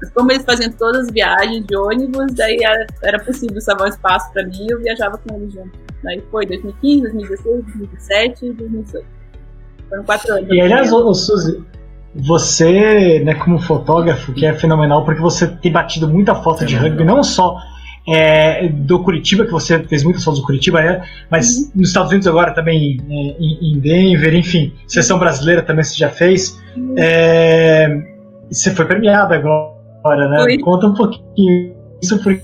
Mas 0.00 0.10
como 0.12 0.32
eles 0.32 0.44
faziam 0.44 0.72
todas 0.72 1.06
as 1.06 1.12
viagens 1.12 1.66
de 1.66 1.76
ônibus, 1.76 2.32
daí 2.34 2.58
era, 2.62 2.86
era 3.02 3.18
possível 3.22 3.60
salvar 3.60 3.86
um 3.86 3.90
espaço 3.90 4.32
para 4.32 4.44
mim 4.44 4.66
e 4.66 4.72
eu 4.72 4.80
viajava 4.80 5.18
com 5.18 5.34
eles 5.36 5.52
junto. 5.52 5.78
Daí 6.02 6.22
foi 6.30 6.46
2015, 6.46 7.02
2016, 7.02 7.64
2017 7.64 8.46
e 8.46 8.52
2018. 8.52 9.06
Foram 9.88 10.04
quatro 10.04 10.34
anos. 10.34 10.48
E 10.50 10.60
aliás, 10.60 10.92
ô, 10.92 11.12
Suzy, 11.12 11.62
você, 12.14 13.20
né, 13.20 13.34
como 13.34 13.58
fotógrafo, 13.58 14.32
que 14.32 14.46
é 14.46 14.54
fenomenal, 14.54 15.04
porque 15.04 15.20
você 15.20 15.46
tem 15.46 15.70
batido 15.70 16.08
muita 16.08 16.34
foto 16.34 16.64
de 16.64 16.76
rugby, 16.76 17.04
não 17.04 17.22
só 17.22 17.56
é, 18.10 18.68
do 18.68 19.02
Curitiba, 19.02 19.44
que 19.44 19.52
você 19.52 19.78
fez 19.84 20.02
muitas 20.02 20.24
fotos 20.24 20.40
do 20.40 20.46
Curitiba, 20.46 20.82
é, 20.82 21.02
mas 21.30 21.56
uhum. 21.56 21.70
nos 21.76 21.88
Estados 21.88 22.10
Unidos 22.10 22.26
agora 22.26 22.52
também, 22.52 22.98
é, 23.08 23.14
em, 23.38 23.78
Denver, 23.78 24.34
enfim, 24.34 24.72
sessão 24.86 25.18
brasileira 25.18 25.62
também 25.62 25.84
você 25.84 25.96
já 25.96 26.10
fez. 26.10 26.60
Uhum. 26.76 26.94
É, 26.98 28.02
você 28.50 28.70
foi 28.72 28.84
premiada 28.84 29.36
agora 29.36 29.80
né? 30.28 30.42
Foi. 30.42 30.58
Conta 30.58 30.86
um 30.86 30.94
pouquinho 30.94 31.74
isso 32.02 32.20
porque 32.22 32.42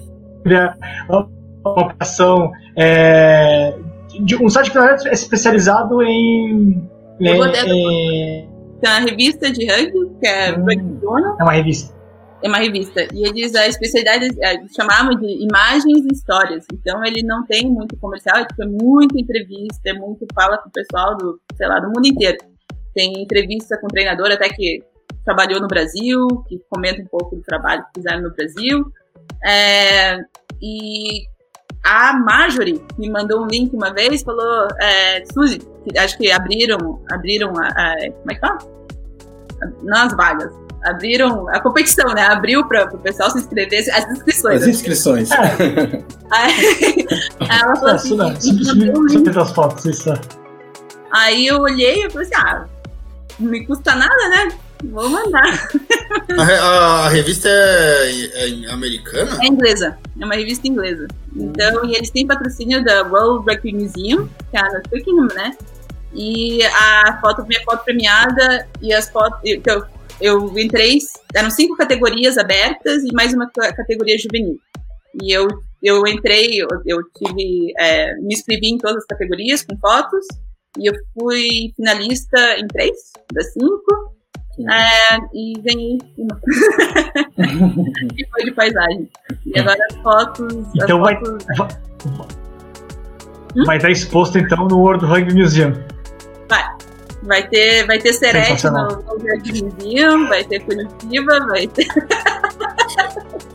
uma 1.09 1.29
operação 1.65 2.53
é, 2.77 3.75
de 4.21 4.37
um 4.37 4.49
site 4.49 4.71
que 4.71 4.79
é 4.79 5.13
especializado 5.13 6.03
em, 6.03 6.81
em, 7.21 7.29
em 7.29 8.49
uma 8.85 8.99
revista 9.01 9.51
de 9.51 9.67
rugby 9.67 10.11
que 10.21 10.27
é 10.27 10.57
hum, 10.57 11.37
É 11.41 11.43
uma 11.43 11.53
revista. 11.53 11.96
É 12.43 12.49
uma 12.49 12.59
revista. 12.59 13.07
E 13.13 13.27
eles, 13.27 13.55
a 13.55 13.67
especialidade, 13.67 14.29
é, 14.43 14.69
chamavam 14.69 15.15
de 15.19 15.27
imagens 15.45 16.05
e 16.05 16.13
histórias. 16.13 16.67
Então, 16.73 17.05
ele 17.05 17.23
não 17.23 17.45
tem 17.47 17.71
muito 17.71 17.97
comercial, 17.97 18.39
é, 18.39 18.45
tipo, 18.45 18.63
muita 18.67 19.19
entrevista, 19.19 19.81
é 19.87 19.93
muito 19.95 20.27
fala 20.35 20.59
com 20.59 20.69
o 20.69 20.73
pessoal 20.73 21.17
do, 21.17 21.41
sei 21.57 21.67
lá, 21.67 21.81
do 21.81 21.89
mundo 21.89 22.07
inteiro. 22.07 22.39
Tem 22.95 23.23
entrevista 23.23 23.79
com 23.79 23.89
treinador, 23.89 24.31
até 24.31 24.49
que 24.49 24.83
trabalhou 25.25 25.61
no 25.61 25.67
Brasil, 25.67 26.27
que 26.49 26.61
comenta 26.71 27.03
um 27.03 27.07
pouco 27.07 27.37
do 27.37 27.43
trabalho 27.43 27.85
que 27.85 28.01
fizeram 28.01 28.23
no 28.23 28.35
Brasil. 28.35 28.93
É, 29.45 30.19
e 30.63 31.27
a 31.85 32.13
Marjorie 32.19 32.83
me 32.99 33.11
mandou 33.11 33.43
um 33.43 33.47
link 33.47 33.75
uma 33.75 33.93
vez, 33.93 34.23
falou, 34.23 34.69
é, 34.81 35.25
Suzy, 35.33 35.61
acho 35.99 36.17
que 36.19 36.31
abriram, 36.31 37.03
abriram 37.11 37.53
a, 37.59 37.69
a, 37.69 37.97
como 38.11 38.31
é 38.31 38.35
que 38.35 38.41
fala? 38.41 38.59
Não 39.83 40.03
as 40.03 40.13
vagas, 40.15 40.53
abriram 40.87 41.49
a 41.49 41.61
competição, 41.61 42.15
né? 42.15 42.23
Abriu 42.23 42.67
para 42.67 42.85
o 42.95 42.99
pessoal 42.99 43.31
se 43.31 43.39
inscrever, 43.39 43.85
as 43.93 44.11
inscrições. 44.11 44.63
As 44.63 44.69
inscrições. 44.69 45.31
Aí, 46.31 47.07
ela 47.41 47.77
falou 47.77 47.95
assim, 47.95 48.15
um 48.15 49.41
as 49.41 49.53
fotos, 49.53 49.85
isso. 49.85 50.13
Aí 51.13 51.47
eu 51.47 51.61
olhei 51.61 52.05
e 52.05 52.11
falei 52.11 52.27
assim, 52.27 52.37
ah, 52.37 52.67
não 53.39 53.51
me 53.51 53.67
custa 53.67 53.95
nada, 53.95 54.29
né? 54.29 54.49
Vou 54.85 55.09
mandar. 55.09 55.69
A, 56.39 56.43
a, 56.43 57.07
a 57.07 57.09
revista 57.09 57.49
é, 57.49 58.65
é, 58.67 58.71
americana? 58.71 59.39
É 59.43 59.47
inglesa. 59.47 59.97
É 60.21 60.25
uma 60.25 60.35
revista 60.35 60.69
inglesa. 60.69 61.07
Então, 61.35 61.85
e 61.87 61.95
eles 61.95 62.11
têm 62.11 62.27
patrocínio 62.27 62.85
da 62.85 63.03
World 63.03 63.51
Rugby 63.51 63.73
Museum, 63.73 64.29
que 64.51 64.57
é 64.57 64.61
a 64.61 64.81
Twickenham, 64.83 65.29
né? 65.35 65.57
E 66.13 66.63
a 66.65 67.19
foto, 67.21 67.45
minha 67.47 67.63
foto 67.65 67.85
premiada 67.85 68.69
e 68.83 68.93
as 68.93 69.09
fotos. 69.09 69.39
Eu, 69.45 69.85
eu 70.21 70.59
entrei, 70.59 70.99
eram 71.35 71.51
cinco 71.51 71.77
categorias 71.77 72.39
abertas 72.39 73.03
e 73.05 73.13
mais 73.13 73.35
uma 73.35 73.51
categoria 73.51 74.19
juvenil. 74.19 74.59
E 75.23 75.33
eu, 75.33 75.47
eu 75.83 76.07
entrei, 76.07 76.61
eu, 76.61 76.69
eu 76.87 76.99
tive, 77.17 77.73
é, 77.79 78.15
me 78.17 78.35
inscrevi 78.35 78.69
em 78.69 78.79
todas 78.79 78.99
as 78.99 79.07
categorias 79.07 79.63
com 79.63 79.77
fotos 79.79 80.27
e 80.79 80.87
eu 80.87 80.95
fui 81.15 81.73
finalista 81.75 82.59
em 82.59 82.67
três 82.69 82.97
das 83.33 83.53
cinco. 83.53 84.17
É, 84.59 85.19
e 85.35 85.53
ganhei 85.61 85.99
uma. 86.17 86.41
que 88.15 88.25
foi 88.33 88.45
de 88.45 88.53
paisagem. 88.53 89.07
E 89.45 89.59
agora 89.59 89.79
as 89.91 89.97
fotos. 89.97 90.55
Então 90.75 91.05
as 91.05 91.13
vai. 91.13 91.25
Fotos... 91.57 91.77
Vai 93.67 93.77
estar 93.77 93.91
exposto 93.91 94.39
então 94.39 94.67
no 94.67 94.79
World 94.79 95.05
Rugby 95.05 95.35
Museum. 95.35 95.75
Vai. 97.27 97.47
Ter, 97.49 97.87
vai 97.87 97.99
ter 97.99 98.13
Serete 98.13 98.67
no 98.71 98.87
Rugby 98.87 99.65
Museum, 99.65 100.29
vai 100.29 100.45
ter 100.45 100.61
Curitiba, 100.61 101.41
vai 101.47 101.67
ter. 101.67 101.87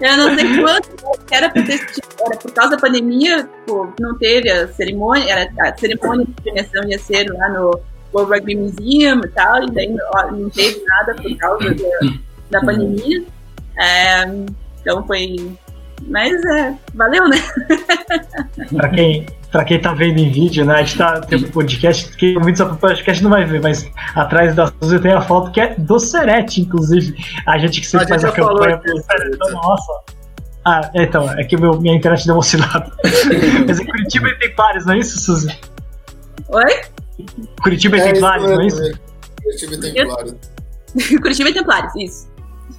Eu 0.00 0.16
não 0.16 0.34
sei 0.34 0.60
quanto 0.60 0.88
era 1.30 1.50
pra 1.50 1.62
ter 1.62 1.80
era 2.26 2.36
por 2.38 2.52
causa 2.52 2.72
da 2.72 2.78
pandemia, 2.78 3.48
pô, 3.66 3.88
não 4.00 4.16
teve 4.16 4.50
a 4.50 4.68
cerimônia, 4.68 5.30
era, 5.30 5.50
a 5.68 5.76
cerimônia 5.76 6.24
de 6.26 6.32
premiação 6.32 6.84
ia 6.84 6.98
ser 6.98 7.30
lá 7.30 7.48
no 7.50 7.80
World 8.12 8.32
Rugby 8.32 8.56
Museum 8.56 9.20
e 9.24 9.28
tal, 9.28 9.64
e 9.64 9.70
daí 9.70 9.88
não 10.32 10.50
teve 10.50 10.82
nada 10.84 11.14
por 11.14 11.36
causa 11.36 11.74
da, 11.74 12.12
da 12.50 12.60
pandemia. 12.60 13.24
É, 13.78 14.24
então 14.80 15.06
foi. 15.06 15.52
Mas 16.06 16.32
é, 16.44 16.74
valeu, 16.94 17.28
né? 17.28 17.36
pra, 18.70 18.88
quem, 18.90 19.26
pra 19.54 19.64
quem 19.64 19.80
tá 19.80 19.94
vendo 19.94 20.18
em 20.18 20.32
vídeo, 20.32 20.64
né? 20.64 20.74
A 20.74 20.82
gente 20.82 20.98
tá 20.98 21.20
tem 21.20 21.38
um 21.38 21.48
podcast, 21.48 22.16
quem 22.16 22.36
ouvindo 22.36 22.58
só 22.58 22.74
podcast 22.74 23.22
não 23.22 23.30
vai 23.30 23.44
ver, 23.44 23.62
mas 23.62 23.88
atrás 24.16 24.52
da 24.52 24.66
Suzy 24.66 24.98
tem 24.98 25.12
a 25.12 25.20
foto 25.20 25.52
que 25.52 25.60
é 25.60 25.76
do 25.76 26.00
Serete, 26.00 26.62
inclusive. 26.62 27.14
A 27.46 27.56
gente 27.56 27.80
que 27.80 27.86
sempre 27.86 28.06
a 28.06 28.08
faz 28.08 28.24
a 28.24 28.32
campanha 28.32 28.78
pro 28.78 29.00
Serete. 29.00 29.38
Nossa. 29.52 29.92
Ah, 30.64 30.90
então, 30.94 31.30
é 31.38 31.44
que 31.44 31.56
meu, 31.56 31.80
minha 31.80 31.94
internet 31.94 32.26
deu 32.26 32.34
uma 32.34 32.40
oscilada. 32.40 32.90
mas 33.64 33.78
em 33.78 33.86
Curitiba 33.86 34.34
tem 34.40 34.52
vários, 34.56 34.86
não 34.86 34.94
é 34.94 34.98
isso, 34.98 35.20
Suzy? 35.20 35.56
Oi? 36.48 36.80
Curitiba 37.62 37.96
é, 37.98 38.12
Templários, 38.12 38.50
não 38.50 38.60
é 38.60 38.66
isso? 38.66 38.82
Curitiba 39.40 39.74
e 39.74 39.92
Templários. 39.92 40.34
Curitiba 41.22 41.50
e 41.50 41.54
Templários, 41.54 41.94
isso. 41.94 42.33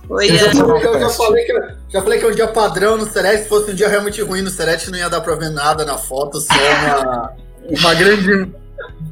Foi, 0.08 0.30
eu, 0.30 0.36
eu 0.36 1.00
já, 1.00 1.10
falei 1.10 1.46
que, 1.46 1.54
já 1.90 2.02
falei 2.02 2.20
que 2.20 2.26
é 2.26 2.28
um 2.28 2.36
dia 2.36 2.48
padrão 2.48 2.98
no 2.98 3.06
Serete. 3.06 3.44
Se 3.44 3.50
fosse 3.50 3.72
um 3.72 3.76
dia 3.76 3.88
realmente 3.88 4.22
ruim 4.22 4.42
no 4.42 4.50
Serete, 4.50 4.92
não 4.92 4.98
ia 4.98 5.10
dar 5.10 5.22
pra 5.22 5.36
ver 5.36 5.50
nada 5.50 5.84
na 5.84 5.98
foto, 5.98 6.40
só 6.40 6.54
uma, 6.54 7.34
uma 7.80 7.94
grande 7.96 8.52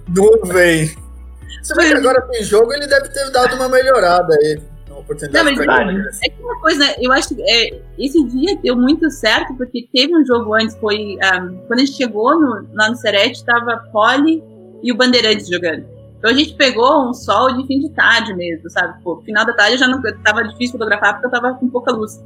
nuvem. 0.07 0.95
Se 1.63 1.75
bem 1.75 1.89
que 1.89 1.97
agora 1.97 2.21
tem 2.29 2.43
jogo, 2.43 2.73
ele 2.73 2.87
deve 2.87 3.09
ter 3.09 3.29
dado 3.31 3.55
uma 3.55 3.69
melhorada 3.69 4.35
aí. 4.35 4.61
Uma 4.89 4.99
oportunidade 4.99 5.55
não, 5.55 5.65
mas, 5.65 6.19
é 6.23 6.29
que 6.29 6.43
uma 6.43 6.59
coisa, 6.59 6.95
eu 6.99 7.11
acho 7.11 7.29
que 7.29 7.41
é, 7.41 7.81
esse 7.97 8.23
dia 8.25 8.57
deu 8.61 8.75
muito 8.75 9.09
certo, 9.09 9.55
porque 9.55 9.87
teve 9.91 10.15
um 10.15 10.25
jogo 10.25 10.53
antes, 10.53 10.75
foi. 10.75 11.15
Um, 11.15 11.57
quando 11.67 11.79
a 11.79 11.85
gente 11.85 11.93
chegou 11.93 12.39
no, 12.39 12.67
lá 12.73 12.89
no 12.89 12.95
Serete, 12.95 13.43
tava 13.43 13.77
Poli 13.91 14.43
e 14.83 14.91
o 14.91 14.95
Bandeirantes 14.95 15.47
jogando. 15.47 15.92
Então 16.23 16.31
a 16.31 16.35
gente 16.35 16.53
pegou 16.53 17.09
um 17.09 17.13
sol 17.13 17.51
de 17.57 17.67
fim 17.67 17.81
de 17.81 17.89
tarde 17.89 18.33
mesmo, 18.33 18.69
sabe? 18.69 18.97
Pô, 19.03 19.21
final 19.25 19.45
da 19.45 19.51
tarde 19.51 19.75
já 19.75 19.89
não 19.89 20.01
tava 20.23 20.41
difícil 20.45 20.71
fotografar 20.71 21.15
porque 21.15 21.27
eu 21.27 21.31
tava 21.31 21.53
com 21.55 21.69
pouca 21.69 21.91
luz. 21.91 22.17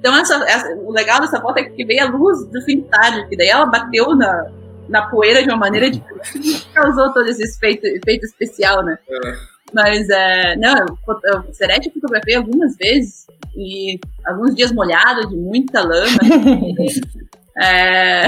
Então 0.00 0.12
essa, 0.16 0.34
essa, 0.44 0.74
o 0.74 0.90
legal 0.90 1.20
dessa 1.20 1.40
foto 1.40 1.58
é 1.58 1.62
que 1.62 1.84
veio 1.84 2.02
a 2.02 2.10
luz 2.10 2.44
do 2.46 2.60
fim 2.62 2.78
de 2.78 2.88
tarde, 2.88 3.28
que 3.28 3.36
daí 3.36 3.46
ela 3.46 3.66
bateu 3.66 4.16
na, 4.16 4.50
na 4.88 5.02
poeira 5.02 5.40
de 5.40 5.48
uma 5.50 5.56
maneira 5.56 5.88
que 5.88 6.02
causou 6.74 7.12
todo 7.12 7.28
esse 7.28 7.44
efeito, 7.44 7.86
efeito 7.86 8.26
especial, 8.26 8.82
né? 8.82 8.98
É. 9.08 9.36
Mas, 9.72 10.08
é, 10.10 10.56
não, 10.56 10.76
eu, 10.76 10.86
eu, 11.24 11.54
Serete 11.54 11.86
eu 11.86 11.94
fotografei 11.94 12.34
algumas 12.34 12.76
vezes 12.76 13.24
e 13.56 14.00
alguns 14.26 14.52
dias 14.56 14.72
molhados 14.72 15.30
de 15.30 15.36
muita 15.36 15.80
lama. 15.80 16.18
é... 17.60 18.26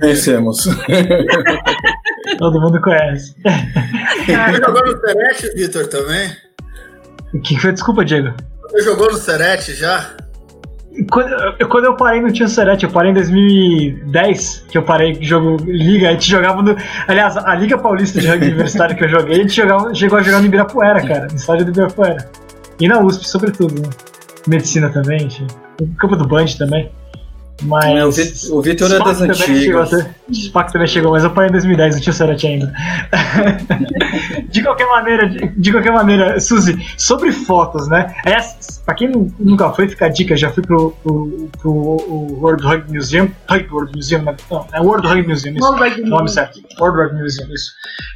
Conhecemos. 0.00 0.64
Todo 2.38 2.60
mundo 2.60 2.80
conhece. 2.80 3.34
Você 4.26 4.56
jogou 4.56 4.86
no 4.86 5.00
Serete, 5.00 5.54
Vitor, 5.54 5.86
também? 5.86 6.30
O 7.34 7.40
que 7.40 7.58
foi? 7.58 7.72
Desculpa, 7.72 8.04
Diego. 8.04 8.34
Você 8.70 8.82
jogou 8.82 9.12
no 9.12 9.18
Serete 9.18 9.74
já? 9.74 10.10
Quando, 11.10 11.68
quando 11.68 11.84
eu 11.84 11.96
parei 11.96 12.20
não 12.20 12.32
tinha 12.32 12.48
Serete, 12.48 12.84
eu 12.84 12.90
parei 12.90 13.12
em 13.12 13.14
2010, 13.14 14.66
que 14.68 14.76
eu 14.76 14.82
parei 14.82 15.16
jogo 15.22 15.56
Liga, 15.64 16.08
a 16.08 16.12
gente 16.12 16.28
jogava 16.28 16.62
no. 16.62 16.76
Aliás, 17.06 17.36
a 17.36 17.54
Liga 17.54 17.78
Paulista 17.78 18.20
de 18.20 18.26
Rugby 18.26 18.46
Universitário 18.46 18.96
que 18.96 19.04
eu 19.04 19.08
joguei, 19.08 19.36
a 19.36 19.42
gente 19.42 19.54
jogava, 19.54 19.94
chegou 19.94 20.18
a 20.18 20.22
jogar 20.22 20.40
no 20.40 20.46
Ibirapuera, 20.46 21.00
cara, 21.06 21.28
no 21.28 21.36
estádio 21.36 21.64
do 21.66 21.70
Ibirapuera. 21.70 22.28
E 22.80 22.88
na 22.88 22.98
USP, 22.98 23.28
sobretudo, 23.28 23.80
né? 23.80 23.88
Medicina 24.48 24.88
também, 24.90 25.26
enfim. 25.26 25.46
No 25.80 25.94
campo 25.94 26.16
do 26.16 26.26
Band 26.26 26.46
também. 26.58 26.90
Mas. 27.62 28.50
o 28.50 28.62
Vitor 28.62 28.92
é 28.92 28.98
das 28.98 29.20
antigas. 29.20 29.90
Spac 30.32 30.72
também 30.72 30.86
chegou, 30.86 31.12
mas 31.12 31.24
eu 31.24 31.30
parei 31.30 31.48
em 31.48 31.52
2010, 31.52 31.94
não 31.94 32.02
tinha 32.02 32.12
Serete 32.12 32.46
ainda. 32.46 32.72
de 34.48 34.62
qualquer 34.62 34.86
maneira, 34.86 35.28
de, 35.28 35.48
de, 35.48 35.72
qualquer 35.72 35.92
maneira, 35.92 36.40
Suzy, 36.40 36.78
sobre 36.96 37.32
fotos, 37.32 37.88
né? 37.88 38.14
Aliás, 38.24 38.80
pra 38.84 38.94
quem 38.94 39.10
nunca 39.38 39.70
foi, 39.72 39.88
fica 39.88 40.06
a 40.06 40.08
dica, 40.08 40.36
já 40.36 40.50
fui 40.50 40.62
pro, 40.62 40.92
pro, 41.02 41.50
pro 41.60 41.72
World 42.40 42.62
Rugby 42.62 42.92
Museum. 42.92 43.30
Rugby 43.48 43.72
World 43.72 43.92
Museum, 43.94 44.22
não, 44.22 44.66
é 44.72 44.80
World 44.80 45.06
Rugby 45.06 45.28
Museum, 45.28 45.54
isso. 45.54 45.64
World 45.64 46.02
nome 46.02 46.28
certo. 46.28 46.60
World 46.80 46.98
Rugby 47.02 47.22
Museum, 47.22 47.52
isso. 47.52 47.72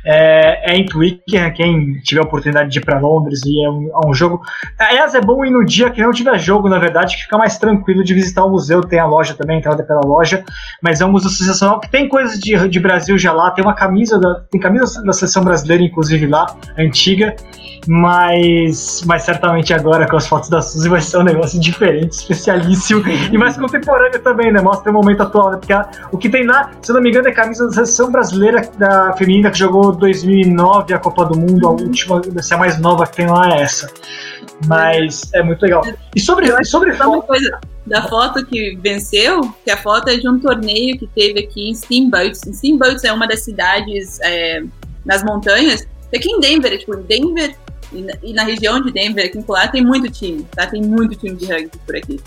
É, 0.06 0.72
é 0.72 0.76
em 0.76 0.86
Twickenham, 0.86 1.52
quem 1.52 2.00
tiver 2.00 2.20
a 2.20 2.24
oportunidade 2.24 2.70
de 2.70 2.78
ir 2.78 2.84
pra 2.84 2.98
Londres 2.98 3.40
e 3.44 3.64
é 3.64 3.70
um, 3.70 3.90
é 3.90 4.08
um 4.08 4.14
jogo. 4.14 4.40
Aliás, 4.78 5.14
é 5.14 5.20
bom 5.20 5.44
ir 5.44 5.50
no 5.50 5.64
dia 5.64 5.90
que 5.90 6.02
não 6.02 6.12
tiver 6.12 6.38
jogo, 6.38 6.68
na 6.68 6.78
verdade, 6.78 7.16
que 7.16 7.22
fica 7.22 7.38
mais 7.38 7.58
tranquilo 7.58 8.04
de 8.04 8.14
visitar 8.14 8.44
o 8.44 8.50
museu, 8.50 8.82
tem 8.82 8.98
a 8.98 9.06
loja 9.06 9.33
também, 9.36 9.58
entrada 9.58 9.82
pela 9.82 10.00
loja, 10.00 10.44
mas 10.82 11.00
é 11.00 11.04
um 11.04 11.12
museu 11.12 11.30
sensacional 11.30 11.80
que 11.80 11.90
tem 11.90 12.08
coisas 12.08 12.38
de, 12.38 12.68
de 12.68 12.80
Brasil 12.80 13.18
já 13.18 13.32
lá, 13.32 13.50
tem 13.50 13.64
uma 13.64 13.74
camisa 13.74 14.18
da, 14.18 14.42
tem 14.50 14.60
camisa 14.60 15.02
da 15.02 15.12
seleção 15.12 15.44
brasileira, 15.44 15.82
inclusive 15.82 16.26
lá, 16.26 16.46
antiga, 16.78 17.34
mas, 17.86 19.02
mas 19.04 19.22
certamente 19.22 19.72
agora 19.72 20.08
com 20.08 20.16
as 20.16 20.26
fotos 20.26 20.48
da 20.48 20.62
Suzy 20.62 20.88
vai 20.88 21.00
ser 21.00 21.18
um 21.18 21.22
negócio 21.22 21.60
diferente, 21.60 22.12
especialíssimo 22.12 23.02
e 23.06 23.36
mais 23.36 23.56
contemporâneo 23.56 24.18
também, 24.20 24.52
né? 24.52 24.60
Mostra 24.60 24.90
o 24.90 24.94
momento 24.94 25.22
atual, 25.22 25.50
né? 25.50 25.56
Porque 25.58 25.72
a, 25.72 25.88
o 26.10 26.18
que 26.18 26.28
tem 26.28 26.46
lá, 26.46 26.70
se 26.80 26.90
eu 26.90 26.94
não 26.94 27.02
me 27.02 27.10
engano, 27.10 27.28
é 27.28 27.30
a 27.30 27.34
camisa 27.34 27.66
da 27.66 27.72
seleção 27.72 28.10
brasileira 28.10 28.68
da 28.78 29.12
feminina 29.14 29.50
que 29.50 29.58
jogou 29.58 29.92
2009 29.92 30.94
a 30.94 30.98
Copa 30.98 31.24
do 31.26 31.38
Mundo, 31.38 31.66
a 31.66 31.70
última, 31.70 32.20
se 32.42 32.54
a 32.54 32.56
mais 32.56 32.78
nova 32.78 33.06
que 33.06 33.16
tem 33.16 33.26
lá 33.26 33.50
é 33.50 33.62
essa. 33.62 33.90
Mas 34.66 35.30
é 35.34 35.42
muito 35.42 35.62
legal. 35.62 35.82
E 36.14 36.20
sobre, 36.20 36.64
sobre 36.64 36.92
uma 36.92 37.22
coisa 37.22 37.58
da 37.86 38.02
foto 38.08 38.44
que 38.46 38.76
venceu, 38.76 39.40
que 39.64 39.70
a 39.70 39.76
foto 39.76 40.08
é 40.08 40.16
de 40.16 40.28
um 40.28 40.38
torneio 40.38 40.98
que 40.98 41.06
teve 41.08 41.40
aqui 41.40 41.70
em 41.70 41.74
Steamboat. 41.74 42.36
Steamboat 42.36 43.06
é 43.06 43.12
uma 43.12 43.26
das 43.26 43.40
cidades 43.40 44.18
é, 44.22 44.62
nas 45.04 45.22
montanhas. 45.22 45.86
Aqui 46.14 46.30
em 46.30 46.40
Denver, 46.40 46.78
tipo, 46.78 46.94
em 46.94 47.02
Denver 47.02 47.56
e 47.92 48.02
na, 48.02 48.12
e 48.22 48.32
na, 48.32 48.44
região 48.44 48.80
de 48.80 48.92
Denver, 48.92 49.26
aqui 49.26 49.38
em 49.38 49.42
Colar, 49.42 49.70
tem 49.70 49.84
muito 49.84 50.10
time, 50.10 50.46
tá? 50.54 50.66
Tem 50.66 50.80
muito 50.80 51.14
time 51.16 51.36
de 51.36 51.46
rugby 51.46 51.78
por 51.84 51.96
aqui. 51.96 52.20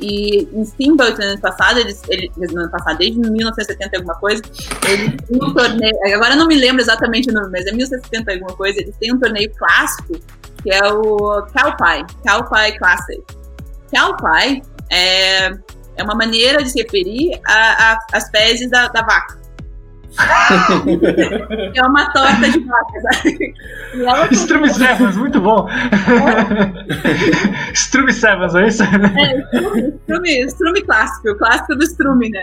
E 0.00 0.48
em 0.52 0.64
Steamboat, 0.64 1.18
no 1.18 1.24
ano 1.24 1.40
passado, 1.40 1.78
eles, 1.78 2.02
eles, 2.08 2.30
no 2.36 2.62
ano 2.62 2.70
passado, 2.70 2.98
desde 2.98 3.18
1970 3.20 3.96
alguma 3.96 4.14
coisa, 4.14 4.42
eles 4.88 5.14
têm 5.28 5.36
um 5.42 5.52
torneio, 5.52 6.14
agora 6.14 6.34
eu 6.34 6.38
não 6.38 6.46
me 6.46 6.56
lembro 6.56 6.80
exatamente 6.80 7.30
o 7.30 7.34
nome, 7.34 7.50
mas 7.52 7.66
é 7.66 7.70
1970 7.70 8.32
alguma 8.32 8.56
coisa, 8.56 8.80
eles 8.80 8.96
têm 8.96 9.12
um 9.12 9.20
torneio 9.20 9.52
clássico, 9.58 10.18
que 10.62 10.72
é 10.72 10.82
o 10.92 11.42
Cowpie, 11.52 12.06
Cowpie 12.26 12.78
Classic. 12.78 13.22
Cowpie 13.94 14.62
é, 14.90 15.50
é 15.96 16.02
uma 16.02 16.14
maneira 16.14 16.62
de 16.62 16.70
se 16.70 16.82
referir 16.82 17.38
às 17.46 18.28
fezes 18.30 18.70
da, 18.70 18.88
da 18.88 19.02
vaca. 19.02 19.38
é 21.74 21.82
uma 21.86 22.12
torta 22.12 22.50
de 22.50 22.58
vaca? 22.60 23.00
Strume 24.32 24.68
Sevens, 24.70 25.16
muito 25.16 25.40
bom. 25.40 25.68
É. 25.70 27.72
Strume 27.72 28.12
Sevens, 28.12 28.54
é 28.54 28.66
isso? 28.66 28.82
É, 28.82 28.86
Strume, 30.02 30.44
Strume 30.46 30.82
clássico, 30.82 31.30
o 31.30 31.38
clássico 31.38 31.74
do 31.76 31.84
Strume, 31.84 32.28
né? 32.30 32.42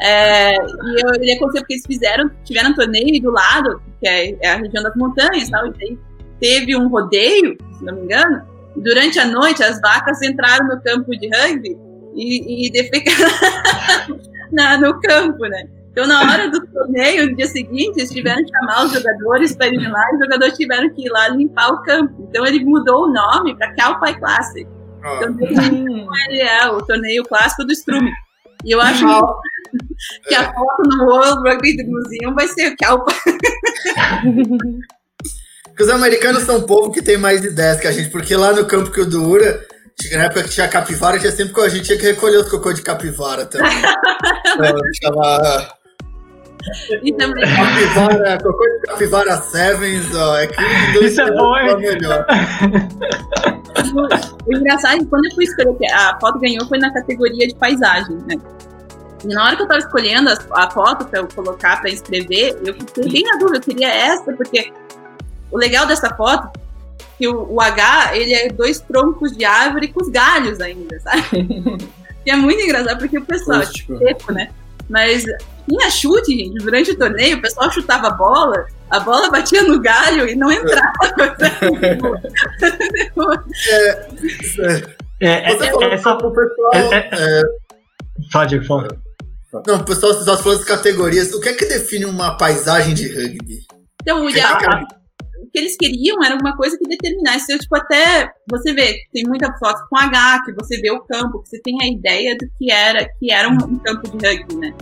É, 0.00 0.56
e 0.56 1.04
eu 1.04 1.14
ia 1.22 1.36
acontecer 1.36 1.60
porque 1.60 1.74
eles 1.74 1.86
fizeram, 1.86 2.28
tiveram 2.44 2.70
um 2.70 2.74
torneio 2.74 3.22
do 3.22 3.30
lado, 3.30 3.80
que 4.00 4.08
é, 4.08 4.36
é 4.42 4.50
a 4.50 4.56
região 4.56 4.82
das 4.82 4.94
montanhas, 4.94 5.48
tal, 5.48 5.68
e 5.68 5.96
teve 6.40 6.76
um 6.76 6.88
rodeio, 6.88 7.56
se 7.78 7.84
não 7.84 7.94
me 7.94 8.02
engano, 8.02 8.42
durante 8.76 9.18
a 9.18 9.26
noite 9.26 9.62
as 9.62 9.80
vacas 9.80 10.20
entraram 10.22 10.68
no 10.68 10.80
campo 10.82 11.10
de 11.12 11.28
rugby 11.28 11.76
e, 12.14 12.66
e 12.66 12.70
defecaram 12.70 13.30
na, 14.52 14.78
no 14.78 15.00
campo, 15.00 15.46
né? 15.46 15.68
Então, 15.90 16.06
na 16.06 16.20
hora 16.20 16.50
do 16.50 16.66
torneio, 16.66 17.30
no 17.30 17.36
dia 17.36 17.46
seguinte, 17.46 17.98
eles 17.98 18.10
tiveram 18.10 18.44
que 18.44 18.50
chamar 18.50 18.84
os 18.84 18.92
jogadores 18.92 19.56
para 19.56 19.68
ir 19.68 19.78
lá 19.78 20.04
e 20.12 20.16
os 20.16 20.20
jogadores 20.20 20.54
tiveram 20.54 20.90
que 20.90 21.06
ir 21.06 21.08
lá 21.08 21.28
limpar 21.28 21.72
o 21.72 21.80
campo. 21.82 22.28
Então, 22.28 22.44
ele 22.44 22.62
mudou 22.62 23.04
o 23.04 23.12
nome 23.12 23.56
para 23.56 23.74
Calpai 23.74 24.14
Classic. 24.18 24.68
Ah. 25.02 25.16
Então, 25.16 25.34
ele 26.28 26.42
é 26.42 26.68
o 26.68 26.82
torneio 26.82 27.24
clássico 27.24 27.64
do 27.64 27.72
Strume. 27.72 28.12
E 28.62 28.72
eu 28.72 28.80
acho 28.80 29.06
que 30.28 30.34
a 30.34 30.52
foto 30.52 30.82
no 30.86 31.06
World 31.06 31.48
Rugby 31.48 31.82
Museum 31.86 32.34
vai 32.34 32.46
ser 32.48 32.74
o 32.74 32.76
Porque 35.76 35.84
os 35.84 35.90
americanos 35.90 36.44
são 36.44 36.56
um 36.56 36.62
povo 36.62 36.90
que 36.90 37.02
tem 37.02 37.18
mais 37.18 37.44
ideias 37.44 37.78
que 37.78 37.86
a 37.86 37.92
gente, 37.92 38.08
porque 38.08 38.34
lá 38.34 38.50
no 38.50 38.64
campo 38.64 38.90
que 38.90 38.98
o 38.98 39.04
Dura, 39.04 39.60
na 40.10 40.24
época 40.24 40.44
que 40.44 40.48
tinha 40.48 40.66
capivara, 40.66 41.18
tinha 41.18 41.30
sempre 41.30 41.52
com 41.52 41.60
a 41.60 41.68
gente 41.68 41.84
tinha 41.84 41.98
que 41.98 42.06
recolher 42.06 42.38
os 42.38 42.48
cocô 42.48 42.72
de 42.72 42.80
capivara 42.80 43.44
também. 43.44 43.68
então. 44.56 45.12
E 47.02 47.12
também. 47.12 47.44
Capivara, 47.44 48.38
cocô 48.42 48.64
de 48.64 48.80
capivara 48.86 49.36
Sevens, 49.42 50.14
ó. 50.14 50.38
É 50.38 50.46
que 50.46 50.54
Isso 51.04 51.20
é 51.20 51.30
bom? 51.30 51.52
Melhor. 51.76 52.26
o 54.46 54.56
engraçado 54.56 54.94
é 54.94 54.98
que 55.00 55.04
quando 55.04 55.26
eu 55.26 55.34
fui 55.34 55.44
escolher, 55.44 55.92
a 55.92 56.18
foto 56.18 56.38
ganhou 56.38 56.66
foi 56.66 56.78
na 56.78 56.90
categoria 56.90 57.46
de 57.48 57.54
paisagem, 57.54 58.16
né? 58.26 58.36
E 59.22 59.28
na 59.28 59.44
hora 59.44 59.56
que 59.56 59.62
eu 59.62 59.68
tava 59.68 59.80
escolhendo 59.80 60.30
a, 60.30 60.64
a 60.64 60.70
foto 60.70 61.04
pra 61.04 61.20
eu 61.20 61.28
colocar 61.34 61.82
pra 61.82 61.90
escrever, 61.90 62.58
eu 62.64 62.72
fiquei 62.72 63.12
bem 63.12 63.22
na 63.24 63.38
dúvida, 63.38 63.58
eu 63.58 63.60
queria 63.60 63.92
essa, 63.92 64.32
porque 64.32 64.72
o 65.50 65.58
legal 65.58 65.86
dessa 65.86 66.14
foto 66.14 66.50
que 67.18 67.26
o, 67.28 67.54
o, 67.54 67.60
H, 67.60 68.16
ele 68.16 68.34
é 68.34 68.48
dois 68.48 68.80
troncos 68.80 69.36
de 69.36 69.44
árvore 69.44 69.88
com 69.88 70.02
os 70.02 70.08
galhos 70.08 70.60
ainda, 70.60 71.00
sabe? 71.00 71.22
e 72.26 72.30
é 72.30 72.36
muito 72.36 72.60
engraçado, 72.60 72.98
porque 72.98 73.18
o 73.18 73.24
pessoal, 73.24 73.64
tipo, 73.66 73.96
seco, 73.98 74.32
né? 74.32 74.50
Mas 74.88 75.24
tinha 75.68 75.90
chute, 75.90 76.36
gente, 76.36 76.62
durante 76.62 76.90
o 76.92 76.98
torneio, 76.98 77.38
o 77.38 77.42
pessoal 77.42 77.70
chutava 77.70 78.08
a 78.08 78.10
bola, 78.10 78.66
a 78.90 79.00
bola 79.00 79.30
batia 79.30 79.62
no 79.62 79.80
galho 79.80 80.28
e 80.28 80.36
não 80.36 80.52
entrava. 80.52 80.92
é, 83.68 84.06
é, 85.20 85.52
é, 85.52 85.56
Você 85.56 85.70
falou 85.70 85.84
essa... 85.84 86.14
o 86.14 86.32
pessoal... 86.32 86.74
É, 86.74 87.08
é, 87.12 87.42
fala, 88.30 88.46
Diego, 88.46 88.64
fala. 88.64 88.88
Não, 89.66 89.76
o 89.76 89.84
pessoal, 89.84 90.12
está 90.12 90.36
falando 90.36 90.58
das 90.58 90.68
categorias. 90.68 91.32
O 91.32 91.40
que 91.40 91.48
é 91.48 91.54
que 91.54 91.64
define 91.64 92.04
uma 92.04 92.36
paisagem 92.36 92.94
de 92.94 93.08
rugby? 93.08 93.60
Então, 94.02 94.24
o 94.24 94.30
ideal, 94.30 94.54
o 94.54 94.95
que 95.56 95.60
eles 95.60 95.76
queriam 95.76 96.22
era 96.22 96.34
alguma 96.34 96.54
coisa 96.54 96.76
que 96.76 96.86
determinasse. 96.86 97.50
Eu, 97.50 97.58
tipo, 97.58 97.74
até 97.74 98.30
você 98.50 98.74
vê, 98.74 98.98
tem 99.10 99.24
muita 99.26 99.50
foto 99.56 99.80
com 99.88 99.96
H, 99.98 100.42
que 100.44 100.52
você 100.52 100.78
vê 100.82 100.90
o 100.90 101.00
campo, 101.00 101.42
que 101.42 101.48
você 101.48 101.60
tem 101.62 101.74
a 101.82 101.88
ideia 101.88 102.36
do 102.36 102.46
que 102.58 102.70
era, 102.70 103.08
que 103.18 103.32
era 103.32 103.48
um, 103.48 103.54
um 103.54 103.78
campo 103.78 104.02
de 104.10 104.26
rugby, 104.26 104.56
né? 104.56 104.74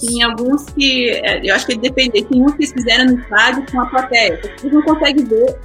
Tem 0.00 0.22
alguns 0.22 0.64
que, 0.70 1.10
é, 1.10 1.42
eu 1.44 1.54
acho 1.54 1.66
que 1.66 1.76
depende, 1.76 2.24
tem 2.24 2.42
uns 2.42 2.52
que 2.52 2.62
eles 2.62 2.72
fizeram 2.72 3.04
no 3.04 3.20
estádio 3.20 3.66
com 3.70 3.80
a 3.80 3.86
plateia, 3.86 4.40
você 4.40 4.68
não 4.68 4.82
consegue 4.82 5.22
ver 5.24 5.58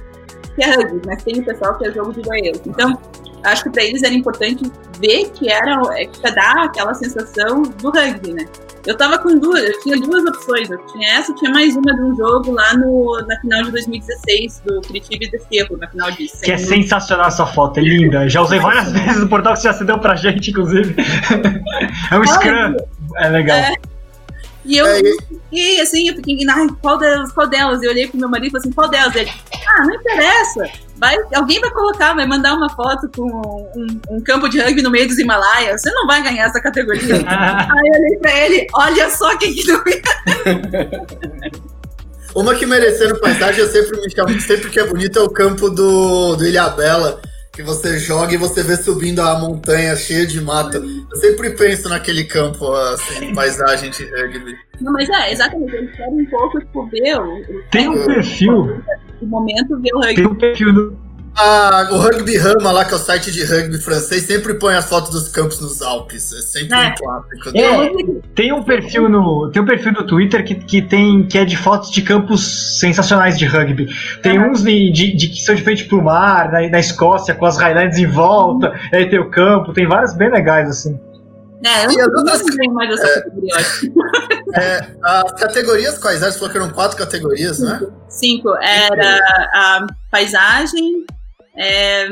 que 0.54 0.62
é 0.62 0.74
rugby, 0.74 1.00
mas 1.06 1.22
tem 1.24 1.40
o 1.40 1.44
pessoal 1.44 1.78
que 1.78 1.86
é 1.86 1.92
jogo 1.92 2.12
de 2.12 2.20
banheiro. 2.20 2.60
Então, 2.66 3.00
acho 3.44 3.64
que 3.64 3.70
para 3.70 3.82
eles 3.82 4.02
era 4.02 4.12
importante 4.12 4.70
ver 5.00 5.30
que 5.30 5.50
era, 5.50 5.80
é, 5.98 6.04
que 6.04 6.20
dá 6.34 6.64
aquela 6.64 6.92
sensação 6.92 7.62
do 7.62 7.90
rugby, 7.90 8.34
né? 8.34 8.44
Eu 8.86 8.96
tava 8.96 9.18
com 9.18 9.38
duas, 9.38 9.62
eu 9.62 9.80
tinha 9.80 9.96
duas 10.00 10.24
opções. 10.24 10.70
Eu 10.70 10.78
tinha 10.86 11.18
essa, 11.18 11.34
tinha 11.34 11.50
mais 11.50 11.76
uma 11.76 11.94
de 11.94 12.02
um 12.02 12.16
jogo 12.16 12.52
lá 12.52 12.74
no, 12.76 13.24
na 13.26 13.38
final 13.40 13.62
de 13.62 13.72
2016 13.72 14.62
do 14.64 14.80
Curitiba 14.82 15.24
e 15.24 15.30
Desterro, 15.30 15.76
na 15.76 15.88
final 15.88 16.10
de 16.10 16.26
Que 16.42 16.52
é 16.52 16.58
sensacional 16.58 17.28
essa 17.28 17.46
foto, 17.46 17.78
é 17.78 17.82
linda. 17.82 18.28
Já 18.28 18.40
usei 18.40 18.58
várias 18.58 18.90
vezes 18.92 19.20
no 19.20 19.28
portal 19.28 19.52
que 19.52 19.60
você 19.60 19.68
já 19.68 19.74
se 19.74 19.84
deu 19.84 19.98
pra 19.98 20.16
gente, 20.16 20.50
inclusive. 20.50 20.94
é 22.10 22.18
um 22.18 22.24
scrum. 22.24 22.76
É 23.16 23.28
legal. 23.28 23.58
É. 23.58 23.99
E 24.70 24.76
eu 24.76 24.86
é, 24.86 25.00
fiquei 25.50 25.80
assim, 25.80 26.08
eu 26.08 26.14
fiquei, 26.14 26.38
ah, 26.48 26.64
qual 26.80 26.96
delas, 26.96 27.32
qual 27.32 27.48
delas? 27.48 27.82
Eu 27.82 27.90
olhei 27.90 28.06
pro 28.06 28.20
meu 28.20 28.28
marido 28.28 28.46
e 28.46 28.50
falei 28.52 28.60
assim, 28.60 28.72
qual 28.72 28.88
delas? 28.88 29.16
Ele, 29.16 29.28
ah, 29.66 29.84
não 29.84 29.94
interessa. 29.96 30.70
Vai, 30.96 31.16
alguém 31.34 31.60
vai 31.60 31.70
colocar, 31.70 32.14
vai 32.14 32.24
mandar 32.24 32.54
uma 32.54 32.70
foto 32.70 33.10
com 33.16 33.26
um, 33.74 34.00
um, 34.10 34.20
campo 34.20 34.48
de 34.48 34.60
rugby 34.60 34.80
no 34.80 34.92
meio 34.92 35.08
dos 35.08 35.18
Himalaias. 35.18 35.82
Você 35.82 35.90
não 35.90 36.06
vai 36.06 36.22
ganhar 36.22 36.46
essa 36.46 36.60
categoria. 36.60 37.16
Aí 37.26 37.90
eu 37.92 38.00
olhei 38.00 38.18
pra 38.20 38.38
ele, 38.38 38.66
olha 38.72 39.10
só 39.10 39.36
quem 39.38 39.52
que 39.52 39.66
não 39.66 39.82
Uma 42.32 42.54
que 42.54 42.64
merecendo 42.64 43.18
paisagem, 43.18 43.62
eu 43.62 43.68
sempre 43.68 44.00
me 44.00 44.08
chamo, 44.08 44.40
sempre 44.40 44.70
que 44.70 44.78
é 44.78 44.86
bonito, 44.86 45.18
é 45.18 45.22
o 45.22 45.30
campo 45.30 45.68
do, 45.68 46.36
do 46.36 46.46
Ilhabela, 46.46 47.20
que 47.52 47.62
você 47.62 47.98
joga 47.98 48.32
e 48.34 48.36
você 48.36 48.62
vê 48.62 48.76
subindo 48.76 49.20
a 49.20 49.38
montanha 49.38 49.96
cheia 49.96 50.26
de 50.26 50.40
mato. 50.40 50.76
Eu 50.76 51.16
sempre 51.16 51.50
penso 51.50 51.88
naquele 51.88 52.24
campo, 52.24 52.72
assim, 52.72 53.34
paisagem 53.34 53.90
de 53.90 54.04
rugby. 54.04 54.56
Não, 54.80 54.92
mas 54.92 55.08
é, 55.08 55.32
exatamente, 55.32 55.74
eles 55.74 55.94
querem 55.96 56.20
um 56.20 56.26
pouco, 56.26 56.60
tipo, 56.60 56.86
ver 56.88 57.18
o, 57.20 57.62
Tem 57.70 57.88
um 57.88 58.06
perfil, 58.06 58.82
o 59.20 59.26
momento, 59.26 59.78
ver 59.80 59.90
o 59.94 60.00
tem 60.00 60.08
rugby. 60.14 60.26
um 60.26 60.34
perfil 60.36 60.72
do, 60.72 60.96
Ah, 61.36 61.88
o 61.92 61.96
Rugby 61.96 62.36
Rama 62.36 62.72
lá, 62.72 62.84
que 62.84 62.92
é 62.92 62.96
o 62.96 62.98
site 63.00 63.30
de 63.30 63.44
rugby 63.44 63.78
francês, 63.78 64.24
sempre 64.24 64.54
põe 64.54 64.74
as 64.74 64.84
fotos 64.86 65.10
dos 65.10 65.28
campos 65.28 65.60
nos 65.60 65.80
Alpes. 65.80 66.32
É 66.32 66.42
sempre 66.42 66.76
É. 66.76 66.88
um 66.88 66.94
clássico. 66.96 67.56
É. 67.56 68.20
Tem 68.34 68.52
um 68.52 68.62
perfil 68.62 69.08
no, 69.08 69.50
tem 69.50 69.62
um 69.62 69.64
perfil 69.64 69.92
no 69.92 70.06
Twitter 70.06 70.44
que, 70.44 70.54
que 70.56 70.82
tem 70.82 71.26
que 71.26 71.38
é 71.38 71.44
de 71.44 71.56
fotos 71.56 71.90
de 71.90 72.02
campos 72.02 72.78
sensacionais 72.80 73.38
de 73.38 73.46
rugby. 73.46 73.88
Tem 74.22 74.36
Aham. 74.38 74.50
uns 74.50 74.62
de, 74.62 74.90
de- 74.92 75.16
de 75.16 75.28
que 75.28 75.40
são 75.42 75.54
de 75.54 75.62
frente 75.62 75.84
pro 75.84 76.02
mar, 76.02 76.50
na, 76.52 76.68
na 76.68 76.78
Escócia, 76.80 77.34
com 77.34 77.46
as 77.46 77.56
Highlands 77.56 77.96
em 77.98 78.06
volta, 78.06 78.72
e 78.92 78.96
aí 78.96 79.08
tem 79.08 79.18
o 79.20 79.30
campo, 79.30 79.72
tem 79.72 79.86
vários 79.86 80.12
bem 80.14 80.30
legais 80.30 80.68
assim. 80.68 80.98
É, 81.64 81.86
eu 81.86 81.90
E 81.90 81.96
não, 81.96 82.04
outras- 82.18 82.40
não 82.44 82.56
tenho 82.56 82.72
mais 82.74 82.90
essa 82.90 83.20
categoria. 83.20 83.54
É, 84.54 84.86
as 85.02 85.32
categorias 85.34 85.98
quais 85.98 86.20
eram? 86.22 86.32
Você 86.32 86.38
falou 86.38 86.50
que 86.52 86.58
eram 86.58 86.70
quatro 86.70 86.96
categorias, 86.98 87.60
né? 87.60 87.80
Cinco 88.08 88.48
era 88.56 89.18
a 89.54 89.86
paisagem, 90.10 91.04
é, 91.56 92.08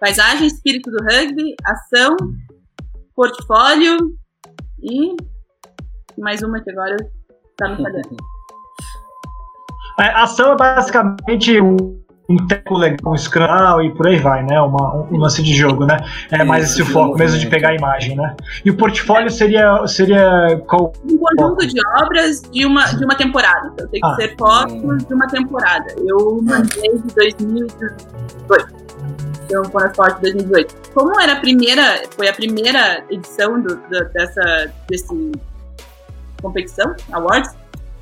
paisagem, 0.00 0.46
espírito 0.46 0.90
do 0.90 0.98
rugby, 1.04 1.54
ação, 1.64 2.16
portfólio 3.14 3.96
e 4.82 5.16
mais 6.18 6.42
uma 6.42 6.60
que 6.62 6.70
agora 6.70 6.96
tá 7.56 7.68
me 7.68 7.82
falhando. 7.82 8.16
Ação 9.98 10.52
é 10.52 10.56
basicamente 10.56 11.60
um 12.30 12.46
teco 12.46 12.76
legal, 12.78 13.12
um 13.12 13.16
scrum 13.16 13.80
e 13.82 13.90
por 13.94 14.06
aí 14.06 14.18
vai, 14.18 14.42
né? 14.44 14.60
Uma, 14.60 14.94
um, 14.96 15.14
um 15.14 15.16
lance 15.18 15.42
de 15.42 15.52
jogo, 15.52 15.84
né? 15.84 15.96
É 16.30 16.44
mais 16.44 16.64
esse 16.70 16.80
o 16.82 16.84
de 16.84 16.92
foco 16.92 17.18
mesmo 17.18 17.38
de 17.38 17.46
pegar 17.48 17.70
a 17.70 17.74
imagem, 17.74 18.14
né? 18.16 18.36
E 18.64 18.70
o 18.70 18.76
portfólio 18.76 19.28
seria, 19.30 19.84
seria 19.86 20.62
qual? 20.68 20.92
Um 21.04 21.18
conjunto 21.18 21.66
de 21.66 21.80
obras 22.00 22.40
de 22.42 22.64
uma, 22.64 22.84
de 22.86 23.04
uma 23.04 23.16
temporada. 23.16 23.70
Então 23.74 23.88
tem 23.88 24.00
que 24.00 24.06
Ah. 24.06 24.14
ser 24.16 24.36
fotos 24.38 25.04
de 25.06 25.12
uma 25.14 25.26
temporada. 25.26 25.86
Eu 26.06 26.40
mandei 26.42 26.98
de 26.98 27.14
2018. 27.14 28.80
Então, 29.46 29.62
as 29.74 29.96
fotos 29.96 30.14
de 30.16 30.20
2018. 30.32 30.74
Como 30.94 31.20
era 31.20 31.32
a 31.32 31.36
primeira, 31.40 32.02
foi 32.16 32.28
a 32.28 32.32
primeira 32.32 33.02
edição 33.10 33.60
do, 33.60 33.74
do- 33.76 34.08
dessa 34.12 34.70
desse 34.88 35.32
competição, 36.40 36.94
Awards, 37.12 37.50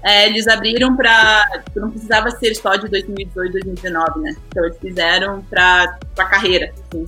é, 0.02 0.26
eles 0.26 0.46
abriram 0.46 0.96
para 0.96 1.62
não 1.74 1.90
precisava 1.90 2.30
ser 2.30 2.54
só 2.54 2.76
de 2.76 2.88
2018, 2.88 3.52
2019, 3.52 4.20
né? 4.20 4.36
Então 4.48 4.64
eles 4.64 4.78
fizeram 4.78 5.42
para 5.42 5.98
a 6.16 6.24
carreira, 6.24 6.72
assim, 6.86 7.06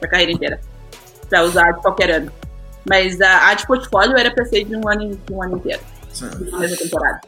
para 0.00 0.08
a 0.08 0.10
carreira 0.10 0.32
inteira, 0.32 0.60
para 1.28 1.44
usar 1.44 1.70
de 1.72 1.82
qualquer 1.82 2.10
ano. 2.10 2.32
Mas 2.88 3.20
a, 3.20 3.48
a 3.48 3.54
de 3.54 3.66
portfólio 3.66 4.16
era 4.16 4.30
para 4.30 4.44
ser 4.44 4.64
de 4.64 4.76
um 4.76 4.88
ano, 4.88 5.16
de 5.16 5.32
um 5.32 5.42
ano 5.42 5.56
inteiro, 5.56 5.80
uma 6.48 6.58
mesma 6.58 6.76
temporada. 6.76 7.20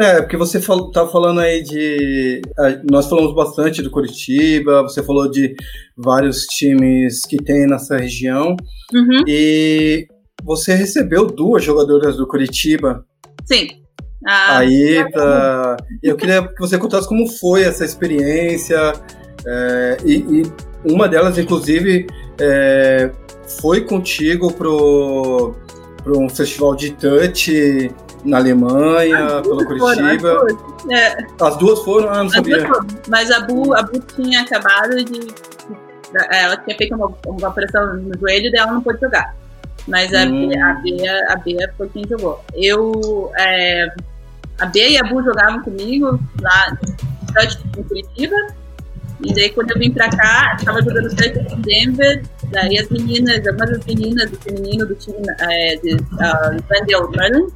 É, 0.00 0.20
porque 0.20 0.36
você 0.36 0.60
fal 0.60 0.90
tá 0.90 1.06
falando 1.06 1.40
aí 1.40 1.62
de. 1.62 2.42
Nós 2.90 3.08
falamos 3.08 3.34
bastante 3.34 3.82
do 3.82 3.90
Curitiba, 3.90 4.82
você 4.82 5.02
falou 5.02 5.30
de 5.30 5.54
vários 5.96 6.44
times 6.46 7.24
que 7.24 7.36
tem 7.36 7.66
nessa 7.66 7.96
região. 7.96 8.56
Uhum, 8.92 9.22
E 9.26 10.06
você 10.42 10.74
recebeu 10.74 11.26
duas 11.26 11.62
jogadoras 11.62 12.16
do 12.16 12.26
Curitiba 12.26 13.04
sim. 13.44 13.68
Ah, 14.26 14.58
aí 14.58 15.02
pra. 15.12 15.76
Eu 16.02 16.14
queria 16.16 16.46
que 16.46 16.58
você 16.60 16.76
contasse 16.76 17.08
como 17.08 17.26
foi 17.26 17.62
essa 17.62 17.84
experiência. 17.84 18.92
é, 19.46 19.96
e, 20.04 20.16
e 20.42 20.52
uma 20.84 21.08
delas, 21.08 21.38
inclusive, 21.38 22.06
é, 22.38 23.10
foi 23.60 23.82
contigo 23.82 24.52
pro, 24.52 25.54
pro 26.02 26.18
um 26.18 26.28
festival 26.28 26.74
de 26.74 26.90
touch 26.92 27.90
na 28.24 28.36
Alemanha, 28.38 29.40
duas 29.40 29.64
foram, 29.64 29.86
as 29.88 29.96
Curitiba. 29.96 30.34
duas. 30.34 30.90
É, 30.90 31.26
As 31.40 31.56
duas 31.56 31.78
foram? 31.84 32.10
Ah, 32.10 32.22
não 32.22 32.30
sabia. 32.30 32.68
Mas 33.08 33.30
a 33.30 33.40
Bu, 33.40 33.74
a 33.74 33.82
Bu 33.82 34.00
tinha 34.14 34.42
acabado 34.42 34.96
de. 35.04 35.20
Ela 36.30 36.56
tinha 36.58 36.76
feito 36.76 36.94
uma, 36.94 37.10
uma 37.26 37.48
operação 37.48 37.94
no 37.96 38.18
joelho 38.18 38.50
e 38.52 38.58
ela 38.58 38.72
não 38.72 38.82
pôde 38.82 39.00
jogar. 39.00 39.34
Mas 39.86 40.12
a, 40.14 40.24
Hum. 40.24 40.48
Bea, 40.48 40.66
a, 40.66 40.74
Bea, 40.74 41.32
a 41.32 41.36
Bea 41.36 41.72
foi 41.76 41.88
quem 41.88 42.06
jogou. 42.08 42.44
Eu. 42.54 43.30
é, 43.38 43.92
a 44.58 44.66
Bea 44.66 44.88
e 44.90 44.98
a 44.98 45.04
Bu 45.04 45.22
jogavam 45.22 45.62
comigo 45.62 46.20
lá 46.40 46.70
no 46.70 47.32
Touch 47.32 47.58
em 47.78 47.82
Curitiba. 47.82 48.36
E 49.22 49.34
daí 49.34 49.50
quando 49.50 49.70
eu 49.70 49.78
vim 49.78 49.90
pra 49.90 50.08
cá, 50.10 50.56
eu 50.58 50.64
tava 50.64 50.82
jogando 50.82 51.08
Touch 51.14 51.54
em 51.54 51.60
Denver. 51.60 52.22
Daí 52.50 52.78
as 52.78 52.88
meninas, 52.88 53.46
algumas 53.46 53.70
das 53.70 53.84
meninas 53.86 54.30
do 54.30 54.38
feminino 54.38 54.86
do 54.86 54.94
time 54.94 55.16
é, 55.40 55.76
de 55.76 55.94
uh, 55.94 57.10
Merlin, 57.10 57.46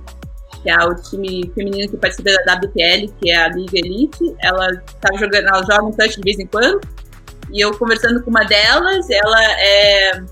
que 0.63 0.71
é 0.71 0.85
o 0.85 0.95
time 0.95 1.51
feminino 1.55 1.91
que 1.91 1.97
participa 1.97 2.31
da 2.45 2.55
WPL, 2.55 3.13
que 3.21 3.31
é 3.31 3.37
a 3.37 3.49
Liga 3.49 3.79
Elite. 3.79 4.35
Ela 4.43 4.69
tava 5.01 5.19
jogando, 5.19 5.49
ela 5.49 5.63
joga 5.63 5.85
um 5.85 5.93
touch 5.93 6.17
de 6.17 6.23
vez 6.23 6.39
em 6.39 6.47
quando. 6.47 6.81
E 7.53 7.61
eu 7.61 7.77
conversando 7.77 8.23
com 8.23 8.31
uma 8.31 8.45
delas, 8.45 9.09
ela 9.11 9.43
é 9.61 10.23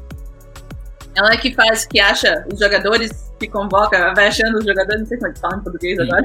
ela 1.15 1.33
é 1.33 1.37
que 1.37 1.55
faz, 1.55 1.85
que 1.85 2.01
acha 2.01 2.45
os 2.51 2.59
jogadores, 2.59 3.33
que 3.39 3.47
convoca, 3.47 4.15
vai 4.15 4.29
achando 4.29 4.59
os 4.59 4.65
jogadores, 4.65 5.01
não 5.01 5.07
sei 5.07 5.19
como 5.19 5.31
é 5.31 5.35
que 5.35 5.41
fala 5.41 5.57
em 5.57 5.61
português 5.61 5.99
agora. 5.99 6.25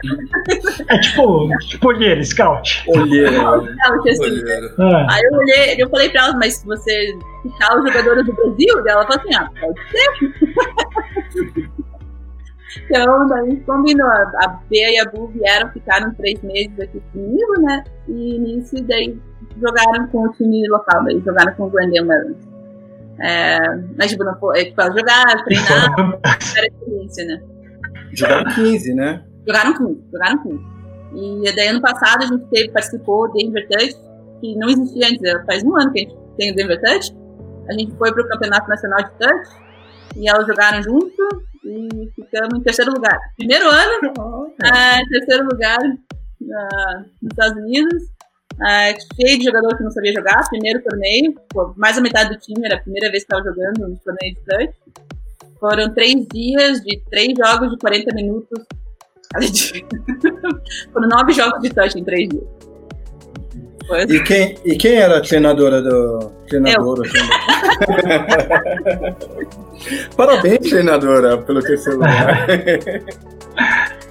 É 0.90 1.00
tipo, 1.00 1.50
tipo 1.60 1.88
olheiro, 1.88 2.24
scout. 2.24 2.84
Que 2.86 3.26
assim, 4.10 4.22
Olheiro. 4.22 4.68
É. 4.80 5.08
Aí 5.10 5.24
eu 5.24 5.38
olhei, 5.38 5.76
eu 5.78 5.90
falei 5.90 6.10
pra 6.10 6.22
ela, 6.24 6.34
mas 6.38 6.56
se 6.56 6.66
você 6.66 7.18
ficar 7.44 7.78
os 7.78 7.86
jogadores 7.88 8.26
do 8.26 8.34
Brasil, 8.34 8.88
ela 8.88 9.06
falou 9.06 9.22
assim, 9.22 9.36
ah, 9.36 9.50
pode 9.60 9.80
ser. 9.92 11.68
então, 12.90 13.28
daí 13.28 13.58
combinou. 13.66 14.08
A 14.08 14.32
a 14.46 14.48
Bea 14.70 14.92
e 14.92 15.00
a 15.00 15.06
Bu 15.06 15.28
vieram, 15.28 15.70
ficaram 15.72 16.14
três 16.14 16.42
meses 16.42 16.80
aqui 16.80 17.02
comigo, 17.12 17.62
né? 17.62 17.84
E 18.08 18.40
nisso, 18.40 18.76
daí 18.84 19.18
jogaram 19.60 20.08
com 20.08 20.24
o 20.24 20.32
time 20.34 20.66
local, 20.70 21.04
daí 21.04 21.22
jogaram 21.26 21.54
com 21.56 21.64
o 21.66 21.70
Glendale 21.70 22.06
Maryland. 22.06 22.57
É, 23.22 23.58
mas, 23.98 24.12
tipo, 24.12 24.24
não 24.24 24.34
é, 24.56 24.66
tipo, 24.66 24.82
jogar, 24.82 25.44
treinar, 25.44 26.20
era 26.58 26.68
experiência, 26.68 27.26
né? 27.26 27.42
Jogaram 28.14 28.54
15, 28.54 28.94
né? 28.94 29.24
Jogaram 29.46 29.74
15, 29.74 30.04
jogaram 30.12 30.44
15. 30.44 30.78
E 31.16 31.56
daí 31.56 31.68
ano 31.70 31.82
passado 31.82 32.24
a 32.24 32.28
gente 32.28 32.46
teve, 32.50 32.70
participou 32.70 33.28
do 33.28 33.34
Denver 33.34 33.68
Touch, 33.68 33.96
que 34.42 34.56
não 34.56 34.70
existia 34.70 35.08
antes, 35.08 35.24
é, 35.24 35.46
faz 35.46 35.64
um 35.64 35.76
ano 35.76 35.92
que 35.92 36.00
a 36.00 36.04
gente 36.04 36.16
tem 36.38 36.52
o 36.52 36.56
Denver 36.56 36.80
Touch. 36.82 37.16
A 37.70 37.74
gente 37.74 37.96
foi 37.98 38.14
pro 38.14 38.28
Campeonato 38.28 38.70
Nacional 38.70 39.04
de 39.04 39.12
Touch 39.18 39.50
e 40.16 40.30
elas 40.30 40.46
jogaram 40.46 40.82
junto 40.82 41.48
e 41.66 42.12
ficamos 42.16 42.60
em 42.60 42.64
terceiro 42.64 42.92
lugar. 42.92 43.18
Primeiro 43.38 43.68
ano, 43.70 44.54
é, 44.64 45.04
terceiro 45.10 45.46
lugar 45.46 45.80
ah, 45.80 47.04
nos 47.22 47.32
Estados 47.32 47.58
Unidos. 47.64 48.17
Ah, 48.60 48.94
cheio 49.16 49.38
de 49.38 49.46
jogador 49.46 49.78
que 49.78 49.84
não 49.84 49.92
sabia 49.92 50.12
jogar, 50.14 50.48
primeiro 50.50 50.82
torneio, 50.82 51.36
pô, 51.50 51.74
mais 51.78 51.96
da 51.96 52.02
metade 52.02 52.32
do 52.32 52.40
time 52.40 52.66
era 52.66 52.76
a 52.76 52.82
primeira 52.82 53.12
vez 53.12 53.24
que 53.24 53.34
estava 53.34 53.44
jogando 53.44 53.88
no 53.88 53.98
torneio 53.98 54.34
de 54.34 54.42
touch. 54.42 54.74
Foram 55.60 55.94
três 55.94 56.28
dias 56.28 56.82
de 56.82 57.02
três 57.10 57.34
jogos 57.38 57.72
de 57.72 57.78
40 57.78 58.16
minutos 58.16 58.66
cada 59.32 59.46
dia. 59.46 59.84
Foram 60.92 61.08
nove 61.08 61.34
jogos 61.34 61.62
de 61.62 61.70
touch 61.70 62.00
em 62.00 62.04
três 62.04 62.30
dias. 62.30 62.44
Foi. 63.88 64.02
E 64.04 64.24
quem, 64.24 64.58
e 64.66 64.76
quem 64.76 64.96
era 64.96 65.18
a 65.18 65.22
treinadora 65.22 65.82
do. 65.82 66.32
Treinadora, 66.50 67.04
Parabéns, 70.16 70.70
treinadora, 70.70 71.38
pelo 71.40 71.62
terceiro 71.62 72.00
lugar. 72.00 72.48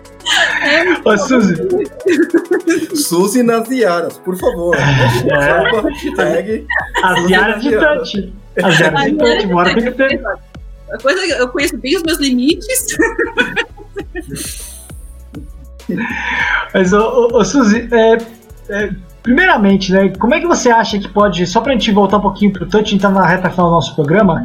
Ô, 1.04 1.16
Suzy, 1.16 1.54
Suzy 2.94 3.42
nas 3.42 3.68
Iaras, 3.70 4.18
por 4.18 4.36
favor. 4.36 4.74
É. 4.76 5.80
Hashtag. 5.80 6.66
as 7.02 7.26
diárias 7.26 7.62
de 7.62 7.70
touch. 7.76 8.34
As 8.62 8.76
diárias 8.76 9.04
de 9.04 9.18
touch, 9.18 9.46
bora 9.46 9.74
tem 9.74 9.84
que 9.84 9.90
ter. 9.92 10.20
A 10.90 10.98
coisa 10.98 11.20
é 11.20 11.26
que 11.26 11.32
eu 11.42 11.48
conheço 11.48 11.76
bem 11.78 11.96
os 11.96 12.02
meus 12.02 12.18
limites. 12.18 12.96
Mas, 16.74 16.92
ô, 16.92 16.98
ô, 16.98 17.38
ô, 17.38 17.44
Suzy, 17.44 17.88
é, 17.92 18.18
é, 18.68 18.90
primeiramente, 19.22 19.92
né, 19.92 20.08
como 20.18 20.34
é 20.34 20.40
que 20.40 20.46
você 20.46 20.70
acha 20.70 20.98
que 20.98 21.08
pode, 21.08 21.46
só 21.46 21.60
pra 21.60 21.72
gente 21.72 21.90
voltar 21.92 22.18
um 22.18 22.22
pouquinho 22.22 22.52
pro 22.52 22.66
touch, 22.66 22.94
então 22.94 23.10
na 23.12 23.26
reta 23.26 23.50
final 23.50 23.68
do 23.68 23.74
nosso 23.74 23.94
programa, 23.94 24.44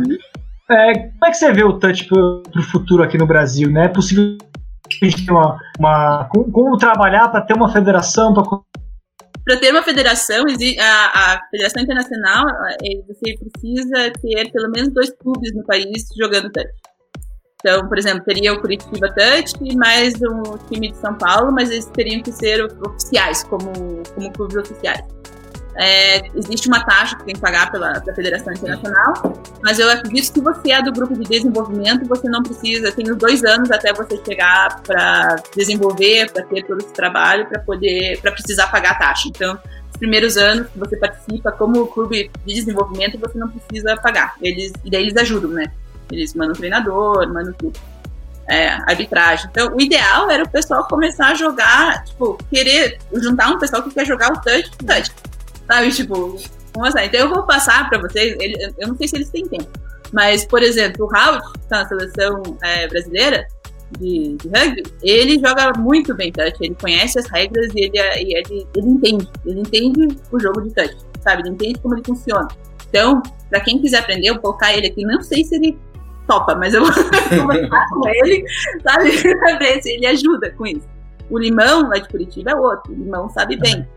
é, 0.70 0.94
como 0.94 1.26
é 1.26 1.32
que 1.32 1.38
você 1.38 1.52
vê 1.52 1.64
o 1.64 1.74
touch 1.74 2.06
pro, 2.06 2.44
pro 2.52 2.64
futuro 2.64 3.04
aqui 3.04 3.18
no 3.18 3.26
Brasil, 3.26 3.70
né? 3.70 3.86
É 3.86 3.88
possível 3.88 4.38
uma, 5.30 5.60
uma 5.80 6.26
como, 6.26 6.52
como 6.52 6.78
trabalhar 6.78 7.30
para 7.30 7.42
ter 7.42 7.54
uma 7.54 7.72
federação, 7.72 8.34
pra, 8.34 8.44
Para 9.44 9.58
ter 9.58 9.72
uma 9.72 9.84
federação, 9.84 10.44
a, 10.80 11.34
a 11.34 11.40
Federação 11.50 11.84
Internacional, 11.84 12.46
eh, 12.84 13.02
você 13.08 13.36
precisa 13.38 14.12
ter 14.22 14.52
pelo 14.52 14.72
menos 14.72 14.94
dois 14.94 15.12
clubes 15.12 15.54
no 15.56 15.64
país 15.66 16.08
jogando 16.18 16.52
touch. 16.52 16.70
Então, 17.62 17.88
por 17.88 17.98
exemplo, 17.98 18.24
teria 18.26 18.54
o 18.54 18.60
Curitiba 18.60 19.08
Touch 19.14 19.54
mais 19.76 20.16
um 20.16 20.58
time 20.68 20.92
de 20.92 20.98
São 20.98 21.16
Paulo, 21.16 21.52
mas 21.52 21.70
eles 21.70 21.86
teriam 21.86 22.22
que 22.24 22.32
ser 22.32 22.64
oficiais, 22.64 23.44
como, 23.44 23.72
como 24.16 24.34
clubes 24.34 24.56
oficiais. 24.58 25.21
É, 25.76 26.28
existe 26.36 26.68
uma 26.68 26.84
taxa 26.84 27.16
que 27.16 27.24
tem 27.24 27.36
que 27.36 27.40
pagar 27.40 27.72
pela, 27.72 28.00
pela 28.02 28.16
Federação 28.16 28.54
Internacional, 28.54 29.42
mas 29.64 29.80
eu 29.80 29.90
acredito 29.90 30.34
que 30.34 30.42
você 30.42 30.72
é 30.72 30.82
do 30.82 30.92
grupo 30.92 31.14
de 31.14 31.24
desenvolvimento, 31.24 32.06
você 32.08 32.28
não 32.28 32.44
precisa, 32.44 32.92
tem 32.92 33.10
os 33.10 33.18
dois 33.18 33.44
anos 33.44 33.72
até 33.72 33.94
você 33.94 34.20
chegar 34.26 34.82
para 34.82 35.38
desenvolver, 35.56 36.30
para 36.32 36.44
ter 36.44 36.64
todo 36.64 36.82
esse 36.82 36.94
trabalho, 36.94 37.48
para 37.48 37.60
poder, 37.60 38.20
para 38.22 38.32
precisar 38.34 38.68
pagar 38.68 38.92
a 38.92 38.96
taxa. 38.96 39.30
Então, 39.30 39.58
os 39.90 39.98
primeiros 39.98 40.36
anos 40.36 40.68
que 40.68 40.78
você 40.78 40.98
participa 40.98 41.52
como 41.54 41.88
clube 41.88 42.30
de 42.46 42.54
desenvolvimento, 42.54 43.18
você 43.18 43.38
não 43.38 43.48
precisa 43.48 43.96
pagar. 43.98 44.36
Eles, 44.42 44.74
e 44.84 44.92
daí 44.92 45.04
eles 45.04 45.16
ajudam, 45.16 45.52
né? 45.52 45.72
Eles 46.12 46.34
mandam 46.34 46.54
treinador, 46.54 47.32
mandam 47.32 47.54
tudo. 47.54 47.80
É, 48.50 48.70
arbitragem. 48.90 49.48
Então, 49.50 49.74
o 49.74 49.80
ideal 49.80 50.30
era 50.30 50.44
o 50.44 50.50
pessoal 50.50 50.86
começar 50.86 51.28
a 51.28 51.36
jogar, 51.36 52.04
tipo, 52.04 52.38
querer 52.50 52.98
juntar 53.14 53.50
um 53.50 53.58
pessoal 53.58 53.82
que 53.82 53.92
quer 53.92 54.06
jogar 54.06 54.34
o 54.34 54.42
touch, 54.42 54.70
touch 54.86 55.12
Sabe, 55.72 55.90
tipo, 55.92 56.36
assim? 56.84 57.06
Então 57.06 57.20
eu 57.22 57.30
vou 57.30 57.44
passar 57.44 57.90
para 57.90 57.98
vocês, 57.98 58.36
ele, 58.42 58.56
eu 58.78 58.90
não 58.90 58.98
sei 58.98 59.08
se 59.08 59.16
eles 59.16 59.30
têm 59.30 59.48
tempo, 59.48 59.70
mas, 60.12 60.44
por 60.44 60.62
exemplo, 60.62 61.06
o 61.06 61.08
Raul, 61.08 61.40
que 61.40 61.60
tá 61.70 61.84
na 61.84 61.88
seleção 61.88 62.44
é, 62.62 62.88
brasileira 62.90 63.48
de, 63.98 64.36
de, 64.36 64.50
rugby, 64.50 64.84
ele 65.02 65.40
joga 65.40 65.72
muito 65.80 66.14
bem 66.14 66.30
touch, 66.30 66.58
ele 66.60 66.76
conhece 66.76 67.20
as 67.20 67.26
regras 67.28 67.72
e 67.74 67.86
ele, 67.86 67.98
ele, 67.98 68.68
ele 68.76 68.88
entende, 68.88 69.30
ele 69.46 69.62
entende 69.62 70.18
o 70.30 70.40
jogo 70.42 70.62
de 70.62 70.74
touch, 70.74 70.98
sabe? 71.22 71.44
Ele 71.44 71.52
entende 71.52 71.80
como 71.80 71.96
ele 71.96 72.04
funciona. 72.06 72.50
Então, 72.90 73.22
para 73.50 73.62
quem 73.62 73.80
quiser 73.80 74.00
aprender, 74.00 74.28
eu 74.28 74.34
vou 74.34 74.42
colocar 74.42 74.76
ele 74.76 74.88
aqui, 74.88 75.06
não 75.06 75.22
sei 75.22 75.46
se 75.46 75.56
ele 75.56 75.80
topa, 76.28 76.54
mas 76.54 76.74
eu 76.74 76.84
vou 76.84 76.92
conversar 77.40 77.86
com 77.88 78.10
ele, 78.10 78.44
sabe? 78.84 79.22
pra 79.40 79.58
ver 79.58 79.82
se 79.82 79.92
ele 79.92 80.06
ajuda 80.06 80.52
com 80.52 80.68
isso. 80.68 80.86
O 81.30 81.40
Limão, 81.40 81.88
lá 81.88 81.98
de 81.98 82.10
Curitiba, 82.10 82.52
é 82.52 82.56
outro. 82.56 82.92
O 82.92 82.96
Limão 82.96 83.30
sabe 83.30 83.56
bem 83.56 83.88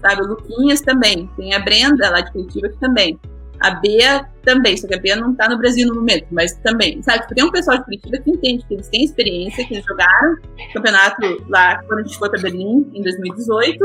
sabe? 0.00 0.22
O 0.22 0.28
Luquinhas 0.28 0.80
também. 0.80 1.28
Tem 1.36 1.54
a 1.54 1.58
Brenda 1.58 2.10
lá 2.10 2.20
de 2.20 2.32
Curitiba 2.32 2.68
que 2.68 2.78
também. 2.78 3.18
A 3.60 3.72
Bea 3.72 4.26
também, 4.42 4.74
só 4.76 4.88
que 4.88 4.94
a 4.94 4.98
Bea 4.98 5.16
não 5.16 5.34
tá 5.34 5.46
no 5.46 5.58
Brasil 5.58 5.86
no 5.86 5.96
momento, 5.96 6.26
mas 6.30 6.54
também, 6.62 7.02
sabe? 7.02 7.20
Tipo, 7.20 7.34
tem 7.34 7.44
um 7.44 7.50
pessoal 7.50 7.76
de 7.76 7.84
Curitiba 7.84 8.16
que 8.18 8.30
entende 8.30 8.64
que 8.66 8.72
eles 8.72 8.88
têm 8.88 9.04
experiência, 9.04 9.66
que 9.66 9.74
eles 9.74 9.84
jogaram 9.84 10.36
campeonato 10.72 11.20
lá 11.46 11.82
quando 11.82 11.98
a 11.98 12.02
gente 12.02 12.16
foi 12.16 12.30
para 12.30 12.40
Berlim 12.40 12.90
em 12.94 13.02
2018. 13.02 13.78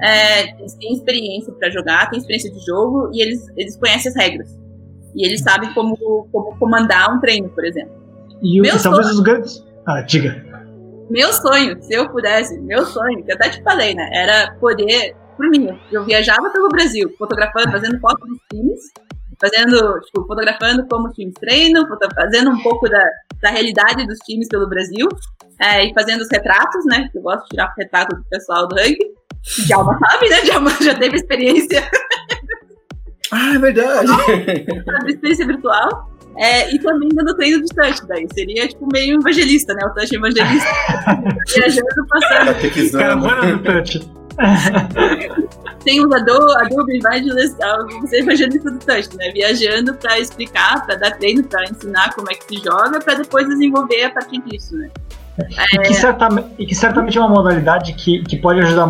É, 0.00 0.58
eles 0.58 0.74
têm 0.76 0.94
experiência 0.94 1.52
para 1.52 1.68
jogar, 1.68 2.08
têm 2.08 2.18
experiência 2.18 2.50
de 2.50 2.64
jogo 2.64 3.10
e 3.12 3.22
eles, 3.22 3.46
eles 3.54 3.76
conhecem 3.76 4.10
as 4.10 4.16
regras. 4.16 4.58
E 5.14 5.26
eles 5.26 5.42
sabem 5.42 5.72
como, 5.74 5.94
como 6.32 6.58
comandar 6.58 7.14
um 7.14 7.20
treino, 7.20 7.50
por 7.50 7.64
exemplo. 7.66 7.92
E 8.40 8.60
meu 8.60 8.82
talvez 8.82 9.06
sonho, 9.06 9.18
os 9.18 9.20
grandes. 9.20 9.64
Ah, 9.86 10.00
diga. 10.00 10.42
Meu 11.10 11.30
sonho, 11.32 11.80
se 11.82 11.92
eu 11.92 12.08
pudesse, 12.08 12.58
meu 12.60 12.86
sonho, 12.86 13.22
que 13.22 13.30
eu 13.30 13.36
até 13.36 13.50
te 13.50 13.62
falei, 13.62 13.94
né? 13.94 14.08
Era 14.12 14.52
poder 14.58 15.14
por 15.36 15.48
mim. 15.48 15.68
Eu 15.90 16.04
viajava 16.04 16.50
pelo 16.50 16.68
Brasil, 16.68 17.12
fotografando, 17.18 17.70
fazendo 17.70 17.98
fotos 18.00 18.28
dos 18.28 18.38
times, 18.50 18.80
fazendo, 19.40 20.00
tipo, 20.00 20.26
fotografando 20.26 20.86
como 20.88 21.08
os 21.08 21.14
times 21.14 21.34
treinam, 21.34 21.84
fazendo 22.14 22.50
um 22.50 22.62
pouco 22.62 22.88
da, 22.88 23.02
da 23.40 23.50
realidade 23.50 24.06
dos 24.06 24.18
times 24.18 24.48
pelo 24.48 24.68
Brasil, 24.68 25.08
é, 25.60 25.86
e 25.86 25.94
fazendo 25.94 26.20
os 26.20 26.28
retratos, 26.30 26.84
né? 26.86 27.08
Eu 27.14 27.22
gosto 27.22 27.42
de 27.44 27.50
tirar 27.50 27.72
retrato 27.76 28.16
do 28.16 28.24
pessoal 28.30 28.66
do 28.68 28.74
rugby. 28.74 29.04
Djalma 29.66 29.98
sabe, 29.98 30.28
né? 30.28 30.40
Djalma 30.42 30.70
já 30.80 30.94
teve 30.94 31.16
experiência. 31.16 31.82
Ah, 33.32 33.54
é 33.54 33.58
verdade. 33.58 34.08
experiência 35.08 35.46
virtual. 35.46 36.12
É, 36.36 36.74
e 36.74 36.78
também 36.78 37.08
dando 37.10 37.36
treino 37.36 37.62
de 37.62 37.74
touch, 37.74 38.06
daí. 38.06 38.26
Seria 38.32 38.66
tipo 38.66 38.88
meio 38.92 39.18
evangelista, 39.20 39.74
né? 39.74 39.82
O 39.84 39.90
touch 39.94 40.14
evangelista. 40.14 40.68
viajando, 41.54 42.06
passando. 42.08 42.92
Caravana 42.92 43.56
do 43.56 43.62
touch. 43.62 44.21
Tem 45.84 46.04
o 46.04 46.14
Adobe, 46.14 46.96
Evangelist, 46.96 47.56
você 48.00 48.16
é 48.16 48.20
evangelista 48.20 48.70
do 48.70 48.78
touch, 48.78 49.16
né? 49.16 49.32
Viajando 49.32 49.94
para 49.94 50.18
explicar, 50.18 50.86
para 50.86 50.94
dar 50.94 51.10
treino, 51.18 51.42
para 51.42 51.64
ensinar 51.64 52.14
como 52.14 52.30
é 52.30 52.34
que 52.34 52.44
se 52.44 52.62
joga, 52.62 53.00
para 53.00 53.14
depois 53.14 53.48
desenvolver 53.48 54.04
a 54.04 54.10
partir 54.10 54.40
disso, 54.42 54.76
né? 54.76 54.90
E, 55.72 55.78
que 55.78 55.94
certamente, 55.94 56.48
e 56.58 56.66
que 56.66 56.74
certamente 56.74 57.18
é 57.18 57.20
uma 57.20 57.30
modalidade 57.30 57.94
que, 57.94 58.22
que 58.22 58.36
pode 58.36 58.60
ajudar 58.60 58.86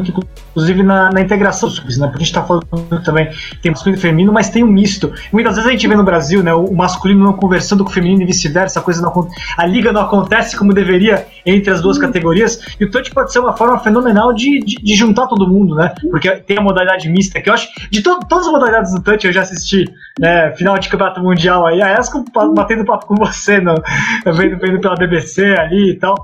inclusive 0.00 0.82
na, 0.82 1.10
na 1.10 1.20
integração 1.20 1.68
dos 1.68 1.78
clubes, 1.78 1.98
né? 1.98 2.06
Porque 2.06 2.22
a 2.22 2.24
gente 2.24 2.36
está 2.36 2.44
falando 2.44 3.02
também, 3.04 3.30
tem 3.62 3.72
masculino 3.72 3.98
e 3.98 4.00
feminino, 4.00 4.32
mas 4.32 4.48
tem 4.48 4.62
um 4.62 4.68
misto. 4.68 5.12
Muitas 5.32 5.56
vezes 5.56 5.68
a 5.68 5.72
gente 5.72 5.88
vê 5.88 5.96
no 5.96 6.04
Brasil, 6.04 6.42
né, 6.42 6.54
o 6.54 6.72
masculino 6.72 7.24
não 7.24 7.32
conversando 7.32 7.84
com 7.84 7.90
o 7.90 7.92
feminino 7.92 8.22
e 8.22 8.26
vice-versa, 8.26 8.78
a 8.78 8.82
coisa 8.82 9.02
não 9.02 9.28
a 9.56 9.66
liga 9.66 9.92
não 9.92 10.02
acontece 10.02 10.56
como 10.56 10.72
deveria 10.72 11.26
entre 11.48 11.70
as 11.72 11.80
duas 11.80 11.96
uhum. 11.96 12.02
categorias. 12.02 12.60
E 12.78 12.84
o 12.84 12.90
touch 12.90 13.10
pode 13.10 13.32
ser 13.32 13.38
uma 13.38 13.56
forma 13.56 13.78
fenomenal 13.78 14.32
de, 14.32 14.60
de, 14.60 14.76
de, 14.76 14.94
juntar 14.94 15.26
todo 15.26 15.48
mundo, 15.48 15.74
né? 15.74 15.94
Porque 16.10 16.30
tem 16.30 16.58
a 16.58 16.60
modalidade 16.60 17.08
mista, 17.08 17.40
que 17.40 17.48
eu 17.48 17.54
acho, 17.54 17.68
de 17.90 18.02
to, 18.02 18.18
todas 18.28 18.46
as 18.46 18.52
modalidades 18.52 18.94
do 18.94 19.02
touch 19.02 19.26
eu 19.26 19.32
já 19.32 19.42
assisti, 19.42 19.84
né, 20.18 20.52
final 20.56 20.78
de 20.78 20.88
campeonato 20.88 21.20
mundial 21.20 21.66
aí, 21.66 21.80
a 21.80 21.98
ESCO 21.98 22.24
batendo 22.54 22.84
papo 22.84 23.06
com 23.06 23.14
você, 23.14 23.60
no, 23.60 23.74
vendo, 24.26 24.58
vendo 24.58 24.80
pela 24.80 24.94
BBC 24.94 25.54
ali 25.58 25.90
e 25.92 25.98
tal. 25.98 26.14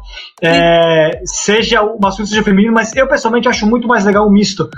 É, 0.42 1.20
seja 1.24 1.82
o 1.82 1.98
masculino, 2.00 2.28
seja 2.28 2.40
o 2.42 2.44
feminino, 2.44 2.74
mas 2.74 2.94
eu 2.94 3.08
pessoalmente 3.08 3.48
acho 3.48 3.66
muito 3.66 3.88
mais 3.88 4.04
legal 4.04 4.26
o 4.26 4.30
misto. 4.30 4.68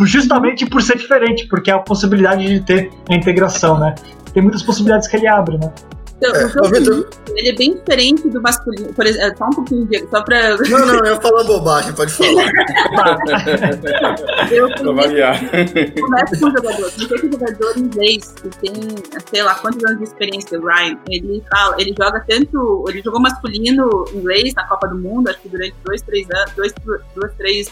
Justamente 0.00 0.64
por 0.64 0.80
ser 0.80 0.96
diferente, 0.96 1.48
porque 1.48 1.70
é 1.70 1.74
a 1.74 1.78
possibilidade 1.78 2.46
de 2.46 2.60
ter 2.60 2.90
a 3.10 3.14
integração, 3.14 3.78
né? 3.78 3.96
Tem 4.32 4.42
muitas 4.42 4.62
possibilidades 4.62 5.08
que 5.08 5.16
ele 5.16 5.26
abre, 5.26 5.58
né? 5.58 5.72
Então, 6.18 6.34
é, 6.34 6.48
feminino, 6.48 7.06
ele 7.36 7.48
é 7.48 7.54
bem 7.54 7.76
diferente 7.76 8.28
do 8.28 8.42
masculino. 8.42 8.92
Por 8.92 9.06
exemplo, 9.06 9.38
só 9.38 9.46
um 9.46 9.50
pouquinho, 9.50 9.86
Diego, 9.86 10.08
só 10.10 10.20
pra. 10.22 10.56
Não, 10.56 10.86
não, 10.86 11.04
eu 11.04 11.20
falo 11.20 11.44
bobagem, 11.44 11.92
pode 11.92 12.12
falar. 12.12 12.50
eu 14.50 14.68
começo 16.00 16.40
com 16.40 16.46
um 16.46 16.50
jogador. 16.50 16.90
Tem 16.90 17.06
um 17.06 17.32
jogador 17.32 17.78
inglês 17.78 18.34
que 18.42 18.48
tem, 18.58 18.74
sei 19.30 19.44
lá, 19.44 19.54
quantos 19.54 19.84
anos 19.84 19.98
de 19.98 20.04
experiência, 20.04 20.58
o 20.58 20.66
Ryan. 20.66 20.98
Ele 21.08 21.40
fala, 21.48 21.76
ele 21.78 21.94
joga 21.96 22.24
tanto. 22.28 22.84
Ele 22.88 23.00
jogou 23.00 23.20
masculino 23.20 24.04
inglês 24.12 24.52
na 24.54 24.66
Copa 24.66 24.88
do 24.88 24.98
Mundo, 24.98 25.28
acho 25.28 25.38
que 25.38 25.48
durante 25.48 25.76
dois, 25.84 26.02
três 26.02 26.28
anos, 26.30 26.52
dois, 26.56 26.74
duas, 27.14 27.32
três 27.34 27.70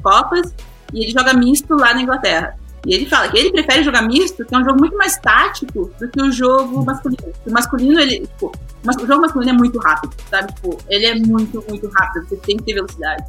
Copas, 0.00 0.54
e 0.94 1.02
ele 1.04 1.12
joga 1.12 1.34
misto 1.34 1.74
lá 1.74 1.92
na 1.92 2.02
Inglaterra. 2.02 2.56
E 2.86 2.94
ele 2.94 3.06
fala 3.06 3.28
que 3.28 3.36
ele 3.36 3.52
prefere 3.52 3.82
jogar 3.82 4.02
misto, 4.02 4.44
que 4.44 4.54
é 4.54 4.58
um 4.58 4.64
jogo 4.64 4.80
muito 4.80 4.96
mais 4.96 5.16
tático 5.18 5.92
do 5.98 6.08
que 6.08 6.20
o 6.20 6.32
jogo 6.32 6.84
masculino. 6.84 7.32
O 7.46 7.52
masculino, 7.52 8.00
ele, 8.00 8.20
tipo, 8.20 8.52
o 8.86 9.06
jogo 9.06 9.20
masculino 9.20 9.50
é 9.50 9.54
muito 9.54 9.78
rápido, 9.78 10.14
sabe? 10.30 10.52
Tipo, 10.54 10.78
ele 10.88 11.06
é 11.06 11.14
muito, 11.14 11.62
muito 11.68 11.88
rápido, 11.88 12.26
você 12.26 12.36
tem 12.38 12.56
que 12.56 12.64
ter 12.64 12.74
velocidade. 12.74 13.24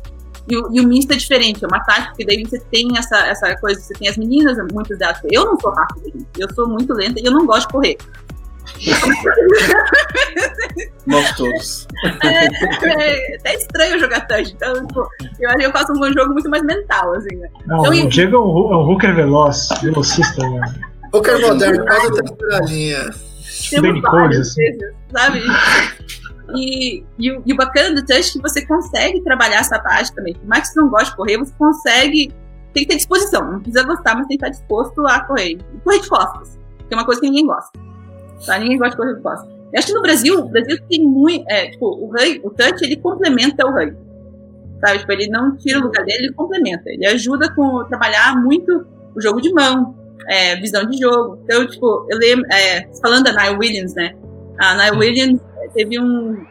E 0.50 0.58
o, 0.58 0.74
e 0.74 0.80
o 0.80 0.88
misto 0.88 1.12
é 1.12 1.16
diferente, 1.16 1.64
é 1.64 1.68
uma 1.68 1.80
tática, 1.82 2.10
porque 2.10 2.26
daí 2.26 2.44
você 2.44 2.60
tem 2.72 2.88
essa, 2.98 3.18
essa 3.28 3.56
coisa, 3.58 3.80
você 3.80 3.94
tem 3.94 4.08
as 4.08 4.18
meninas, 4.18 4.58
muitas 4.72 4.98
delas. 4.98 5.20
Eu 5.30 5.46
não 5.46 5.60
sou 5.60 5.72
rápida, 5.72 6.10
eu 6.38 6.54
sou 6.54 6.68
muito 6.68 6.94
lenta 6.94 7.20
e 7.20 7.26
eu 7.26 7.32
não 7.32 7.46
gosto 7.46 7.68
de 7.68 7.74
correr. 7.74 7.98
Nós 11.06 11.36
todos. 11.36 11.88
É, 12.24 12.28
é, 12.28 13.34
é, 13.34 13.36
até 13.38 13.56
estranho 13.56 14.00
jogar 14.00 14.28
touch. 14.28 14.54
Então, 14.54 14.88
tipo, 14.88 15.08
eu 15.40 15.50
acho 15.50 15.58
que 15.58 15.66
eu 15.66 15.72
faço 15.72 15.94
um 15.94 16.14
jogo 16.14 16.34
muito 16.34 16.50
mais 16.50 16.64
mental, 16.64 17.14
assim, 17.14 17.36
né? 17.36 17.48
Não, 17.66 17.86
então, 17.86 18.06
o 18.06 18.10
Diego 18.10 18.36
é 18.36 18.40
um, 18.40 18.74
é 18.74 18.78
um 18.78 18.90
hooker 18.90 19.16
veloz, 19.16 19.70
velocista, 19.82 20.48
né? 20.50 20.62
Hooker 21.14 21.40
moderno, 21.42 21.86
quase 21.86 22.08
a 22.08 22.12
terceira 22.12 22.60
linha. 22.66 23.10
Bem 23.82 24.02
coisas, 24.02 24.50
assim. 24.50 24.78
sabe? 25.12 25.42
E, 26.56 27.04
e, 27.18 27.32
o, 27.32 27.42
e, 27.46 27.54
o 27.54 27.56
bacana 27.56 27.96
do 27.96 28.06
touch 28.06 28.30
é 28.30 28.34
que 28.34 28.42
você 28.42 28.66
consegue 28.66 29.22
trabalhar 29.22 29.60
essa 29.60 29.80
parte 29.80 30.14
também. 30.14 30.34
Por 30.34 30.48
mais 30.48 30.68
que 30.68 30.74
você 30.74 30.82
não 30.82 30.90
goste 30.90 31.12
de 31.12 31.16
correr, 31.16 31.38
você 31.38 31.54
consegue. 31.58 32.34
Tem 32.74 32.84
que 32.84 32.90
ter 32.90 32.98
disposição. 32.98 33.52
Não 33.52 33.60
precisa 33.60 33.84
gostar, 33.84 34.16
mas 34.16 34.28
tem 34.28 34.38
que 34.38 34.46
estar 34.46 34.50
disposto 34.50 35.06
a 35.08 35.22
correr. 35.22 35.52
E 35.52 35.80
correr 35.84 36.00
de 36.00 36.10
costas, 36.10 36.60
que 36.88 36.94
é 36.94 36.98
uma 36.98 37.06
coisa 37.06 37.22
que 37.22 37.28
ninguém 37.28 37.46
gosta. 37.46 37.91
Tá? 38.46 38.60
Ninguém 38.60 38.78
gosta 38.78 38.92
de 38.92 38.98
correr 38.98 39.22
costas. 39.22 39.50
Eu 39.50 39.80
acho 39.80 39.88
que 39.88 39.94
no 39.94 40.02
Brasil, 40.02 40.40
o 40.40 40.50
Brasil 40.50 40.78
tem 40.90 41.02
muito. 41.04 41.46
É, 41.50 41.70
tipo, 41.72 41.86
o, 41.86 42.12
rugby, 42.12 42.42
o 42.44 42.50
touch 42.50 42.84
ele 42.84 42.98
complementa 42.98 43.66
o 43.66 43.72
rugby. 43.72 43.98
Sabe? 44.80 45.00
Tipo, 45.00 45.12
ele 45.12 45.28
não 45.28 45.56
tira 45.58 45.80
o 45.80 45.84
lugar 45.84 46.04
dele, 46.04 46.26
ele 46.26 46.34
complementa. 46.34 46.84
Ele 46.88 47.06
ajuda 47.06 47.54
com 47.54 47.84
trabalhar 47.86 48.36
muito 48.36 48.86
o 49.16 49.22
jogo 49.22 49.40
de 49.42 49.54
mão, 49.54 49.96
é, 50.28 50.56
visão 50.58 50.86
de 50.86 50.98
jogo. 50.98 51.40
Então, 51.44 51.66
tipo, 51.68 52.08
eu 52.10 52.18
lembro. 52.18 52.46
É, 52.52 52.90
falando 53.02 53.24
da 53.24 53.34
Nile 53.34 53.58
Williams, 53.58 53.94
né? 53.96 54.16
A 54.60 54.76
Nile 54.76 54.98
Williams 54.98 55.42
teve 55.74 56.00
um, 56.00 56.46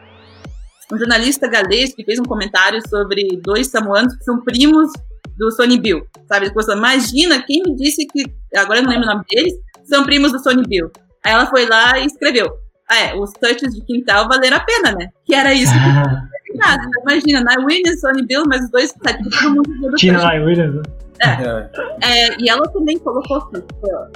um 0.91 0.97
jornalista 0.97 1.47
galês 1.47 1.93
que 1.93 2.03
fez 2.03 2.19
um 2.19 2.23
comentário 2.23 2.81
sobre 2.89 3.39
dois 3.43 3.67
samoanos 3.67 4.15
que 4.15 4.23
são 4.23 4.41
primos 4.41 4.91
do 5.37 5.51
Sonny 5.51 5.79
Bill. 5.79 6.05
Sabe? 6.27 6.47
Ele 6.47 6.53
falou, 6.53 6.77
imagina 6.77 7.43
quem 7.43 7.61
me 7.63 7.75
disse 7.75 8.05
que. 8.07 8.25
Agora 8.55 8.79
eu 8.79 8.83
não 8.83 8.91
lembro 8.91 9.07
o 9.07 9.11
nome 9.11 9.25
deles, 9.29 9.53
são 9.83 10.03
primos 10.03 10.31
do 10.31 10.39
Sonny 10.39 10.63
Bill. 10.67 10.91
Aí 11.25 11.33
ela 11.33 11.45
foi 11.47 11.65
lá 11.65 11.99
e 11.99 12.05
escreveu. 12.05 12.57
Ah, 12.89 12.97
é, 12.97 13.15
os 13.15 13.31
touches 13.31 13.73
de 13.73 13.81
quintal 13.85 14.27
valeram 14.27 14.57
a 14.57 14.59
pena, 14.59 14.91
né? 14.91 15.09
Que 15.23 15.33
era 15.33 15.53
isso 15.53 15.71
que 15.73 16.57
casa. 16.57 16.89
Imagina, 17.03 17.41
na 17.41 17.63
Williams, 17.63 18.01
Sonny 18.01 18.25
Bill, 18.25 18.43
mas 18.47 18.63
os 18.63 18.69
dois, 18.69 18.93
sabe, 19.03 19.29
todo 19.29 19.55
mundo 19.55 19.95
Tina 19.95 20.21
na 20.21 20.33
Williams. 20.43 20.75
Né? 20.75 20.83
É. 21.21 22.29
é. 22.29 22.37
E 22.39 22.49
ela 22.49 22.67
também 22.69 22.97
colocou 22.99 23.41
que 23.47 23.63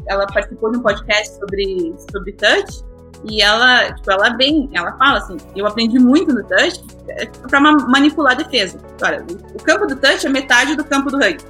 ela 0.08 0.26
participou 0.28 0.72
de 0.72 0.78
um 0.78 0.82
podcast 0.82 1.36
sobre, 1.36 1.94
sobre 2.12 2.34
touch 2.34 2.84
E 3.30 3.42
ela, 3.42 3.94
tipo, 3.94 4.12
ela 4.12 4.30
vem, 4.36 4.70
ela 4.74 4.98
fala 4.98 5.20
assim, 5.20 5.38
eu 5.56 5.68
aprendi 5.68 6.00
muito 6.00 6.34
no 6.34 6.44
touch 6.44 6.84
é, 7.10 7.26
para 7.26 7.60
manipular 7.60 8.34
a 8.34 8.36
defesa. 8.36 8.80
Olha, 9.04 9.24
o 9.54 9.64
campo 9.64 9.86
do 9.86 9.96
touch 9.96 10.26
é 10.26 10.30
metade 10.30 10.76
do 10.76 10.84
campo 10.84 11.12
do 11.12 11.18
rugby, 11.18 11.44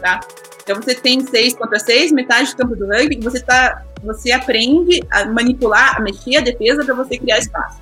tá? 0.00 0.20
Então 0.68 0.82
você 0.82 0.94
tem 0.94 1.18
6 1.18 1.54
contra 1.54 1.78
6, 1.78 2.12
metade 2.12 2.50
do 2.50 2.56
campo 2.58 2.76
do 2.76 2.86
rugby, 2.86 3.18
você 3.22 3.40
tá, 3.40 3.82
você 4.04 4.30
aprende 4.32 5.02
a 5.10 5.24
manipular, 5.24 5.96
a 5.96 6.00
mexer 6.00 6.36
a 6.36 6.40
defesa 6.42 6.84
para 6.84 6.92
você 6.92 7.16
criar 7.16 7.38
espaço. 7.38 7.80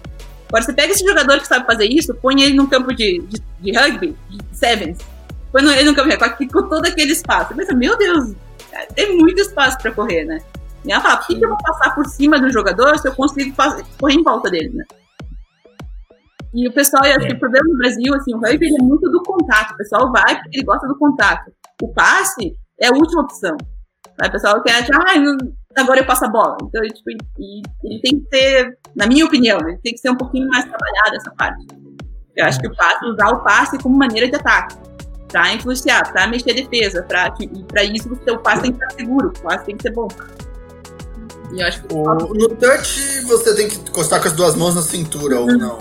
Agora 0.48 0.62
você 0.62 0.72
pega 0.72 0.92
esse 0.92 1.04
jogador 1.04 1.40
que 1.40 1.48
sabe 1.48 1.66
fazer 1.66 1.86
isso, 1.86 2.14
põe 2.14 2.40
ele 2.40 2.54
num 2.54 2.68
campo 2.68 2.94
de, 2.94 3.18
de, 3.22 3.42
de 3.58 3.76
rugby, 3.76 4.16
de 4.30 4.56
sevens, 4.56 4.98
põe 5.50 5.64
ele 5.64 5.82
num 5.82 5.94
campo 5.96 6.10
de 6.10 6.14
rugby, 6.14 6.48
com 6.48 6.62
todo 6.68 6.86
aquele 6.86 7.10
espaço. 7.10 7.48
Você 7.48 7.56
pensa, 7.56 7.74
meu 7.74 7.98
Deus, 7.98 8.36
tem 8.94 9.18
muito 9.18 9.40
espaço 9.40 9.76
para 9.78 9.90
correr, 9.90 10.24
né? 10.24 10.38
E 10.84 10.92
ela 10.92 11.02
fala, 11.02 11.16
por 11.16 11.26
que, 11.26 11.34
que, 11.34 11.44
eu 11.44 11.48
vou 11.48 11.58
passar 11.58 11.92
por 11.92 12.06
cima 12.06 12.38
do 12.38 12.48
jogador 12.52 12.96
se 13.00 13.08
eu 13.08 13.14
consigo 13.16 13.52
correr 13.98 14.14
em 14.14 14.22
volta 14.22 14.48
dele, 14.48 14.70
né? 14.72 14.84
E 16.54 16.68
o 16.68 16.72
pessoal, 16.72 17.02
acho 17.02 17.26
que 17.26 17.34
o 17.34 17.40
problema 17.40 17.66
no 17.68 17.78
Brasil, 17.78 18.14
assim, 18.14 18.32
o 18.32 18.38
rugby 18.38 18.68
é 18.68 18.80
muito 18.80 19.10
do 19.10 19.20
contato. 19.24 19.72
O 19.72 19.76
pessoal 19.76 20.12
vai 20.12 20.40
porque 20.40 20.58
ele 20.58 20.64
gosta 20.64 20.86
do 20.86 20.96
contato. 20.96 21.50
O 21.82 21.92
passe 21.92 22.56
é 22.80 22.88
a 22.88 22.92
última 22.92 23.22
opção. 23.22 23.56
Né? 24.18 24.28
O 24.28 24.32
pessoal 24.32 24.62
quer 24.62 24.76
achar, 24.76 24.98
ah, 24.98 25.80
agora 25.80 26.00
eu 26.00 26.06
passo 26.06 26.24
a 26.24 26.28
bola. 26.28 26.56
Então, 26.62 26.82
tipo, 26.82 27.10
ele, 27.10 27.62
ele 27.84 28.00
tem 28.00 28.20
que 28.20 28.36
ser, 28.36 28.78
na 28.94 29.06
minha 29.06 29.24
opinião, 29.24 29.58
ele 29.60 29.78
tem 29.78 29.92
que 29.92 29.98
ser 29.98 30.10
um 30.10 30.16
pouquinho 30.16 30.48
mais 30.48 30.64
trabalhado 30.64 31.16
essa 31.16 31.30
parte. 31.32 31.66
Eu 32.36 32.44
acho 32.44 32.60
que 32.60 32.68
o 32.68 32.76
passe, 32.76 33.04
usar 33.06 33.28
o 33.28 33.42
passe 33.42 33.78
como 33.78 33.96
maneira 33.96 34.28
de 34.28 34.36
ataque 34.36 34.76
para 35.28 35.52
influenciar, 35.52 36.12
para 36.12 36.26
mexer 36.26 36.52
a 36.52 36.54
defesa, 36.54 37.02
para 37.02 37.34
e 37.40 37.64
para 37.64 37.84
isso 37.84 38.12
o 38.12 38.24
seu 38.24 38.38
passe 38.38 38.62
tem 38.62 38.72
que 38.72 38.82
estar 38.82 38.96
seguro, 38.96 39.28
o 39.28 39.40
passe 39.40 39.64
tem 39.64 39.76
que 39.76 39.82
ser 39.82 39.92
bom. 39.92 40.08
E 41.52 41.60
eu 41.60 41.66
acho 41.66 41.82
que 41.82 41.94
o... 41.94 42.04
No 42.04 42.48
touch 42.56 43.20
você 43.22 43.54
tem 43.54 43.68
que 43.68 43.76
encostar 43.76 44.20
com 44.20 44.28
as 44.28 44.34
duas 44.34 44.54
mãos 44.54 44.74
na 44.74 44.82
cintura 44.82 45.40
ou 45.40 45.46
não? 45.46 45.78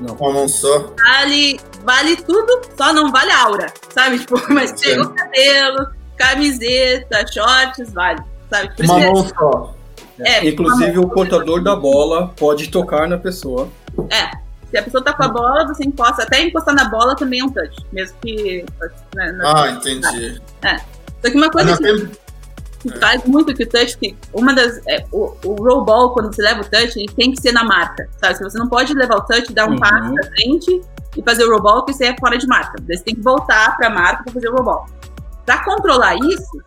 Não. 0.00 0.16
Com 0.16 0.24
uma 0.24 0.32
mão 0.32 0.48
só. 0.48 0.92
Vale, 1.04 1.60
vale 1.84 2.16
tudo, 2.16 2.62
só 2.76 2.92
não 2.92 3.12
vale 3.12 3.30
a 3.30 3.44
aura, 3.44 3.72
sabe? 3.90 4.18
Tipo, 4.18 4.40
mas 4.52 4.72
pega 4.80 5.02
o 5.02 5.10
cabelo, 5.10 5.88
camiseta, 6.16 7.24
shorts, 7.26 7.92
vale. 7.92 8.22
Sabe? 8.50 8.74
Por 8.76 8.84
uma 8.84 8.98
mão 8.98 9.28
só. 9.28 9.74
É, 10.20 10.46
Inclusive 10.48 10.98
o 10.98 11.08
portador 11.08 11.62
da 11.62 11.74
bola 11.74 12.32
pode 12.36 12.70
tocar 12.70 13.08
na 13.08 13.18
pessoa. 13.18 13.68
É, 14.10 14.30
se 14.70 14.78
a 14.78 14.82
pessoa 14.82 15.04
tá 15.04 15.12
com 15.12 15.22
a 15.22 15.28
bola, 15.28 15.66
você 15.66 15.84
encosta. 15.84 16.24
Até 16.24 16.42
encostar 16.42 16.74
na 16.74 16.88
bola 16.88 17.14
também 17.14 17.40
é 17.40 17.44
um 17.44 17.48
touch. 17.48 17.76
Mesmo 17.92 18.16
que. 18.20 18.64
Né, 19.14 19.38
ah, 19.44 19.70
entendi. 19.70 20.40
É. 20.62 20.76
Só 20.76 21.30
que 21.30 21.36
uma 21.36 21.50
coisa 21.50 21.76
que, 21.78 22.08
que 22.80 22.98
faz 22.98 23.24
muito 23.24 23.54
que 23.54 23.62
o 23.62 23.68
touch, 23.68 23.96
que 23.98 24.16
uma 24.32 24.52
das. 24.52 24.80
É, 24.88 25.04
o, 25.12 25.32
o 25.44 25.54
roll 25.54 25.84
ball, 25.84 26.12
quando 26.12 26.34
você 26.34 26.42
leva 26.42 26.60
o 26.60 26.64
touch, 26.64 26.98
ele 26.98 27.12
tem 27.14 27.30
que 27.30 27.40
ser 27.40 27.52
na 27.52 27.64
marca. 27.64 28.08
Sabe? 28.20 28.36
Se 28.36 28.42
você 28.42 28.58
não 28.58 28.68
pode 28.68 28.92
levar 28.94 29.16
o 29.16 29.22
touch, 29.22 29.52
dar 29.52 29.68
um 29.68 29.72
uhum. 29.72 29.78
passo 29.78 30.12
pra 30.12 30.24
frente 30.30 30.80
e 31.16 31.22
fazer 31.22 31.44
o 31.44 31.50
roll 31.50 31.62
ball, 31.62 31.84
que 31.84 31.92
você 31.92 32.06
é 32.06 32.16
fora 32.18 32.36
de 32.36 32.46
marca. 32.46 32.74
Daí 32.82 32.96
você 32.96 33.04
tem 33.04 33.14
que 33.14 33.22
voltar 33.22 33.76
pra 33.76 33.90
marca 33.90 34.24
pra 34.24 34.32
fazer 34.32 34.48
o 34.48 34.54
roll 34.54 34.64
ball. 34.64 34.86
Pra 35.44 35.64
controlar 35.64 36.16
isso, 36.16 36.62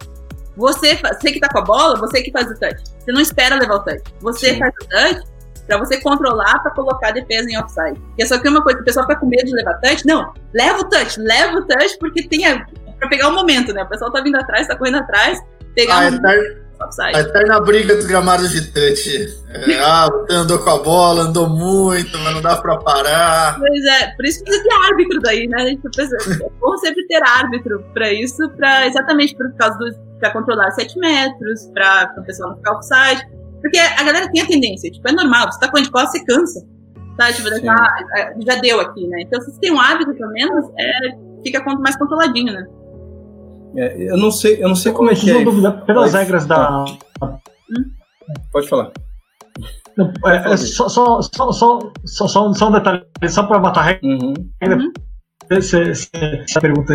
você, 0.56 0.96
você 0.96 1.32
que 1.32 1.40
tá 1.40 1.50
com 1.50 1.60
a 1.60 1.62
bola, 1.62 1.98
você 1.98 2.22
que 2.22 2.32
faz 2.32 2.50
o 2.50 2.56
touch. 2.60 2.82
Você 3.00 3.12
não 3.12 3.22
espera 3.22 3.56
levar 3.56 3.76
o 3.76 3.80
touch. 3.84 4.02
Você 4.22 4.54
Sim. 4.54 4.60
faz 4.60 4.74
o 4.82 4.88
touch 4.88 5.38
para 5.68 5.78
você 5.78 6.02
controlar 6.02 6.60
para 6.60 6.72
colocar 6.72 7.10
a 7.10 7.12
defesa 7.12 7.50
em 7.50 7.58
offside. 7.60 8.02
E 8.18 8.24
é 8.24 8.26
só 8.26 8.40
que 8.40 8.48
uma 8.48 8.64
coisa, 8.64 8.80
o 8.80 8.84
pessoal 8.84 9.06
fica 9.06 9.20
com 9.20 9.28
medo 9.28 9.46
de 9.46 9.54
levar 9.54 9.76
touch. 9.76 10.06
Não, 10.06 10.34
leva 10.54 10.80
o 10.80 10.90
touch, 10.90 11.20
leva 11.20 11.58
o 11.58 11.66
touch 11.66 11.98
porque 12.00 12.28
tem 12.28 12.46
a, 12.46 12.66
pra 12.98 13.10
pegar 13.10 13.30
o 13.30 13.34
momento, 13.34 13.74
né? 13.74 13.84
O 13.84 13.90
pessoal 13.90 14.12
tá 14.12 14.22
vindo 14.22 14.38
atrás, 14.38 14.68
tá 14.68 14.76
correndo 14.76 14.98
atrás, 14.98 15.40
pegar 15.76 16.08
ah, 16.08 16.10
um 16.10 16.22
tá, 16.22 16.30
offside. 16.30 16.67
A 17.16 17.20
eterna 17.22 17.60
briga 17.60 17.96
dos 17.96 18.06
gramados 18.06 18.52
de 18.52 18.72
touch. 18.72 19.28
É, 19.50 19.80
ah, 19.82 20.10
você 20.10 20.34
andou 20.34 20.60
com 20.60 20.70
a 20.70 20.78
bola, 20.78 21.24
andou 21.24 21.50
muito, 21.50 22.18
mas 22.20 22.36
não 22.36 22.42
dá 22.42 22.58
pra 22.58 22.78
parar. 22.78 23.58
Pois 23.60 23.86
é, 23.86 24.08
por 24.16 24.26
isso 24.26 24.44
precisa 24.44 24.64
de 24.64 24.74
árbitro 24.86 25.20
daí, 25.22 25.48
né? 25.48 25.72
É 25.72 26.50
bom 26.60 26.78
sempre 26.78 27.06
ter 27.08 27.22
árbitro 27.24 27.84
pra 27.94 28.12
isso, 28.12 28.50
pra, 28.52 28.88
exatamente 28.88 29.36
por 29.36 29.52
causa 29.56 29.78
do 29.78 30.08
para 30.20 30.32
controlar 30.32 30.72
7 30.72 30.98
metros, 30.98 31.70
para 31.74 32.16
o 32.18 32.24
pessoal 32.24 32.50
não 32.50 32.58
ficar 32.58 32.74
offside. 32.74 33.28
Porque 33.62 33.78
a 33.78 34.04
galera 34.04 34.30
tem 34.32 34.42
a 34.42 34.48
tendência, 34.48 34.92
tipo, 34.92 35.08
é 35.08 35.12
normal, 35.12 35.52
você 35.52 35.60
tá 35.60 35.70
com 35.70 35.78
a 35.78 35.82
de 35.82 35.90
costas, 35.90 36.12
você 36.12 36.26
cansa. 36.26 36.68
Tá? 37.18 37.34
Tipo, 37.34 37.50
já, 37.50 37.74
ah, 37.74 38.34
já 38.46 38.56
deu 38.56 38.80
aqui, 38.80 39.08
né? 39.08 39.22
Então, 39.22 39.42
se 39.42 39.52
você 39.52 39.60
tem 39.60 39.72
um 39.72 39.80
hábito, 39.80 40.14
pelo 40.14 40.32
menos, 40.32 40.66
é, 40.78 41.18
fica 41.44 41.64
mais 41.80 41.98
controladinho, 41.98 42.54
né? 42.54 42.68
É, 43.76 44.12
eu 44.12 44.18
não 44.18 44.32
sei, 44.32 44.64
eu 44.64 44.68
não 44.68 44.76
sei 44.76 44.92
como 44.92 45.10
é 45.10 45.16
que 45.16 45.30
é. 45.30 45.44
Dúvida, 45.44 45.72
pelas 45.72 46.14
regras 46.14 46.46
da. 46.46 46.86
Hum? 47.22 47.92
Pode 48.52 48.68
falar. 48.68 48.92
Não, 49.98 50.14
é, 50.26 50.54
é, 50.54 50.58
só, 50.58 50.88
só, 50.88 51.22
só, 51.22 51.52
só, 51.52 51.80
só, 52.06 52.54
só 52.54 52.70
um 52.70 52.72
detalhe, 52.72 53.04
só 53.30 53.44
para 53.44 53.60
matar 53.60 53.82
a 53.82 53.84
regra. 53.84 54.08
Uhum. 54.08 54.34
Essa 55.50 56.60
pergunta. 56.60 56.94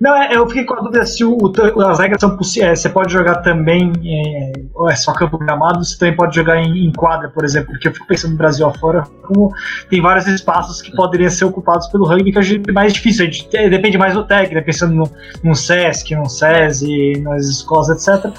Não, 0.00 0.16
é, 0.16 0.36
eu 0.36 0.46
fiquei 0.48 0.64
com 0.64 0.74
a 0.74 0.80
dúvida 0.80 1.06
se 1.06 1.24
o, 1.24 1.38
as 1.86 1.98
regras 1.98 2.20
são 2.20 2.36
possíveis. 2.36 2.80
Você 2.80 2.88
pode 2.88 3.12
jogar 3.12 3.36
também, 3.36 3.92
é, 4.04 4.52
é 4.90 4.96
só 4.96 5.12
campo 5.12 5.38
gramado, 5.38 5.84
você 5.84 5.98
também 5.98 6.16
pode 6.16 6.34
jogar 6.34 6.58
em, 6.58 6.86
em, 6.86 6.92
quadra, 6.92 7.28
por 7.28 7.44
exemplo, 7.44 7.70
porque 7.70 7.88
eu 7.88 7.92
fico 7.92 8.06
pensando 8.06 8.32
no 8.32 8.38
Brasil 8.38 8.66
afora, 8.66 9.04
como 9.22 9.52
tem 9.88 10.00
vários 10.00 10.26
espaços 10.26 10.82
que 10.82 10.94
poderiam 10.94 11.30
ser 11.30 11.44
ocupados 11.44 11.86
pelo 11.88 12.06
rugby, 12.06 12.32
que 12.32 12.70
é 12.70 12.72
mais 12.72 12.92
difícil, 12.92 13.26
gente, 13.26 13.48
depende 13.68 13.96
mais 13.96 14.14
do 14.14 14.24
técnico, 14.24 14.54
né, 14.54 14.60
pensando 14.60 14.94
no, 14.94 15.10
no 15.44 15.54
SESC, 15.54 16.14
no 16.16 16.28
SESI, 16.28 17.20
nas 17.20 17.46
escolas, 17.46 17.88
etc. 17.88 18.32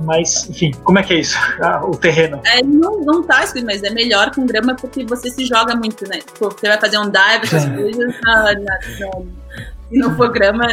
Mas, 0.00 0.48
enfim, 0.50 0.72
como 0.82 0.98
é 0.98 1.02
que 1.02 1.14
é 1.14 1.20
isso? 1.20 1.38
Ah, 1.60 1.84
o 1.84 1.96
terreno? 1.96 2.40
É, 2.44 2.62
não, 2.62 3.00
não 3.00 3.22
tá 3.22 3.44
escrito, 3.44 3.64
mas 3.64 3.82
é 3.82 3.90
melhor 3.90 4.30
com 4.34 4.44
grama 4.44 4.74
porque 4.74 5.04
você 5.04 5.30
se 5.30 5.46
joga 5.46 5.74
muito, 5.74 6.06
né? 6.08 6.18
Tipo, 6.18 6.50
você 6.50 6.68
vai 6.68 6.80
fazer 6.80 6.98
um 6.98 7.08
dive, 7.08 7.44
essas 7.44 7.64
coisas, 7.66 8.14
na, 8.22 8.42
na, 8.42 8.54
na, 8.54 8.80
se 8.82 9.98
não 9.98 10.16
for 10.16 10.30
grama, 10.30 10.66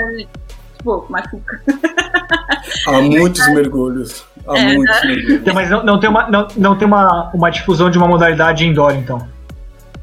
tipo, 0.77 1.05
machuca. 1.09 1.61
Há 2.87 3.01
muitos 3.01 3.47
mergulhos. 3.49 4.25
Há 4.47 4.57
é, 4.57 4.73
muitos 4.73 5.03
né? 5.03 5.07
mergulhos. 5.07 5.53
Mas 5.53 5.69
não, 5.69 5.83
não 5.83 5.99
tem, 5.99 6.09
uma, 6.09 6.29
não, 6.29 6.47
não 6.57 6.77
tem 6.77 6.87
uma, 6.87 7.31
uma 7.33 7.49
difusão 7.49 7.89
de 7.89 7.97
uma 7.97 8.07
modalidade 8.07 8.65
indoor, 8.65 8.93
então? 8.93 9.27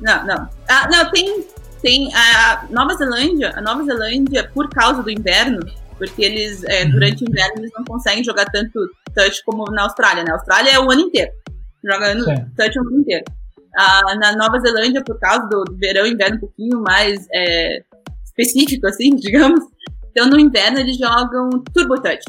Não, 0.01 0.27
não. 0.27 0.49
Ah, 0.69 0.89
não, 0.91 1.11
tem, 1.11 1.45
tem 1.83 2.15
a 2.15 2.65
Nova 2.71 2.95
Zelândia, 2.95 3.53
a 3.57 3.61
Nova 3.61 3.85
Zelândia, 3.85 4.51
por 4.55 4.69
causa 4.71 5.03
do 5.03 5.11
inverno, 5.11 5.61
porque 5.97 6.25
eles, 6.25 6.63
é, 6.65 6.85
uhum. 6.85 6.93
durante 6.93 7.25
o 7.25 7.29
inverno, 7.29 7.55
eles 7.59 7.71
não 7.77 7.85
conseguem 7.85 8.23
jogar 8.23 8.47
tanto 8.47 8.79
touch 9.19 9.43
como 9.45 9.65
na 9.73 9.83
Austrália, 9.83 10.23
né? 10.23 10.31
A 10.31 10.35
Austrália 10.35 10.71
é 10.71 10.79
o 10.79 10.91
ano 10.91 11.03
inteiro, 11.03 11.33
jogando 11.85 12.25
touch 12.57 12.79
o 12.79 12.83
ano 12.83 13.01
inteiro. 13.01 13.25
Ah, 13.77 14.15
na 14.17 14.37
Nova 14.37 14.59
Zelândia, 14.61 15.03
por 15.05 15.19
causa 15.19 15.47
do, 15.49 15.65
verão 15.77 16.07
e 16.07 16.13
inverno 16.13 16.37
um 16.37 16.41
pouquinho 16.41 16.81
mais 16.81 17.27
é, 17.33 17.83
específico, 18.25 18.87
assim, 18.87 19.15
digamos, 19.17 19.61
então 20.11 20.29
no 20.29 20.39
inverno 20.39 20.79
eles 20.79 20.97
jogam 20.97 21.51
Turbo 21.73 22.01
Touch, 22.01 22.25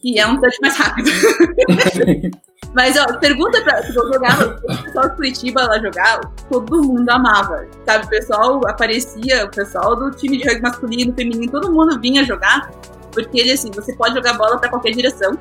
que 0.00 0.18
é 0.18 0.26
um 0.26 0.40
touch 0.40 0.56
mais 0.60 0.76
rápido. 0.76 1.10
Mas, 2.74 2.96
ó, 2.96 3.06
pergunta 3.18 3.62
pra. 3.62 3.82
Se 3.84 3.96
eu 3.96 4.12
jogava, 4.12 4.60
o 4.64 4.82
pessoal 4.82 5.08
de 5.08 5.14
Curitiba 5.14 5.62
lá 5.64 5.78
jogar, 5.78 6.20
todo 6.50 6.82
mundo 6.82 7.08
amava. 7.08 7.64
Sabe, 7.86 8.04
o 8.04 8.08
pessoal 8.08 8.60
aparecia, 8.66 9.44
o 9.44 9.50
pessoal 9.50 9.94
do 9.94 10.10
time 10.10 10.38
de 10.38 10.48
rugby 10.48 10.62
masculino, 10.62 11.14
feminino, 11.14 11.52
todo 11.52 11.72
mundo 11.72 12.00
vinha 12.00 12.24
jogar. 12.24 12.68
Porque 13.12 13.38
ele, 13.38 13.52
assim, 13.52 13.70
você 13.70 13.94
pode 13.94 14.14
jogar 14.14 14.32
bola 14.34 14.58
pra 14.58 14.68
qualquer 14.68 14.90
direção. 14.90 15.38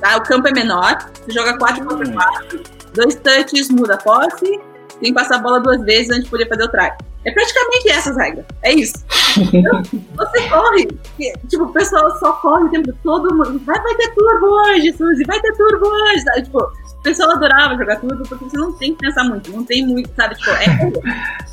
Tá? 0.00 0.16
O 0.16 0.22
campo 0.22 0.48
é 0.48 0.52
menor, 0.52 1.10
você 1.14 1.32
joga 1.32 1.58
4 1.58 1.84
contra 1.84 2.12
4, 2.12 2.62
dois 2.94 3.14
touches, 3.16 3.70
muda 3.70 3.94
a 3.94 3.98
posse, 3.98 4.60
tem 5.00 5.12
que 5.12 5.12
passar 5.12 5.36
a 5.36 5.38
bola 5.38 5.60
duas 5.60 5.82
vezes 5.82 6.10
antes 6.10 6.24
de 6.24 6.30
poder 6.30 6.48
fazer 6.48 6.64
o 6.64 6.68
try. 6.68 6.92
É 7.24 7.32
praticamente 7.32 7.88
essas 7.88 8.16
regras. 8.16 8.46
É 8.62 8.72
isso. 8.72 9.04
Então, 9.52 9.82
você 10.16 10.48
corre. 10.48 10.86
Tipo, 11.48 11.64
o 11.64 11.72
pessoal 11.72 12.16
só 12.18 12.32
corre 12.34 12.64
o 12.64 12.70
tempo 12.70 12.92
todo 13.02 13.34
mundo. 13.34 13.60
Vai, 13.64 13.80
vai 13.82 13.94
ter 13.96 14.14
turbo 14.14 14.46
hoje, 14.46 14.92
Suzy, 14.92 15.24
vai 15.26 15.40
ter 15.40 15.52
turbo 15.54 15.86
hoje. 15.86 16.20
Sabe? 16.20 16.42
Tipo, 16.42 16.58
o 16.58 17.02
pessoal 17.02 17.32
adorava 17.32 17.76
jogar 17.76 17.96
turbo 17.96 18.22
porque 18.28 18.44
você 18.44 18.56
não 18.56 18.72
tem 18.74 18.94
que 18.94 19.00
pensar 19.00 19.24
muito. 19.24 19.50
Não 19.50 19.64
tem 19.64 19.84
muito, 19.84 20.08
sabe? 20.14 20.36
Tipo, 20.36 20.50
é 20.50 20.78
correr. 20.78 21.02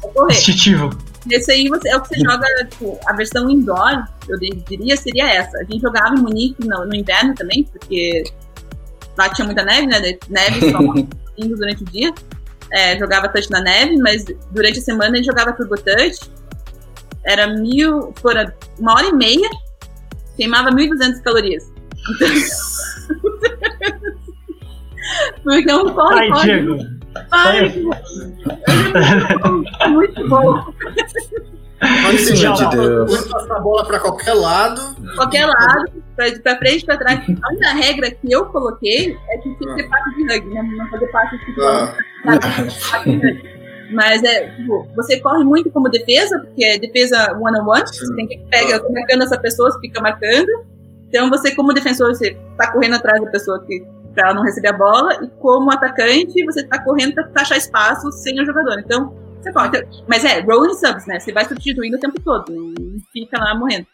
É 0.04 0.08
correr. 0.10 0.32
Instintivo. 0.38 0.90
Esse 1.30 1.52
aí 1.52 1.68
você, 1.70 1.90
é 1.90 1.96
o 1.96 2.02
que 2.02 2.10
você 2.10 2.20
joga, 2.20 2.46
tipo, 2.70 3.00
a 3.06 3.14
versão 3.14 3.50
indoor, 3.50 4.06
eu 4.28 4.38
diria, 4.38 4.98
seria 4.98 5.30
essa. 5.30 5.58
A 5.58 5.64
gente 5.64 5.82
jogava 5.82 6.16
em 6.16 6.22
Munique 6.22 6.68
no, 6.68 6.86
no 6.86 6.96
inverno 6.96 7.34
também, 7.34 7.64
porque 7.64 8.24
lá 9.18 9.30
tinha 9.30 9.46
muita 9.46 9.64
neve, 9.64 9.88
né? 9.88 10.00
Neve 10.30 10.72
só 10.72 10.80
durante 11.56 11.84
o 11.84 11.86
dia 11.86 12.14
é, 12.74 12.98
jogava 12.98 13.30
touch 13.30 13.50
na 13.52 13.62
neve, 13.62 13.98
mas 13.98 14.26
durante 14.52 14.80
a 14.80 14.82
semana 14.82 15.16
ele 15.16 15.24
jogava 15.24 15.54
turbo 15.54 15.76
touch. 15.76 16.32
Era 17.24 17.48
mil, 17.48 18.12
fora 18.20 18.54
uma 18.80 18.96
hora 18.96 19.08
e 19.08 19.14
meia, 19.14 19.50
queimava 20.36 20.72
1.200 20.72 21.22
calorias. 21.22 21.72
Porque 22.06 22.26
um 25.46 25.94
corre, 25.94 26.20
Ai, 26.20 26.30
corre. 26.30 26.44
Diego. 26.44 26.78
Ai, 27.32 27.84
muito 29.90 30.30
bom. 30.30 30.74
Pode 32.04 32.18
ser, 32.20 32.34
de 32.36 32.70
Deus. 32.70 33.28
passar 33.28 33.58
a 33.58 33.60
bola 33.60 33.86
para 33.86 34.00
qualquer 34.00 34.34
lado. 34.34 34.96
Qualquer 35.16 35.46
lado 35.46 35.92
pra, 36.16 36.32
pra 36.42 36.58
frente, 36.58 36.86
pra 36.86 36.98
trás. 36.98 37.20
A 37.20 37.50
única 37.50 37.74
regra 37.74 38.12
que 38.12 38.32
eu 38.32 38.46
coloquei 38.46 39.18
é 39.30 39.38
que 39.38 39.56
tinha 39.58 39.76
que 39.76 39.84
ter 39.84 39.90
passe 39.90 40.16
de 40.16 40.24
rugby, 40.24 40.54
né? 40.54 40.64
Não 40.64 40.88
fazer 40.88 41.08
passe 41.08 41.38
de 41.38 41.62
Ah. 41.62 41.96
Mas 43.92 44.24
é, 44.24 44.50
tipo, 44.56 44.88
você 44.96 45.20
corre 45.20 45.44
muito 45.44 45.70
como 45.72 45.90
defesa, 45.90 46.40
porque 46.40 46.64
é 46.64 46.80
defesa 46.80 47.38
one-on-one, 47.40 47.86
você 47.86 48.16
tem 48.16 48.28
que 48.28 48.38
pegar, 48.50 48.78
eu 48.78 48.84
tô 48.84 48.92
marcando 48.92 49.24
essa 49.24 49.38
pessoa, 49.38 49.70
você 49.72 49.80
fica 49.82 50.02
marcando. 50.02 50.48
Então 51.10 51.30
você, 51.30 51.54
como 51.54 51.74
defensor, 51.74 52.10
você 52.10 52.36
tá 52.58 52.72
correndo 52.72 52.96
atrás 52.96 53.22
da 53.22 53.30
pessoa 53.30 53.64
que 53.66 53.86
pra 54.14 54.28
ela 54.28 54.36
não 54.36 54.44
receber 54.44 54.70
a 54.70 54.78
bola, 54.78 55.24
e 55.24 55.28
como 55.40 55.72
atacante, 55.72 56.46
você 56.46 56.64
tá 56.64 56.84
correndo 56.84 57.16
pra 57.16 57.42
achar 57.42 57.58
espaço 57.58 58.12
sem 58.12 58.40
o 58.42 58.46
jogador. 58.46 58.80
Então, 58.80 59.14
você 59.44 59.52
corre. 59.52 59.68
Então, 59.68 59.82
mas 60.08 60.24
é, 60.24 60.40
rolling 60.40 60.74
subs, 60.76 61.06
né? 61.06 61.20
Você 61.20 61.34
vai 61.34 61.46
substituindo 61.46 61.98
o 61.98 62.00
tempo 62.00 62.20
todo, 62.22 62.52
não 62.54 63.00
fica 63.12 63.38
lá 63.38 63.54
morrendo. 63.54 63.88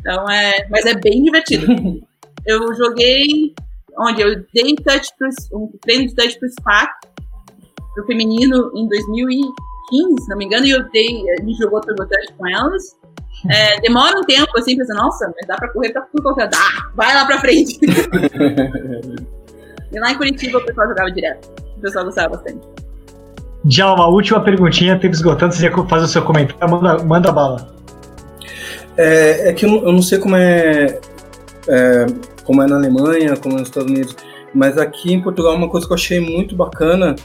Então 0.00 0.28
é. 0.28 0.68
Mas 0.70 0.84
é 0.84 0.94
bem 0.94 1.22
divertido. 1.22 1.66
eu 2.46 2.74
joguei. 2.74 3.54
Onde? 3.98 4.20
Eu 4.20 4.44
dei 4.52 4.74
touch 4.76 5.08
pro, 5.16 5.28
um 5.58 5.70
treino 5.80 6.08
de 6.08 6.14
touch 6.14 6.38
pro 6.38 6.48
SPAC, 6.48 6.92
pro 7.94 8.06
feminino, 8.06 8.70
em 8.74 8.88
2015, 8.88 10.22
se 10.22 10.28
não 10.28 10.36
me 10.36 10.44
engano, 10.44 10.66
e 10.66 10.70
eu 10.70 10.82
dei. 10.90 11.24
A 11.30 11.42
gente 11.42 11.56
jogou 11.58 11.80
turbo 11.80 12.06
touch 12.06 12.32
com 12.36 12.46
elas. 12.46 12.82
É, 13.50 13.80
demora 13.80 14.18
um 14.18 14.22
tempo 14.22 14.50
assim, 14.58 14.76
pensando, 14.76 14.98
nossa, 14.98 15.32
mas 15.34 15.46
dá 15.46 15.56
pra 15.56 15.72
correr 15.72 15.92
pra 15.92 16.02
tudo 16.02 16.22
qualquer. 16.22 16.48
Dá, 16.48 16.90
vai 16.94 17.14
lá 17.14 17.24
pra 17.24 17.40
frente. 17.40 17.78
e 19.94 20.00
lá 20.00 20.10
em 20.10 20.16
Curitiba 20.16 20.58
o 20.58 20.64
pessoal 20.64 20.88
jogava 20.88 21.10
direto. 21.10 21.48
O 21.76 21.80
pessoal 21.80 22.04
gostava 22.04 22.36
bastante. 22.36 22.60
Já 23.66 23.92
uma 23.92 24.08
última 24.08 24.40
perguntinha, 24.40 24.98
tempo 24.98 25.14
esgotando, 25.14 25.54
você 25.54 25.70
fazer 25.70 26.04
o 26.04 26.08
seu 26.08 26.22
comentário, 26.22 26.68
manda, 26.68 27.02
manda 27.02 27.32
bala. 27.32 27.74
É, 28.96 29.48
é 29.48 29.52
que 29.52 29.64
eu 29.64 29.70
não, 29.70 29.76
eu 29.84 29.92
não 29.92 30.02
sei 30.02 30.18
como 30.18 30.36
é, 30.36 31.00
é, 31.68 32.06
como 32.44 32.62
é 32.62 32.66
na 32.66 32.76
Alemanha, 32.76 33.36
como 33.36 33.54
é 33.56 33.60
nos 33.60 33.68
Estados 33.68 33.90
Unidos, 33.90 34.16
mas 34.52 34.76
aqui 34.76 35.12
em 35.12 35.20
Portugal 35.20 35.54
uma 35.54 35.68
coisa 35.68 35.86
que 35.86 35.92
eu 35.92 35.96
achei 35.96 36.20
muito 36.20 36.54
bacana 36.54 37.16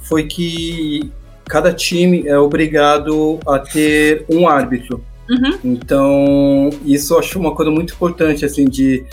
foi 0.00 0.24
que 0.24 1.12
cada 1.46 1.72
time 1.72 2.26
é 2.26 2.38
obrigado 2.38 3.40
a 3.46 3.58
ter 3.58 4.24
um 4.28 4.46
árbitro. 4.46 5.02
Uhum. 5.28 5.58
Então, 5.64 6.70
isso 6.84 7.12
eu 7.14 7.18
acho 7.18 7.38
uma 7.38 7.54
coisa 7.54 7.70
muito 7.70 7.92
importante, 7.92 8.44
assim, 8.44 8.64
de 8.64 9.04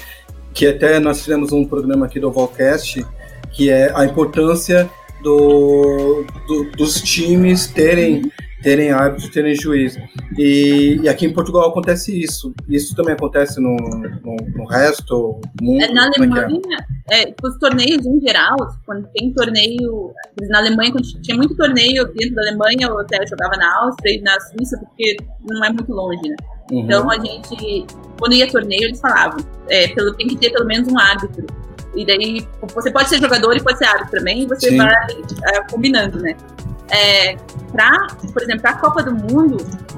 que 0.56 0.66
até 0.66 1.00
nós 1.00 1.22
fizemos 1.22 1.52
um 1.52 1.66
programa 1.66 2.06
aqui 2.08 2.20
do 2.20 2.32
Volcast, 2.32 3.06
que 3.52 3.70
é 3.70 3.92
a 3.96 4.06
importância 4.06 4.90
do, 5.22 6.26
do- 6.48 6.72
dos 6.78 7.02
times 7.02 7.68
terem 7.68 8.32
terem 8.64 8.90
árbitro, 8.92 9.30
terem 9.30 9.54
juiz. 9.54 9.96
E, 10.40 11.00
e 11.04 11.08
aqui 11.08 11.28
em 11.28 11.34
Portugal 11.34 11.70
acontece 11.70 12.20
isso. 12.20 12.52
Isso 12.68 12.96
também 12.96 13.14
acontece 13.14 13.62
no, 13.62 13.76
no, 13.76 14.36
no 14.56 14.66
resto 14.66 15.40
do 15.54 15.64
mundo. 15.64 15.84
É, 15.84 15.94
na? 15.94 16.08
Alemanha, 16.08 16.60
é, 17.12 17.26
tipo, 17.28 17.48
os 17.48 17.60
torneios 17.60 18.04
em 18.04 18.20
geral, 18.22 18.56
quando 18.84 19.08
tem 19.14 19.32
torneio. 19.34 20.12
Na 20.50 20.58
Alemanha, 20.60 20.92
quando 20.94 21.06
tinha 21.22 21.38
muito 21.38 21.56
torneio 21.56 22.06
dentro 22.14 22.34
da 22.34 22.42
Alemanha, 22.42 22.88
eu 22.88 22.98
até 23.00 23.24
jogava 23.28 23.56
na 23.56 23.82
Áustria 23.84 24.16
e 24.18 24.22
na 24.22 24.40
Suíça, 24.40 24.80
porque 24.80 25.16
não 25.48 25.64
é 25.64 25.70
muito 25.72 25.92
longe, 25.92 26.28
né? 26.28 26.36
Uhum. 26.72 26.80
Então 26.82 27.10
a 27.10 27.18
gente, 27.18 27.86
quando 28.20 28.34
ia 28.34 28.50
torneio, 28.50 28.86
eles 28.86 29.00
falavam, 29.00 29.44
é, 29.70 29.88
pelo, 29.90 30.14
tem 30.16 30.28
que 30.28 30.38
ter 30.38 30.52
pelo 30.52 30.66
menos 30.66 30.88
um 30.88 30.98
árbitro. 30.98 31.46
E 31.96 32.06
daí 32.06 32.48
você 32.74 32.92
pode 32.92 33.08
ser 33.10 33.22
jogador 33.22 33.56
e 33.56 33.64
pode 33.64 33.78
ser 33.78 33.86
árbitro 33.86 34.20
também, 34.20 34.44
e 34.44 34.46
você 34.46 34.70
Sim. 34.70 34.78
vai 34.78 34.90
é, 34.90 35.62
combinando, 35.72 36.20
né? 36.20 36.36
É, 36.90 37.36
pra, 37.72 38.08
por 38.32 38.44
exemplo, 38.44 38.62
para 38.62 38.72
a 38.72 38.78
Copa 38.78 39.02
do 39.02 39.14
Mundo, 39.16 39.58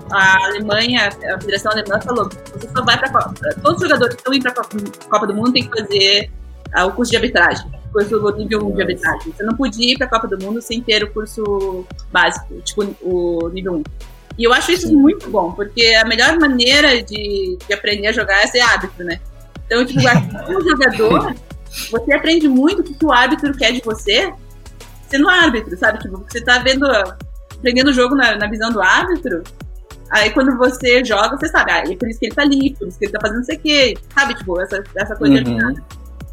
a 0.10 0.46
Alemanha, 0.46 1.10
a 1.10 1.40
Federação 1.40 1.72
Alemã 1.72 2.00
falou: 2.00 2.30
você 2.30 2.70
só 2.70 2.84
vai 2.84 2.98
para 2.98 3.34
Todos 3.62 3.82
os 3.82 3.88
jogadores 3.88 4.16
que 4.16 4.22
estão 4.22 4.34
indo 4.34 4.44
para 4.44 4.62
a 4.62 5.10
Copa 5.10 5.28
do 5.28 5.36
Mundo 5.36 5.54
têm 5.54 5.68
que 5.68 5.82
fazer 5.82 6.32
ah, 6.74 6.86
o 6.86 6.92
curso 6.94 7.12
de 7.12 7.18
arbitragem, 7.18 7.66
o 7.90 7.92
curso 7.92 8.38
nível 8.38 8.66
1 8.68 8.76
de 8.76 8.82
arbitragem. 8.82 9.34
Você 9.34 9.44
não 9.44 9.56
podia 9.56 9.94
ir 9.94 9.98
para 9.98 10.08
a 10.08 10.10
Copa 10.10 10.28
do 10.28 10.40
Mundo 10.44 10.62
sem 10.62 10.82
ter 10.82 11.04
o 11.04 11.12
curso 11.12 11.86
básico, 12.12 12.54
tipo 12.62 12.84
o 13.02 13.50
nível 13.50 13.76
1. 13.76 13.84
E 14.38 14.44
eu 14.44 14.54
acho 14.54 14.72
isso 14.72 14.94
muito 14.94 15.30
bom, 15.30 15.52
porque 15.52 15.84
a 15.96 16.06
melhor 16.06 16.38
maneira 16.40 17.02
de, 17.02 17.58
de 17.58 17.74
aprender 17.74 18.08
a 18.08 18.12
jogar 18.12 18.44
é 18.44 18.48
ser 18.48 18.60
árbitro, 18.60 19.04
né? 19.04 19.20
Então, 19.66 19.84
tipo, 19.86 20.02
como 20.46 20.62
jogador, 20.62 21.36
você 21.92 22.14
aprende 22.14 22.48
muito 22.48 22.82
o 22.82 22.84
que 22.84 23.06
o 23.06 23.12
árbitro 23.12 23.54
quer 23.58 23.74
de 23.74 23.82
você 23.82 24.32
sendo 25.10 25.28
árbitro, 25.28 25.78
sabe? 25.78 26.00
Tipo, 26.00 26.18
você 26.18 26.42
tá 26.42 26.60
vendo, 26.60 26.86
aprendendo 27.58 27.90
o 27.90 27.94
jogo 27.94 28.16
na, 28.16 28.36
na 28.38 28.48
visão 28.48 28.72
do 28.72 28.82
árbitro, 28.82 29.44
aí 30.12 30.30
quando 30.32 30.56
você 30.58 31.04
joga, 31.04 31.38
você 31.38 31.48
sabe, 31.48 31.72
ah, 31.72 31.80
é 31.80 31.96
por 31.96 32.08
isso 32.08 32.20
que 32.20 32.28
ele 32.28 32.36
tá 32.36 32.44
ali, 32.44 32.76
por 32.76 32.88
isso 32.88 33.00
que 33.00 33.06
ele 33.06 33.12
tá 33.12 33.20
fazendo 33.22 33.38
não 33.38 33.44
sei 33.44 33.58
o 33.58 33.60
quê, 33.60 33.98
sabe? 34.14 34.36
Tipo, 34.36 34.62
essa, 34.62 34.84
essa 34.96 35.16
coisa 35.16 35.44
de 35.44 35.50
Uhum. 35.50 35.76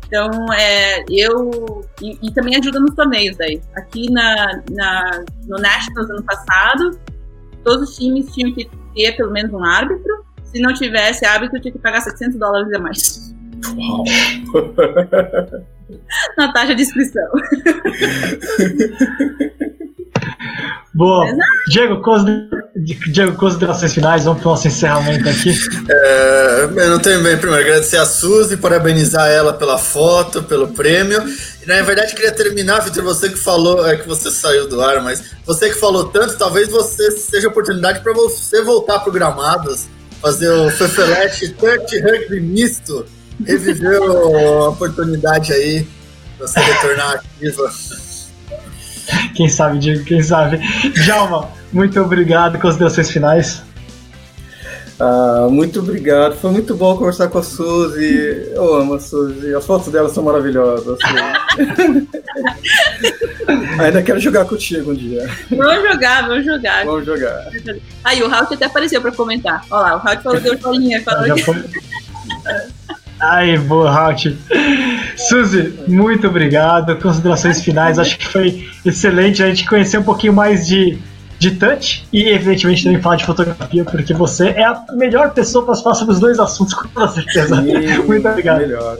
então, 0.07 0.53
é, 0.53 1.05
eu. 1.09 1.85
E, 2.03 2.19
e 2.23 2.33
também 2.33 2.57
ajuda 2.57 2.79
nos 2.79 2.95
torneios 2.95 3.37
daí. 3.37 3.61
Aqui 3.77 4.11
na, 4.11 4.61
na, 4.71 5.25
no 5.47 5.57
Nationals 5.57 6.11
ano 6.11 6.23
passado, 6.23 6.99
todos 7.65 7.89
os 7.89 7.97
times 7.97 8.33
tinham 8.33 8.55
que 8.55 8.71
ter 8.95 9.17
pelo 9.17 9.33
menos 9.33 9.53
um 9.53 9.65
árbitro. 9.65 10.25
Se 10.45 10.61
não 10.61 10.73
tivesse 10.73 11.27
árbitro, 11.27 11.61
tinha 11.61 11.73
que 11.73 11.79
pagar 11.79 12.01
700 12.03 12.39
dólares 12.39 12.73
a 12.73 12.79
mais 12.79 13.35
Uau. 13.77 14.05
na 16.37 16.53
taxa 16.53 16.75
de 16.75 16.83
inscrição. 16.83 17.25
Boa. 20.95 21.27
Diego, 21.69 22.01
Diego, 23.11 23.37
considerações 23.37 23.93
finais, 23.93 24.25
vamos 24.25 24.41
pro 24.41 24.51
nosso 24.51 24.69
encerramento 24.69 25.29
aqui. 25.29 25.53
É, 25.91 26.65
eu 26.65 26.91
não 26.91 27.01
tenho 27.01 27.21
bem 27.21 27.37
primeiro 27.37 27.65
agradecer 27.65 27.97
a 27.97 28.07
Suzy, 28.07 28.57
parabenizar 28.57 29.29
ela 29.29 29.53
pela 29.53 29.77
foto, 29.77 30.45
pelo 30.45 30.69
prêmio. 30.69 31.21
E 31.61 31.67
na 31.67 31.83
verdade 31.83 32.15
queria 32.15 32.31
terminar, 32.31 32.79
Vitor, 32.81 33.03
você 33.03 33.29
que 33.29 33.37
falou, 33.37 33.85
é 33.89 33.97
que 33.97 34.07
você 34.07 34.31
saiu 34.31 34.69
do 34.69 34.81
ar, 34.81 35.03
mas 35.03 35.23
você 35.45 35.69
que 35.69 35.75
falou 35.75 36.05
tanto, 36.05 36.39
talvez 36.39 36.69
você 36.69 37.11
seja 37.11 37.49
oportunidade 37.49 38.01
para 38.01 38.13
você 38.13 38.63
voltar 38.63 39.01
pro 39.01 39.11
Gramados, 39.11 39.87
fazer 40.23 40.49
o 40.49 40.71
Fefelete 40.71 41.49
Touch 41.55 41.99
Rugby 41.99 42.41
misto, 42.41 43.05
reviver 43.45 44.01
a 44.01 44.69
oportunidade 44.69 45.53
aí, 45.53 45.85
você 46.39 46.61
retornar 46.61 47.15
ativa. 47.15 47.73
Quem 49.35 49.49
sabe, 49.49 49.79
Diego, 49.79 50.05
quem 50.05 50.23
sabe. 50.23 50.59
Djalma, 50.95 51.51
muito 51.73 52.01
obrigado. 52.01 52.59
Considerações 52.59 53.11
finais. 53.11 53.63
Ah, 54.99 55.49
muito 55.51 55.81
obrigado. 55.81 56.37
Foi 56.37 56.51
muito 56.53 56.75
bom 56.77 56.97
conversar 56.97 57.29
com 57.29 57.39
a 57.39 57.43
Suzy. 57.43 58.49
Eu 58.55 58.75
amo 58.77 58.95
a 58.95 59.01
Suzy. 59.01 59.55
As 59.55 59.67
fotos 59.67 59.93
dela 59.93 60.09
são 60.09 60.23
maravilhosas. 60.23 60.99
Suzy. 61.01 62.09
Ainda 63.79 64.03
quero 64.03 64.21
jogar 64.21 64.45
contigo 64.45 64.93
um 64.93 64.95
dia. 64.95 65.29
Vamos 65.51 65.91
jogar, 65.91 66.29
vamos 66.29 66.45
jogar. 66.45 66.85
Vamos 66.85 67.05
jogar. 67.05 67.49
Aí 68.05 68.23
o 68.23 68.29
Raul 68.29 68.47
até 68.51 68.67
apareceu 68.67 69.03
pra 69.03 69.11
comentar. 69.11 69.65
Olha 69.71 69.83
lá, 69.83 69.97
o 69.97 69.99
Raul 69.99 70.21
falou, 70.21 70.41
deu 70.41 70.57
joinha, 70.57 71.03
falou 71.03 71.27
Já 71.27 71.35
que 71.35 71.43
foi. 71.43 71.65
Ai, 73.21 73.59
boa, 73.59 73.91
Halt. 73.91 74.37
Suzy, 75.17 75.75
muito 75.87 76.27
obrigado. 76.27 76.97
Considerações 76.99 77.63
finais. 77.63 77.99
Acho 77.99 78.19
que 78.19 78.27
foi 78.29 78.69
excelente 78.85 79.43
a 79.43 79.47
gente 79.47 79.67
conhecer 79.69 79.99
um 79.99 80.03
pouquinho 80.03 80.33
mais 80.33 80.67
de, 80.67 80.99
de 81.39 81.53
touch 81.53 82.07
e, 82.13 82.25
evidentemente, 82.29 82.85
também 82.85 83.01
falar 83.01 83.17
de 83.17 83.25
fotografia, 83.25 83.85
porque 83.85 84.13
você 84.15 84.49
é 84.49 84.65
a 84.65 84.85
melhor 84.93 85.33
pessoa 85.33 85.65
para 85.65 85.75
falar 85.77 85.95
sobre 85.95 86.15
os 86.15 86.21
dois 86.21 86.39
assuntos, 86.39 86.75
com 86.75 86.89
toda 86.89 87.09
certeza. 87.09 87.57
Muito 88.07 88.29
obrigado. 88.29 88.61
Melhor. 88.61 88.99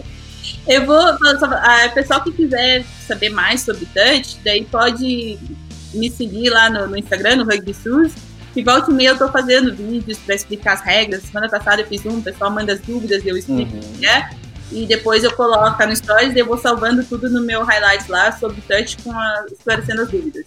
Eu 0.69 0.85
vou. 0.87 0.99
Ah, 0.99 1.89
pessoal 1.95 2.23
que 2.23 2.33
quiser 2.33 2.85
saber 3.07 3.31
mais 3.31 3.63
sobre 3.63 3.87
touch, 3.87 4.37
daí 4.45 4.65
pode 4.65 5.39
me 5.95 6.11
seguir 6.11 6.51
lá 6.51 6.69
no, 6.71 6.87
no 6.89 6.97
Instagram, 6.97 7.37
no 7.37 7.45
Rugby 7.45 7.73
Sus. 7.75 8.13
E 8.57 8.63
volta 8.63 8.91
e 8.91 8.95
meia 8.95 9.09
eu 9.11 9.19
tô 9.19 9.29
fazendo 9.29 9.75
vídeos 9.75 10.19
para 10.19 10.35
explicar 10.35 10.75
as 10.75 10.81
regras. 10.81 11.23
Semana 11.25 11.49
passada 11.49 11.83
eu 11.83 11.87
fiz 11.87 12.07
um, 12.07 12.19
o 12.19 12.23
pessoal 12.23 12.51
manda 12.53 12.73
as 12.73 12.81
dúvidas 12.81 13.25
e 13.25 13.29
eu 13.29 13.37
explico 13.37 13.75
Uhum. 13.75 13.81
o 13.81 13.99
que 13.99 14.07
é. 14.07 14.31
E 14.75 14.87
depois 14.87 15.23
eu 15.23 15.33
coloco 15.33 15.87
no 15.87 15.95
Stories 15.95 16.35
e 16.35 16.41
eu 16.41 16.47
vou 16.47 16.59
salvando 16.59 17.05
tudo 17.05 17.31
no 17.31 17.41
meu 17.41 17.63
highlights 17.63 18.09
lá 18.09 18.33
sobre 18.33 18.61
touch, 18.63 18.97
com 19.05 19.13
a, 19.13 19.47
esclarecendo 19.51 20.03
as 20.03 20.11
dúvidas. 20.11 20.45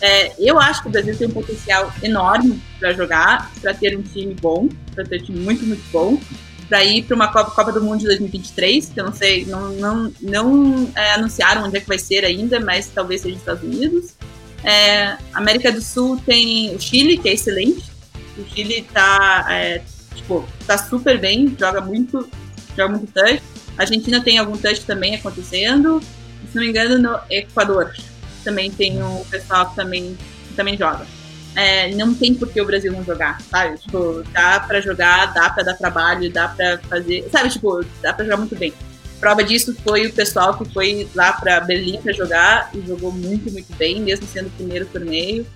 É, 0.00 0.32
eu 0.38 0.60
acho 0.60 0.82
que 0.82 0.88
o 0.88 0.92
Brasil 0.92 1.16
tem 1.16 1.26
um 1.26 1.32
potencial 1.32 1.92
enorme 2.00 2.62
para 2.78 2.92
jogar, 2.92 3.50
para 3.60 3.74
ter 3.74 3.98
um 3.98 4.02
time 4.02 4.32
bom, 4.40 4.68
para 4.94 5.04
ter 5.04 5.20
um 5.20 5.24
time 5.24 5.40
muito, 5.40 5.66
muito 5.66 5.82
bom 5.90 6.20
para 6.68 6.82
ir 6.84 7.02
para 7.02 7.14
uma 7.14 7.28
Copa, 7.28 7.50
Copa 7.50 7.72
do 7.72 7.82
Mundo 7.82 8.00
de 8.00 8.06
2023, 8.06 8.90
que 8.90 9.00
eu 9.00 9.04
não 9.04 9.12
sei, 9.12 9.44
não, 9.44 9.72
não, 9.72 10.12
não 10.20 10.92
é, 10.94 11.12
anunciaram 11.12 11.64
onde 11.64 11.76
é 11.76 11.80
que 11.80 11.86
vai 11.86 11.98
ser 11.98 12.24
ainda, 12.24 12.58
mas 12.60 12.88
talvez 12.88 13.20
seja 13.20 13.34
nos 13.34 13.42
Estados 13.42 13.62
Unidos. 13.62 14.14
É, 14.62 15.16
América 15.34 15.70
do 15.70 15.82
Sul 15.82 16.20
tem 16.24 16.74
o 16.74 16.80
Chile, 16.80 17.18
que 17.18 17.28
é 17.28 17.34
excelente. 17.34 17.84
O 18.38 18.44
Chile 18.48 18.86
tá, 18.92 19.46
é, 19.50 19.82
tipo, 20.14 20.44
tá 20.66 20.78
super 20.78 21.18
bem, 21.18 21.54
joga 21.58 21.80
muito, 21.80 22.28
joga 22.76 22.96
muito 22.96 23.12
touch. 23.12 23.42
A 23.76 23.82
Argentina 23.82 24.20
tem 24.22 24.38
algum 24.38 24.56
touch 24.56 24.84
também 24.84 25.14
acontecendo. 25.14 26.00
Se 26.50 26.54
não 26.54 26.62
me 26.62 26.68
engano, 26.68 26.98
no 26.98 27.20
Equador 27.30 27.92
também 28.44 28.70
tem 28.70 29.02
um 29.02 29.24
pessoal 29.24 29.70
que 29.70 29.76
também, 29.76 30.16
que 30.48 30.54
também 30.54 30.76
joga. 30.76 31.06
é, 31.56 31.94
não 31.94 32.14
tem 32.14 32.34
por 32.34 32.48
que 32.48 32.60
o 32.60 32.66
Brasil 32.66 32.92
não 32.92 33.04
jogar, 33.04 33.40
sabe? 33.42 33.78
Tipo, 33.78 34.22
dá 34.32 34.60
pra 34.60 34.80
jogar, 34.80 35.32
dá 35.32 35.48
pra 35.50 35.62
dar 35.62 35.74
trabalho, 35.74 36.30
dá 36.30 36.48
pra 36.48 36.78
fazer. 36.88 37.28
Sabe, 37.30 37.48
tipo, 37.48 37.84
dá 38.02 38.12
pra 38.12 38.24
jogar 38.24 38.36
muito 38.36 38.56
bem. 38.56 38.72
Prova 39.20 39.42
disso 39.42 39.74
foi 39.82 40.06
o 40.06 40.12
pessoal 40.12 40.58
que 40.58 40.70
foi 40.72 41.08
lá 41.14 41.32
pra 41.32 41.60
Berlim 41.60 42.00
pra 42.02 42.12
jogar 42.12 42.70
e 42.74 42.86
jogou 42.86 43.10
muito, 43.12 43.50
muito 43.50 43.72
bem, 43.76 44.00
mesmo 44.00 44.26
sendo 44.26 44.48
o 44.48 44.50
primeiro 44.50 44.84
torneio. 44.86 45.46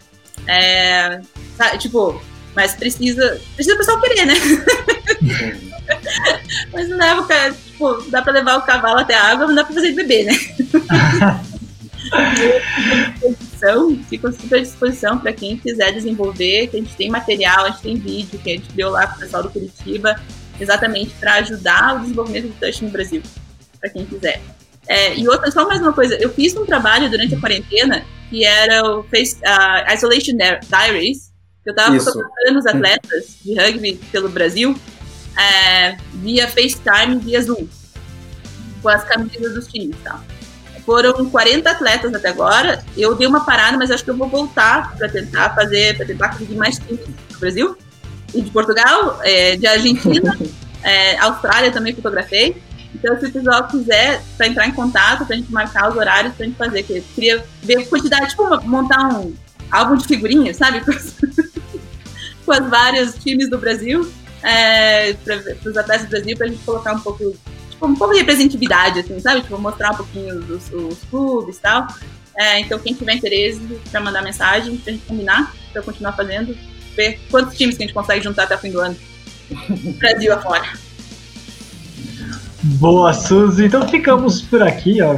É, 0.47 1.21
sabe, 1.57 1.79
tipo, 1.79 2.23
mas 2.59 2.75
precisa. 2.75 3.41
Precisa 3.55 3.77
o 3.77 3.79
pessoal 3.79 4.01
querer, 4.01 4.27
né? 4.27 4.35
mas 6.73 6.89
não 6.89 6.99
leva, 6.99 7.25
tipo, 7.55 8.03
dá 8.11 8.21
pra 8.21 8.33
levar 8.33 8.57
o 8.57 8.63
cavalo 8.63 8.99
até 8.99 9.15
a 9.15 9.31
água, 9.31 9.47
não 9.47 9.55
dá 9.55 9.65
pra 9.65 9.75
fazer 9.75 9.93
beber, 9.93 10.25
né? 10.25 10.33
fico 14.09 14.33
super 14.33 14.59
à 14.59 14.63
disposição 14.63 15.19
para 15.19 15.33
quem 15.33 15.57
quiser 15.57 15.93
desenvolver, 15.93 16.67
que 16.67 16.79
a 16.79 16.81
gente 16.81 16.97
tem 16.97 17.09
material, 17.09 17.65
a 17.65 17.71
gente 17.71 17.83
tem 17.83 17.97
vídeo 17.97 18.41
que 18.41 18.51
a 18.51 18.55
gente 18.55 18.73
deu 18.73 18.91
lá 18.91 19.07
para 19.07 19.17
o 19.17 19.21
pessoal 19.21 19.45
do 19.45 19.51
Curitiba, 19.51 20.21
exatamente 20.59 21.15
para 21.21 21.35
ajudar 21.35 21.95
o 21.97 22.01
desenvolvimento 22.01 22.49
do 22.49 22.55
touch 22.59 22.85
no 22.85 22.91
Brasil, 22.91 23.23
para 23.81 23.91
quem 23.91 24.05
quiser. 24.05 24.43
É, 24.89 25.15
e 25.15 25.29
outra, 25.29 25.49
só 25.53 25.65
mais 25.65 25.81
uma 25.81 25.93
coisa, 25.93 26.17
eu 26.17 26.31
fiz 26.31 26.57
um 26.57 26.67
trabalho 26.67 27.09
durante 27.09 27.37
a 27.37 27.41
quarentena 27.41 28.05
que 28.31 28.45
era 28.45 28.85
o 28.85 29.05
face, 29.05 29.37
uh, 29.37 29.95
Isolation 29.95 30.37
Diaries, 30.37 31.28
eu 31.69 31.73
estava 31.73 32.01
fotografando 32.01 32.59
os 32.59 32.67
atletas 32.67 33.37
de 33.45 33.55
rugby 33.55 34.01
pelo 34.11 34.31
Brasil 34.31 34.75
é, 35.39 35.99
via 36.15 36.49
FaceTime, 36.49 37.19
via 37.21 37.43
Zoom, 37.43 37.67
com 38.83 38.89
as 38.89 39.05
camisas 39.05 39.55
dos 39.55 39.67
times 39.69 39.95
tal. 40.03 40.19
Foram 40.87 41.29
40 41.29 41.71
atletas 41.71 42.15
até 42.15 42.31
agora. 42.31 42.83
Eu 42.97 43.15
dei 43.15 43.27
uma 43.27 43.45
parada, 43.45 43.77
mas 43.77 43.91
acho 43.91 44.03
que 44.03 44.09
eu 44.09 44.17
vou 44.17 44.29
voltar 44.29 44.97
para 44.97 45.11
tentar 45.11 45.55
fazer, 45.55 45.95
para 45.99 46.07
tentar 46.07 46.31
conseguir 46.31 46.55
mais 46.55 46.79
times 46.79 47.01
do 47.01 47.39
Brasil 47.39 47.77
e 48.33 48.41
de 48.41 48.51
Portugal, 48.51 49.21
é, 49.23 49.57
de 49.57 49.67
Argentina, 49.67 50.39
é, 50.83 51.19
Austrália 51.19 51.71
também 51.71 51.95
fotografei. 51.95 52.57
Então, 52.95 53.21
se 53.21 53.27
o 53.27 53.31
pessoal 53.31 53.69
quiser 53.69 54.23
para 54.39 54.47
entrar 54.47 54.67
em 54.67 54.73
contato, 54.73 55.27
para 55.27 55.37
a 55.37 55.39
gente 55.39 55.53
marcar 55.53 55.91
os 55.91 55.97
horários 55.97 56.35
para 56.35 56.47
a 56.47 56.49
gente 56.49 56.57
fazer, 56.57 56.83
que 56.83 57.03
queria 57.15 57.45
ver 57.63 57.81
a 57.81 57.87
quantidade, 57.87 58.31
tipo, 58.31 58.67
montar 58.67 59.07
um 59.21 59.35
álbum 59.71 59.97
de 59.97 60.07
figurinhas, 60.07 60.57
sabe? 60.57 60.83
Com 62.49 62.65
os, 62.65 62.71
vários 62.71 63.15
times 63.17 63.51
do 63.51 63.59
Brasil, 63.59 64.11
é, 64.43 65.13
para 65.13 65.37
os 65.67 65.77
atletas 65.77 66.07
do 66.07 66.11
Brasil, 66.11 66.35
para 66.35 66.47
a 66.47 66.49
gente 66.49 66.65
colocar 66.65 66.95
um 66.95 67.01
pouco 67.01 67.37
tipo, 67.69 67.87
um 67.87 67.95
pouco 67.95 68.15
de 68.15 68.21
representatividade, 68.21 69.01
assim, 69.01 69.21
sabe? 69.21 69.43
Tipo, 69.43 69.59
mostrar 69.59 69.93
um 69.93 69.97
pouquinho 69.97 70.39
os, 70.39 70.73
os 70.73 70.99
clubes 71.11 71.59
e 71.59 71.61
tal. 71.61 71.87
É, 72.35 72.61
então, 72.61 72.79
quem 72.79 72.95
tiver 72.95 73.15
interesse, 73.15 73.61
para 73.91 74.01
mandar 74.01 74.23
mensagem, 74.23 74.79
pra 74.79 74.95
gente 74.95 75.05
combinar, 75.05 75.53
eu 75.75 75.83
continuar 75.83 76.13
fazendo, 76.13 76.57
ver 76.97 77.21
quantos 77.31 77.55
times 77.55 77.77
que 77.77 77.83
a 77.83 77.87
gente 77.87 77.95
consegue 77.95 78.25
juntar 78.25 78.45
até 78.45 78.55
o 78.55 78.59
fim 78.59 78.71
do 78.71 78.81
ano. 78.81 78.97
Brasil 79.99 80.33
afora. 80.33 80.73
Boa, 82.63 83.13
Suzy. 83.13 83.67
Então 83.67 83.87
ficamos 83.87 84.41
por 84.41 84.63
aqui, 84.63 85.03
ó. 85.03 85.17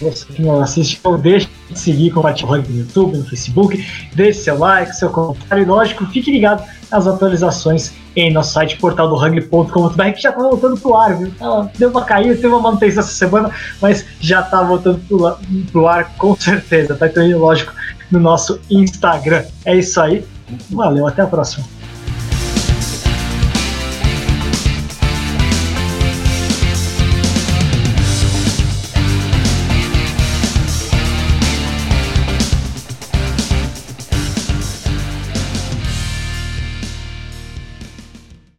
Você 0.00 0.24
que 0.26 0.42
não 0.42 0.60
assiste, 0.60 1.00
não 1.04 1.18
deixe 1.18 1.48
de 1.70 1.78
seguir, 1.78 2.10
compartilhar 2.10 2.58
no 2.58 2.78
YouTube, 2.78 3.16
no 3.16 3.24
Facebook, 3.24 3.84
deixe 4.14 4.40
seu 4.40 4.58
like, 4.58 4.94
seu 4.94 5.10
comentário 5.10 5.62
e, 5.62 5.66
lógico, 5.66 6.06
fique 6.06 6.30
ligado 6.30 6.62
nas 6.90 7.06
atualizações 7.06 7.92
em 8.14 8.32
nosso 8.32 8.52
site 8.52 8.76
portaldorugby.com.br 8.76 10.10
que 10.14 10.22
já 10.22 10.32
tá 10.32 10.42
voltando 10.42 10.76
pro 10.78 10.96
ar, 10.96 11.16
viu? 11.16 11.32
Ela 11.40 11.70
deu 11.76 11.90
uma 11.90 12.04
caída, 12.04 12.34
teve 12.34 12.48
uma 12.48 12.60
manutenção 12.60 13.02
essa 13.02 13.12
semana, 13.12 13.50
mas 13.80 14.04
já 14.20 14.42
tá 14.42 14.62
voltando 14.62 14.98
pro, 15.06 15.36
pro 15.70 15.86
ar 15.86 16.14
com 16.16 16.34
certeza, 16.36 16.94
tá? 16.94 17.06
Então, 17.06 17.26
lógico, 17.38 17.72
no 18.10 18.20
nosso 18.20 18.60
Instagram. 18.70 19.44
É 19.64 19.76
isso 19.76 20.00
aí. 20.00 20.24
Valeu, 20.70 21.06
até 21.06 21.22
a 21.22 21.26
próxima. 21.26 21.64